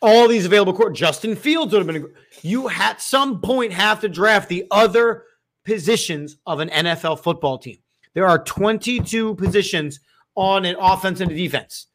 [0.00, 2.04] all these available court." Justin Fields would have been.
[2.04, 5.24] A, you at some point have to draft the other
[5.64, 7.78] positions of an NFL football team.
[8.12, 10.00] There are 22 positions
[10.36, 11.88] on an offense and a defense.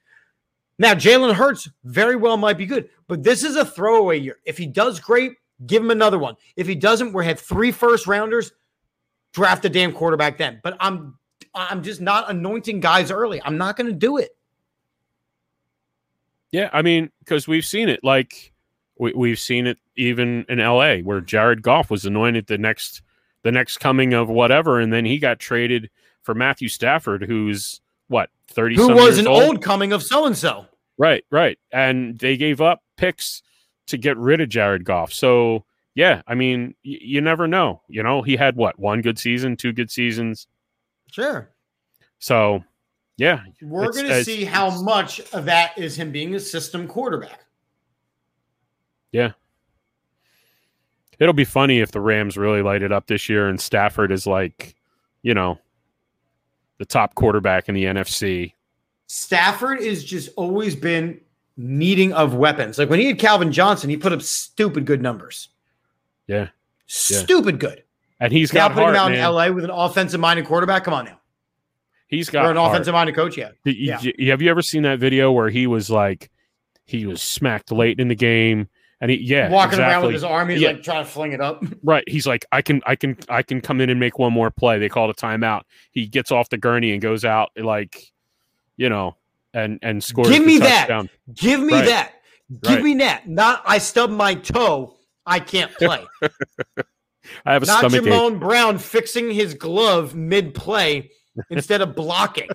[0.78, 4.40] Now, Jalen Hurts very well might be good, but this is a throwaway year.
[4.45, 5.34] If he does great,
[5.66, 6.36] give him another one.
[6.56, 8.52] If he doesn't, we had three first rounders.
[9.34, 10.60] Draft a damn quarterback then.
[10.64, 11.18] But I'm
[11.53, 13.41] I'm just not anointing guys early.
[13.44, 14.32] I'm not going to do it.
[16.52, 18.04] Yeah, I mean, because we've seen it.
[18.04, 18.52] Like
[18.98, 23.02] we, we've seen it even in L.A., where Jared Goff was anointed the next
[23.44, 25.90] the next coming of whatever, and then he got traded
[26.24, 28.76] for Matthew Stafford, who's what thirty.
[28.76, 29.44] Who was an old?
[29.44, 30.66] old coming of so and so?
[30.98, 33.42] Right, right, and they gave up picks
[33.88, 35.14] to get rid of Jared Goff.
[35.14, 35.66] So
[35.96, 37.82] yeah, I mean, y- you never know.
[37.88, 40.48] You know, he had what one good season, two good seasons.
[41.12, 41.50] Sure.
[42.20, 42.64] So
[43.20, 47.41] yeah, We're going to see how much of that is him being a system quarterback.
[49.12, 49.32] Yeah.
[51.20, 54.26] It'll be funny if the Rams really light it up this year and Stafford is
[54.26, 54.74] like,
[55.22, 55.60] you know,
[56.78, 58.54] the top quarterback in the NFC.
[59.08, 61.20] Stafford has just always been
[61.58, 62.78] needing of weapons.
[62.78, 65.50] Like when he had Calvin Johnson, he put up stupid good numbers.
[66.28, 66.48] Yeah.
[66.86, 67.84] Stupid good.
[68.22, 69.52] And he's Now got putting him heart, out in.
[69.52, 70.86] LA with an offensive minded quarterback.
[70.86, 71.19] Come on now.
[72.10, 73.38] He's Or got an offensive minded coach.
[73.38, 73.52] Yeah.
[73.65, 76.30] Y- y- y- Have you ever seen that video where he was like,
[76.86, 78.68] he was smacked late in the game,
[78.99, 80.07] and he yeah, Walking around exactly.
[80.07, 80.69] with his arm, he's Yeah.
[80.69, 81.64] like trying to fling it up.
[81.84, 82.03] Right.
[82.07, 84.80] He's like, I can, I can, I can come in and make one more play.
[84.80, 85.61] They called a timeout.
[85.91, 88.11] He gets off the gurney and goes out like,
[88.76, 89.15] you know,
[89.53, 90.30] and and scores.
[90.30, 91.07] Give me that.
[91.34, 91.86] Give me Right.
[91.86, 92.14] that.
[92.64, 92.84] Give Right.
[92.84, 93.27] me that.
[93.30, 94.95] Not I stubbed my toe.
[95.27, 96.03] I can't play.
[97.45, 98.11] I have a Not stomach ache.
[98.11, 101.11] Jamon Brown fixing his glove mid play
[101.49, 102.49] instead of blocking.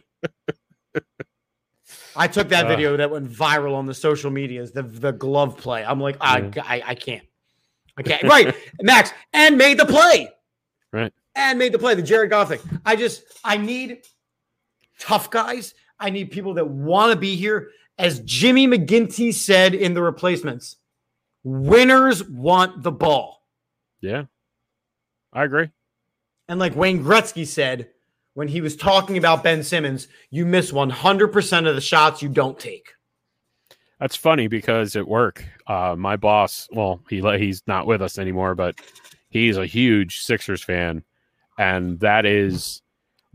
[2.17, 2.69] I took that Uh.
[2.69, 5.85] video that went viral on the social medias, the, the glove play.
[5.85, 7.27] I'm like, I, I, I can't.
[7.97, 8.23] I can't.
[8.25, 8.55] Right.
[8.83, 10.29] Max, and made the play.
[10.93, 11.13] Right.
[11.35, 12.61] And made the play, the Jared Goff thing.
[12.85, 14.03] I just, I need
[15.01, 15.75] tough guys.
[15.99, 17.71] I need people that want to be here.
[17.99, 20.77] As Jimmy McGinty said in the replacements,
[21.45, 23.45] winners want the ball.
[24.01, 24.25] Yeah,
[25.33, 25.71] I agree.
[26.49, 27.91] And like Wayne Gretzky said
[28.35, 32.59] when he was talking about Ben Simmons, you miss 100% of the shots you don't
[32.59, 32.95] take.
[34.01, 38.55] That's funny because at work, uh, my boss, well, he he's not with us anymore,
[38.55, 38.75] but
[39.31, 41.05] he's a huge Sixers fan,
[41.59, 42.83] and that is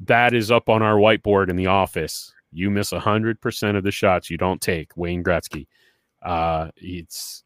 [0.05, 2.33] that is up on our whiteboard in the office.
[2.51, 5.67] You miss hundred percent of the shots you don't take, Wayne Gretzky.
[6.21, 7.43] Uh, it's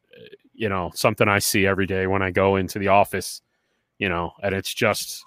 [0.54, 3.42] you know something I see every day when I go into the office,
[4.00, 5.24] you know, and it's just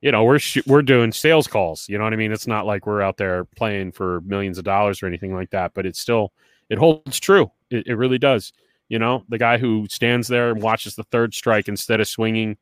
[0.00, 1.88] you know we're sh- we're doing sales calls.
[1.88, 2.32] You know what I mean?
[2.32, 5.72] It's not like we're out there playing for millions of dollars or anything like that,
[5.74, 6.32] but it's still
[6.68, 7.50] it holds true.
[7.70, 8.52] It, it really does.
[8.88, 12.56] You know, the guy who stands there and watches the third strike instead of swinging.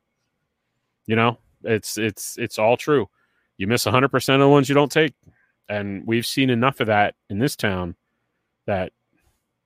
[1.07, 3.07] You know, it's it's it's all true.
[3.57, 5.13] You miss 100% of the ones you don't take,
[5.67, 7.95] and we've seen enough of that in this town
[8.67, 8.93] that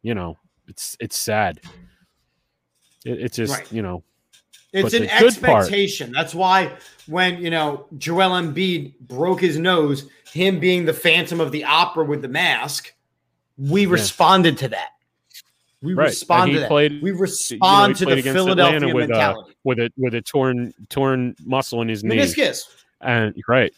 [0.02, 0.38] you know
[0.68, 1.60] it's it's sad.
[3.06, 3.72] It, it's just Right.
[3.72, 4.04] you know
[4.74, 6.12] It's an part- expectation.
[6.12, 6.74] That's why
[7.08, 12.04] when, you know, Joel Embiid broke his nose, him being the phantom of the opera
[12.04, 12.92] with the mask,
[13.58, 14.90] we responded to that.
[15.84, 16.06] We Right.
[16.06, 16.70] Respond to that.
[16.70, 19.54] played- we you know, respond to the Philadelphia Atlanta with, mentality.
[19.64, 22.18] with a with a torn torn muscle in his knee.
[23.02, 23.74] And right,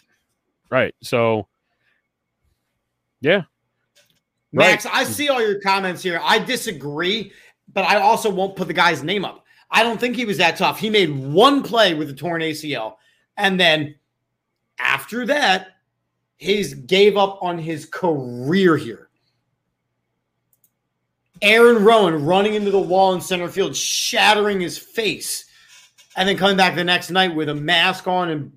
[0.70, 0.94] right.
[1.02, 1.48] So,
[3.22, 3.42] yeah,
[4.54, 6.22] Max, I see all your comments here.
[6.24, 7.32] I disagree,
[7.74, 9.45] but I also won't put the guy's name up.
[9.70, 10.80] I don't think he was that tough.
[10.80, 12.96] He made one play with a torn ACL,
[13.38, 13.96] and then
[14.80, 15.68] after that,
[16.38, 19.10] he's gave up on his career here.
[21.42, 25.46] Aaron Rowand running into the wall in center field, shattering his face,
[26.16, 28.54] and then coming back the next night with a mask on and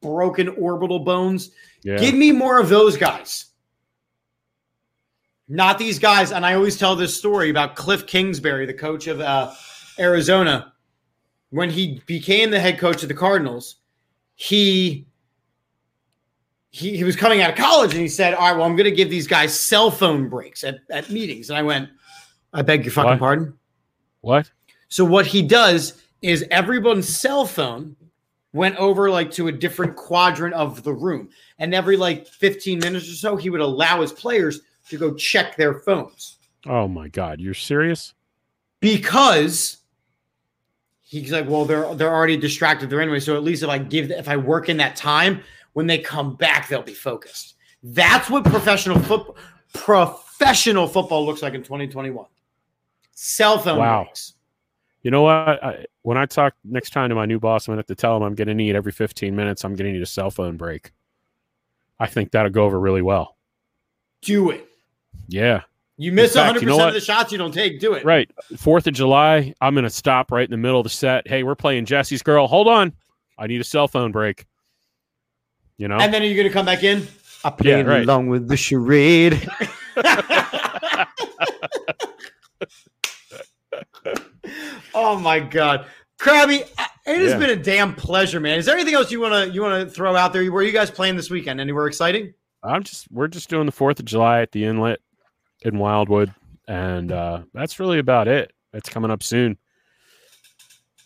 [0.00, 1.50] broken orbital bones.
[1.82, 1.98] Yeah.
[1.98, 3.46] Give me more of those guys.
[5.48, 6.32] Not these guys.
[6.32, 9.52] And I always tell this story about Cliff Kingsbury, the coach of uh,
[9.98, 10.72] Arizona.
[11.50, 13.76] When he became the head coach of the Cardinals,
[14.34, 15.06] he,
[16.70, 18.88] he he was coming out of college and he said, All right, well, I'm going
[18.88, 21.50] to give these guys cell phone breaks at, at meetings.
[21.50, 21.90] And I went,
[22.54, 23.18] I beg your fucking What?
[23.18, 23.58] pardon.
[24.22, 24.50] What?
[24.88, 27.96] So what he does is everyone's cell phone
[28.54, 31.28] went over like to a different quadrant of the room.
[31.58, 35.56] And every like 15 minutes or so, he would allow his players to go check
[35.56, 36.36] their phones
[36.66, 37.40] Oh my God.
[37.40, 38.14] You're serious?
[38.80, 39.78] because
[41.20, 43.20] he's like, well, they're they're already distracted there anyway.
[43.20, 45.42] So at least if I give if I work in that time,
[45.74, 47.54] when they come back, they'll be focused.
[47.82, 49.36] That's what professional football
[49.74, 52.26] professional football looks like in 2021.
[53.12, 54.04] Cell phone Wow.
[54.04, 54.34] breaks.
[55.02, 55.32] You know what?
[55.64, 58.00] I, when I talk next time to my new boss, I'm going to have to
[58.00, 60.30] tell him I'm going to need every 15 minutes, I'm going to need a cell
[60.30, 60.92] phone break.
[61.98, 63.36] I think that'll go over really well.
[64.22, 64.68] Do it.
[65.28, 65.62] Yeah.
[65.98, 67.78] You miss fact, 100% you know of the shots you don't take.
[67.78, 68.04] Do it.
[68.04, 68.30] Right.
[68.56, 71.28] Fourth of July, I'm going to stop right in the middle of the set.
[71.28, 72.46] Hey, we're playing Jesse's Girl.
[72.46, 72.94] Hold on.
[73.38, 74.46] I need a cell phone break.
[75.76, 75.98] You know?
[75.98, 77.06] And then are you going to come back in?
[77.44, 78.02] I played right.
[78.04, 79.48] along with the charade.
[84.94, 85.86] oh my god,
[86.20, 86.68] Krabby, it
[87.06, 87.38] has Yeah.
[87.38, 88.58] been a damn pleasure, man.
[88.58, 90.44] Is there anything else you want to you want to throw out there?
[90.52, 91.60] Where are you guys playing this weekend?
[91.60, 92.32] Anywhere exciting?
[92.62, 95.00] I'm just we're just doing the Fourth of July at the Inlet
[95.64, 96.32] in Wildwood,
[96.68, 98.52] and uh, that's really about it.
[98.72, 99.58] It's coming up soon.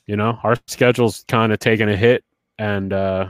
[0.06, 2.24] You know, our schedule's kind of taking a hit,
[2.58, 3.28] and uh,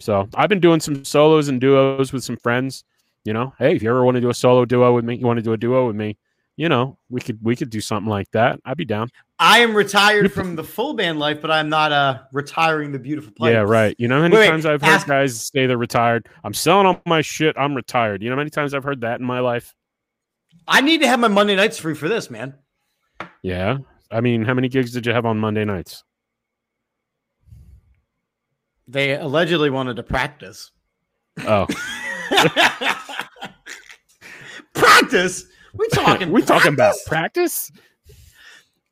[0.00, 2.84] so I've been doing some solos and duos with some friends.
[3.24, 5.26] You know, hey, if you ever want to do a solo duo with me, you
[5.26, 6.16] want to do a duo with me,
[6.58, 8.58] you know, we could we could do something like that.
[8.64, 9.10] I'd be down.
[9.38, 13.32] I am retired from the full band life, but I'm not uh retiring the beautiful
[13.32, 13.52] place.
[13.52, 13.94] Yeah, right.
[13.96, 16.28] You know how many Wait, wait, times I've heard ask- guys say they're retired?
[16.42, 17.56] I'm selling all my shit.
[17.56, 18.24] I'm retired.
[18.24, 19.72] You know how many times I've heard that in my life?
[20.68, 22.54] I need to have my Monday nights free for this, man.
[23.42, 23.78] Yeah.
[24.10, 26.04] I mean, how many gigs did you have on Monday nights?
[28.86, 30.70] They allegedly wanted to practice.
[31.46, 31.66] Oh,
[34.74, 35.44] practice?
[35.74, 36.32] We talking?
[36.32, 37.70] we talking about practice?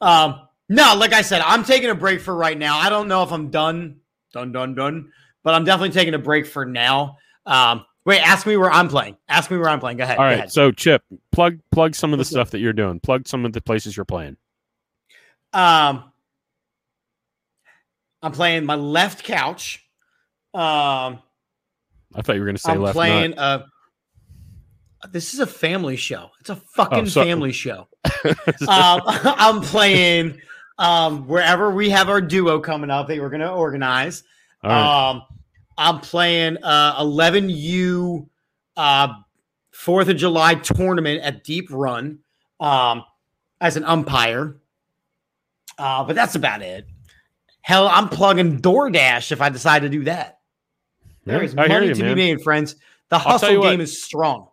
[0.01, 2.79] Um, no, like I said, I'm taking a break for right now.
[2.79, 4.01] I don't know if I'm done,
[4.33, 5.11] done, done, done,
[5.43, 7.17] but I'm definitely taking a break for now.
[7.47, 9.19] Um, wait, ask me where I'm playing.
[9.29, 9.99] Ask me where I'm playing.
[9.99, 10.17] Go ahead.
[10.17, 10.35] All go right.
[10.39, 10.53] ahead.
[10.53, 11.03] So, Chip,
[11.33, 13.01] plug plug some of the stuff that you're doing.
[13.01, 14.39] Plug some of the places you're playing.
[15.53, 16.05] Um,
[18.23, 19.85] I'm playing my left couch.
[20.55, 21.21] Um,
[22.15, 22.95] I thought you were going to say I'm left.
[22.95, 23.31] playing.
[23.33, 23.39] nut.
[23.39, 23.63] Uh,
[25.11, 26.31] this is a family show.
[26.41, 27.89] It's a fucking Oh, so- family show.
[28.25, 28.37] um,
[28.69, 30.41] I'm playing
[30.79, 34.23] um, wherever we have our duo coming up that we're going to organize.
[34.65, 35.11] All right.
[35.11, 35.23] Um,
[35.79, 38.29] I'm playing uh 11U
[38.77, 39.09] uh
[39.73, 42.19] Fourth of July tournament at Deep Run
[42.61, 43.05] um
[43.61, 44.57] as an umpire.
[45.79, 46.87] Uh, but that's about it.
[47.61, 50.39] Hell, I'm plugging DoorDash if I decide to do that.
[51.25, 52.15] There is I money you, to man.
[52.15, 52.77] be made, friends.
[53.09, 54.49] The hustle game is strong.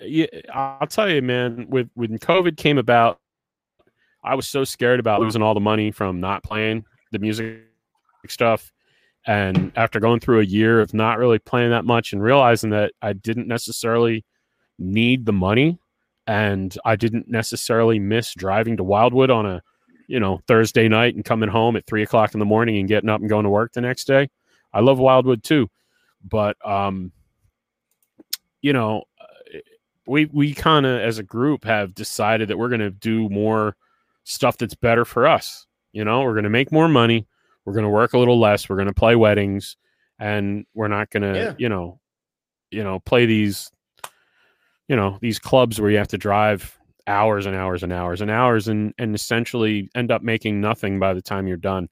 [0.00, 1.66] yeah, I'll tell you, man.
[1.68, 3.20] With when COVID came about,
[4.24, 7.60] I was so scared about losing all the money from not playing the music
[8.28, 8.72] stuff.
[9.26, 12.92] And after going through a year of not really playing that much and realizing that
[13.02, 14.24] I didn't necessarily
[14.78, 15.78] need the money
[16.26, 19.62] and I didn't necessarily miss driving to Wildwood on a,
[20.06, 23.10] you know, Thursday night and coming home at three o'clock in the morning and getting
[23.10, 24.28] up and going to work the next day.
[24.72, 25.68] I love Wildwood too.
[26.24, 27.12] But, um,
[28.62, 29.04] you know,
[30.06, 33.76] we we kind of as a group have decided that we're going to do more
[34.24, 35.66] stuff that's better for us.
[35.92, 37.26] You know, we're going to make more money.
[37.66, 38.68] We're going to work a little less.
[38.68, 39.76] We're going to play weddings,
[40.18, 41.54] and we're not going to, Yeah.
[41.58, 42.00] you know,
[42.70, 43.70] you know, play these,
[44.88, 48.30] you know, these clubs where you have to drive hours and hours and hours and
[48.30, 51.88] hours and and essentially end up making nothing by the time you're done.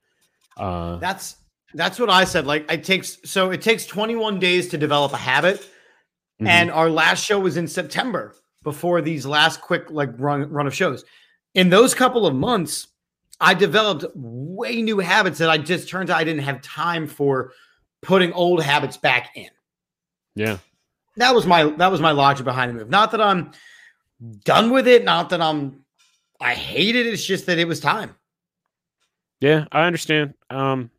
[0.56, 1.36] Uh, That's
[1.74, 2.46] that's what I said.
[2.46, 5.60] Like it takes so it takes 21 days to develop a habit.
[6.40, 6.48] mhm.
[6.48, 8.34] And our last show was in September
[8.64, 11.04] before these last quick like run run of shows.
[11.54, 12.88] In those couple of months,
[13.40, 17.52] I developed way new habits that I just turns out I didn't have time for
[18.02, 19.48] putting old habits back in.
[20.34, 20.58] yeah,
[21.16, 22.90] That was my that was my logic behind the move.
[22.90, 23.52] Not that I'm
[24.44, 25.04] done with it.
[25.04, 25.84] Not that I'm
[26.40, 27.06] I hate it.
[27.06, 28.14] It's just that it was time.
[29.40, 30.34] Yeah, I understand.
[30.50, 30.90] Um,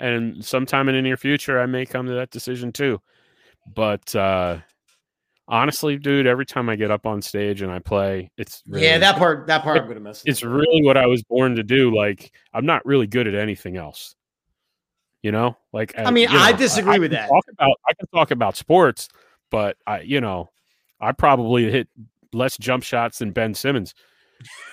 [0.00, 3.00] and sometime in the near future, I may come to that decision too.
[3.72, 4.58] But uh,
[5.48, 8.98] honestly, dude, every time I get up on stage and I play, it's really, yeah,
[8.98, 10.22] that part that part it- I'm gonna miss.
[10.24, 11.94] it's really what I was born to do.
[11.94, 14.14] Like, I'm not really good at anything else.
[15.22, 17.28] You know, like I mean, you know, I disagree I with that.
[17.28, 19.08] Talk about I can talk about sports,
[19.50, 20.50] but I, you know,
[21.00, 21.88] I probably hit
[22.34, 23.94] less jump shots than Ben Simmons.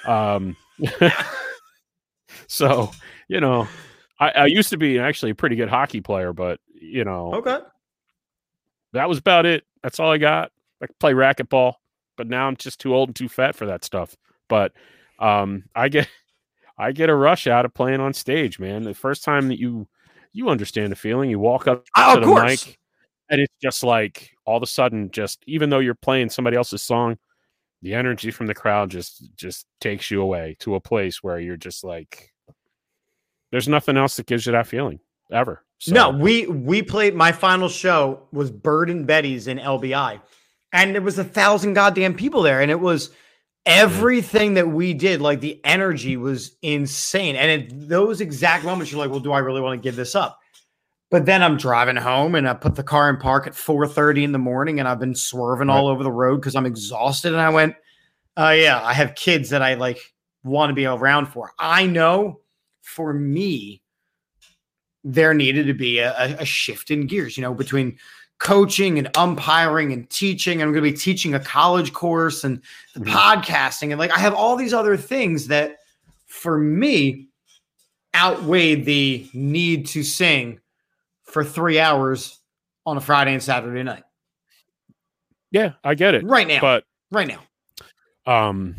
[0.06, 0.58] Um,
[2.48, 2.92] so
[3.30, 3.66] you know,
[4.20, 7.60] I, I used to be actually a pretty good hockey player, but you know, okay.
[8.92, 9.64] that was about it.
[9.84, 10.52] That's all I got.
[10.82, 11.74] I could play racquetball,
[12.18, 14.16] but now I'm just too old and too fat for that stuff.
[14.50, 14.74] But
[15.20, 16.08] um, I get
[16.78, 18.84] I get a rush out of playing on stage, man.
[18.84, 19.88] The first time that you
[20.34, 22.66] you understand the feeling, you walk up Oh, to the course.
[22.68, 22.80] mic,
[23.30, 26.82] and it's just like all of a sudden, just even though you're playing somebody else's
[26.82, 27.18] song,
[27.82, 31.58] the energy from the crowd just just takes you away to a place where you're
[31.58, 32.32] just like,
[33.52, 35.00] there's nothing else that gives you that feeling
[35.32, 35.64] ever.
[35.80, 40.22] So, No, we we played my final show was Bird and Betty's in LBI.
[40.74, 42.62] And there was a thousand goddamn people there.
[42.62, 43.10] And it was
[43.66, 47.36] everything that we did, like the energy was insane.
[47.36, 50.16] And at those exact moments, you're like, well, do I really want to give this
[50.16, 50.40] up?
[51.10, 54.32] But then I'm driving home and I put the car in park at 4:30 in
[54.32, 57.34] the morning and I've been swerving all over the road because I'm exhausted.
[57.34, 57.76] And I went,
[58.38, 60.00] oh yeah, I have kids that I like
[60.44, 61.52] want to be around for.
[61.60, 62.40] I know
[62.82, 63.82] for me,
[65.04, 67.98] there needed to be a- a shift in gears, you know, between
[68.42, 70.62] coaching and umpiring and teaching.
[70.64, 72.60] I'm going to be teaching a college course and
[72.96, 73.12] the Mhm.
[73.12, 73.92] podcasting.
[73.92, 75.78] And like, I have all these other things that
[76.26, 77.28] for me
[78.16, 80.60] outweighed the need to sing
[81.24, 82.40] for three hours
[82.86, 84.04] on a Friday and Saturday night.
[85.52, 86.62] yeah, I get it, Right now.
[86.62, 87.42] but right now.
[88.26, 88.76] um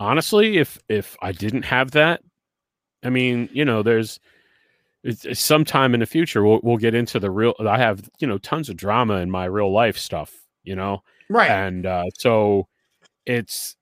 [0.00, 2.22] honestly if if i didn't have that
[3.04, 4.18] i mean you know there's
[5.04, 8.26] it's, it's sometime in the future we'll, we'll get into the real i have you
[8.26, 10.32] know tons of drama in my real life stuff
[10.64, 11.02] you know?
[11.28, 11.50] Right.
[11.50, 12.68] and uh so
[13.26, 13.76] it's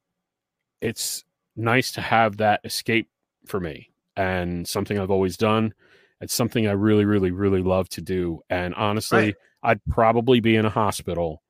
[0.80, 1.24] it's
[1.56, 3.09] nice to have that escape
[3.47, 5.74] for me and something i've always done.
[6.22, 9.34] It's something i really really really love to do and honestly Right.
[9.64, 11.42] i'd probably be in a hospital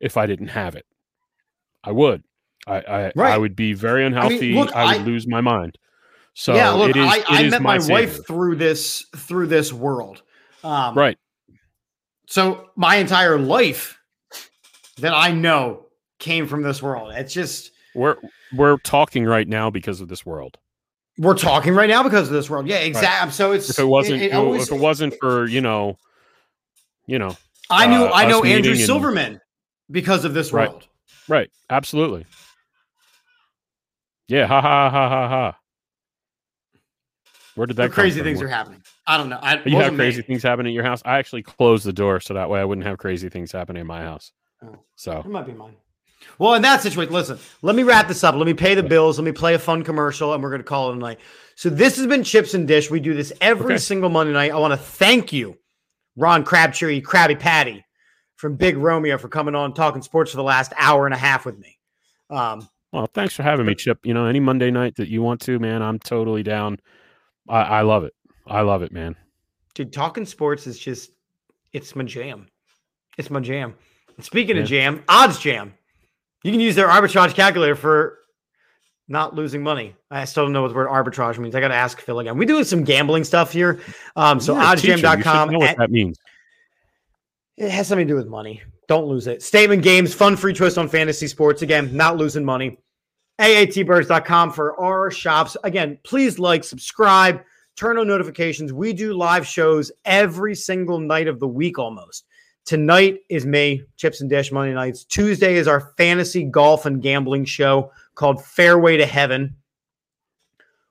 [0.00, 0.86] if i didn't have it.
[1.84, 2.22] I would.
[2.66, 4.56] I i, I would be very unhealthy.
[4.56, 5.76] I, look, I- would lose my mind
[6.40, 9.48] so yeah, look, it is, I, it I met my, my wife through this through
[9.48, 10.22] this world.
[10.62, 11.18] Um, right
[12.26, 13.98] So my entire life
[14.98, 15.86] that I know
[16.20, 17.12] came from this world.
[17.14, 18.16] It's just we're
[18.54, 20.58] we're talking right now because of this world
[21.18, 22.68] we're talking right now because of this world.
[22.68, 23.32] Yeah, exactly.
[23.32, 25.98] So it's if it wasn't it always- if it wasn't for you know
[27.06, 27.36] you know
[27.68, 29.40] I knew uh, I know Andrew and- Silverman
[29.90, 30.68] because of this Right.
[30.68, 30.86] world.
[31.26, 31.50] Right.
[31.68, 32.24] Absolutely.
[34.28, 34.46] Yeah.
[34.46, 35.57] Ha ha ha ha ha.
[37.58, 38.82] Where did that crazy things Where- are happening.
[39.06, 39.38] I don't know.
[39.42, 40.04] I, You have wasn't me.
[40.04, 41.02] crazy things happening at your house.
[41.04, 43.86] I actually closed the door so that way I wouldn't have crazy things happening in
[43.86, 44.32] my house.
[44.62, 44.76] Oh.
[44.96, 45.74] So It might be mine.
[46.38, 48.34] Well, in that situation, listen, let me wrap this up.
[48.34, 49.18] Let me pay the bills.
[49.18, 51.18] Let me play a fun commercial, and we're going to call it a night.
[51.56, 52.90] So, this has been Chips and Dish.
[52.90, 53.78] We do this every Okay.
[53.78, 54.50] single Monday night.
[54.52, 55.56] I want to thank you,
[56.16, 57.84] Ron Crabtree, Krabby Patty
[58.36, 61.44] from Big Romeo, for coming on talking sports for the last hour and a half
[61.46, 61.78] with me.
[62.30, 63.98] Um, well, thanks for having me, Chip.
[64.04, 66.78] You know, any Monday night that you want to, man, I'm totally down.
[67.48, 68.14] I, I love it.
[68.46, 69.14] I love it, man.
[69.74, 71.10] dude, talking sports is just,
[71.72, 72.48] it's my jam.
[73.18, 73.74] It's my jam.
[74.16, 75.74] And speaking of jam, odds jam.
[76.44, 78.18] You can use their arbitrage calculator for
[79.08, 79.94] not losing money.
[80.10, 81.54] I still don't know what the word arbitrage means.
[81.54, 82.36] I got to ask Phil again.
[82.38, 83.80] We're doing some gambling stuff here.
[84.16, 84.88] Um, so You're a teacher.
[84.92, 85.50] You should oddsjam.com.
[85.50, 86.18] know what and- that means.
[87.56, 88.62] It has something to do with money.
[88.86, 89.42] Don't lose it.
[89.42, 91.62] Statement games, fun free twist on fantasy sports.
[91.62, 92.78] Again, not losing money.
[93.40, 95.56] AATBirds.com for our shops.
[95.64, 97.42] Again, please like, subscribe,
[97.76, 98.72] turn on notifications.
[98.72, 102.24] We do live shows every single night of the week almost.
[102.64, 105.04] Tonight is May Chips and Dish Monday nights.
[105.04, 109.56] Tuesday is our fantasy golf and gambling show called Fairway to Heaven.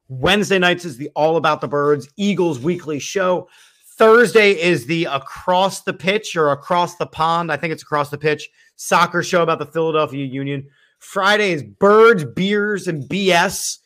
[0.07, 3.49] Wednesday nights is the All About the Birds Eagles weekly show.
[3.97, 7.51] Thursday is the Across the Pitch or Across the Pond.
[7.51, 10.67] I think it's Across the Pitch soccer show about the Philadelphia Union.
[10.99, 13.77] Friday is Birds, Beers, and BS,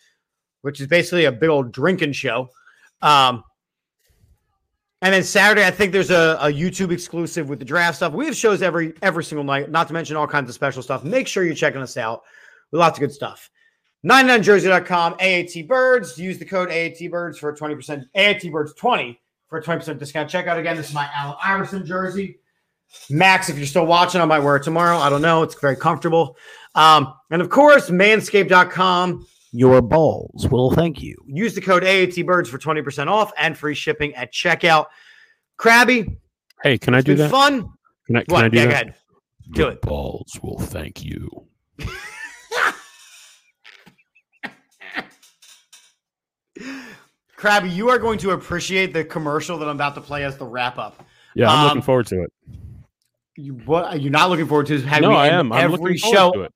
[0.61, 2.49] which is basically a big old drinking show.
[3.01, 3.43] Um,
[5.01, 8.13] and then Saturday, I think there's a, a YouTube exclusive with the draft stuff.
[8.13, 11.03] We have shows every every single night, not to mention all kinds of special stuff.
[11.03, 12.21] Make sure you're checking us out.
[12.71, 13.49] Lots of good stuff.
[14.05, 16.17] 99jersey.com, AAT Birds.
[16.17, 20.29] Use the code AAT Birds for a 20%, AAT Birds 20 for a 20% discount.
[20.29, 20.77] Check out again.
[20.77, 22.39] This is my Allen Iverson jersey.
[23.09, 24.97] Max, if you're still watching, I might wear it tomorrow.
[24.97, 25.43] I don't know.
[25.43, 26.35] It's very comfortable.
[26.75, 29.25] Um, and of course, manscaped.com.
[29.53, 31.15] Your balls will thank you.
[31.27, 34.85] Use the code AATBirds for 20% off and free shipping at checkout.
[35.59, 36.17] Krabby,
[36.63, 37.31] Hey, can I do been that?
[37.31, 37.67] fun.
[38.07, 38.45] Can I, can What?
[38.45, 38.81] I do yeah, go that?
[38.83, 38.95] ahead.
[39.51, 39.81] Do Your it.
[39.81, 41.27] Balls will thank you.
[47.37, 50.45] Krabby, you are going to appreciate the commercial that I'm about to play as the
[50.45, 51.03] wrap up.
[51.35, 52.31] Yeah, I'm Um, looking forward to it.
[53.37, 54.79] You, what are not looking forward to?
[54.81, 55.51] Having No, me I am.
[55.51, 56.47] I'm every looking show.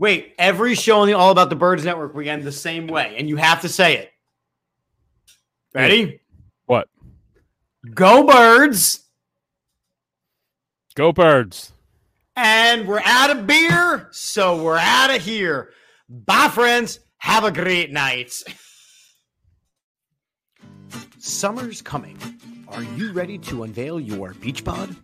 [0.00, 0.28] Forward to it.
[0.28, 3.14] Wait, every show on the All About the Birds Network we end the same way,
[3.18, 4.10] and you have to say it.
[5.74, 6.20] Ready?
[6.66, 6.88] What?
[7.94, 9.06] Go birds!
[10.94, 11.72] Go birds.
[12.36, 15.70] And we're out of beer, so we're out of here.
[16.08, 17.00] Bye, friends.
[17.18, 18.32] Have a great night.
[21.18, 22.18] Summer's coming.
[22.68, 24.96] Are you ready to unveil your beach pod?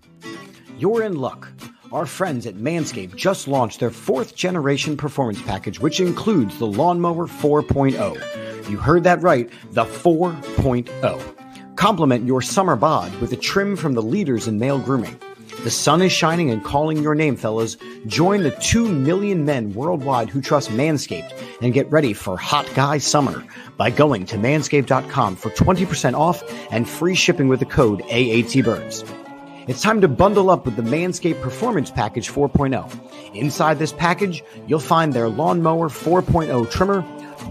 [0.78, 1.48] You're in luck.
[1.92, 7.28] Our friends at Manscaped just launched their fourth generation performance package, which includes the Lawnmower
[7.28, 8.68] 4.0.
[8.68, 11.76] You heard that right, the 4.0.
[11.76, 15.16] Complement your summer bod with a trim from the leaders in male grooming.
[15.62, 17.76] The sun is shining and calling your name, fellas.
[18.06, 22.98] Join the 2 million men worldwide who trust Manscaped and get ready for hot guy
[22.98, 23.44] summer
[23.76, 26.42] by going to manscaped.com for 20% off
[26.72, 29.25] and free shipping with the code AATBirds.
[29.68, 33.34] It's time to bundle up with the Manscaped Performance Package 4.0.
[33.34, 37.04] Inside this package, you'll find their Lawnmower 4.0 trimmer,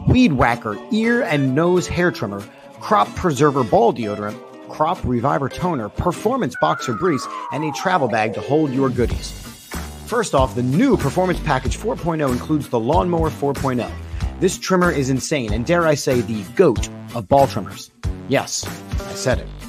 [0.08, 2.42] Weed Whacker ear and nose hair trimmer,
[2.80, 4.40] Crop Preserver ball deodorant,
[4.70, 9.32] Crop Reviver toner, Performance Boxer briefs, and a travel bag to hold your goodies.
[10.06, 13.92] First off, the new Performance Package 4.0 includes the Lawnmower 4.0.
[14.40, 17.92] This trimmer is insane, and dare I say, the goat of ball trimmers.
[18.30, 18.66] Yes,
[19.02, 19.65] I said it.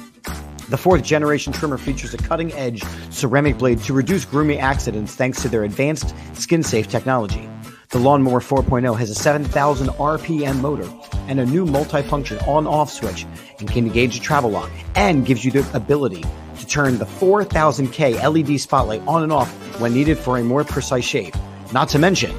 [0.69, 5.41] The fourth generation trimmer features a cutting edge ceramic blade to reduce grooming accidents thanks
[5.43, 7.47] to their advanced skin safe technology.
[7.89, 10.89] The Lawnmower 4.0 has a 7,000 RPM motor
[11.29, 13.25] and a new multifunction on off switch
[13.59, 16.25] and can engage a travel lock and gives you the ability
[16.59, 19.49] to turn the 4000K LED spotlight on and off
[19.79, 21.33] when needed for a more precise shave.
[21.71, 22.35] Not to mention,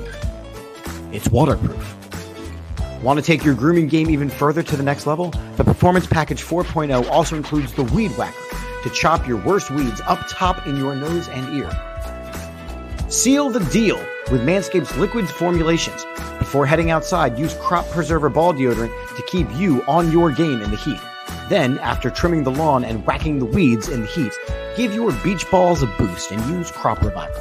[1.13, 1.98] it's waterproof.
[3.03, 5.31] Want to take your grooming game even further to the next level?
[5.57, 8.37] The Performance Package 4.0 also includes the Weed Whacker
[8.83, 11.71] to chop your worst weeds up top in your nose and ear.
[13.09, 13.99] Seal the deal
[14.33, 16.05] with Manscaped's liquids formulations.
[16.41, 20.73] Before heading outside, use Crop Preserver Ball Deodorant to keep you on your game in
[20.73, 21.01] the heat.
[21.49, 24.33] Then, after trimming the lawn and whacking the weeds in the heat,
[24.77, 27.33] give your beach balls a boost and use Crop Reviver.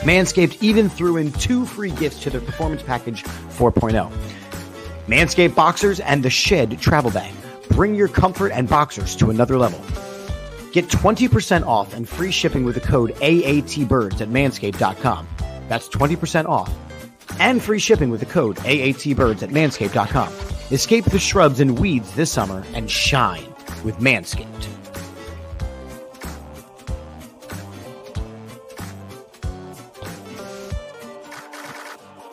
[0.00, 4.12] Manscaped even threw in two free gifts to their Performance Package 4.0.
[5.06, 7.32] Manscaped Boxers and the Shed Travel Bag.
[7.70, 9.80] Bring your comfort and boxers to another level.
[10.72, 15.28] Get 20% off and free shipping with the code AATBirds at manscaped.com.
[15.68, 16.72] That's 20% off
[17.38, 20.32] and free shipping with the code AATBirds at manscaped.com.
[20.70, 23.46] Escape the shrubs and weeds this summer and shine
[23.84, 24.73] with Manscaped.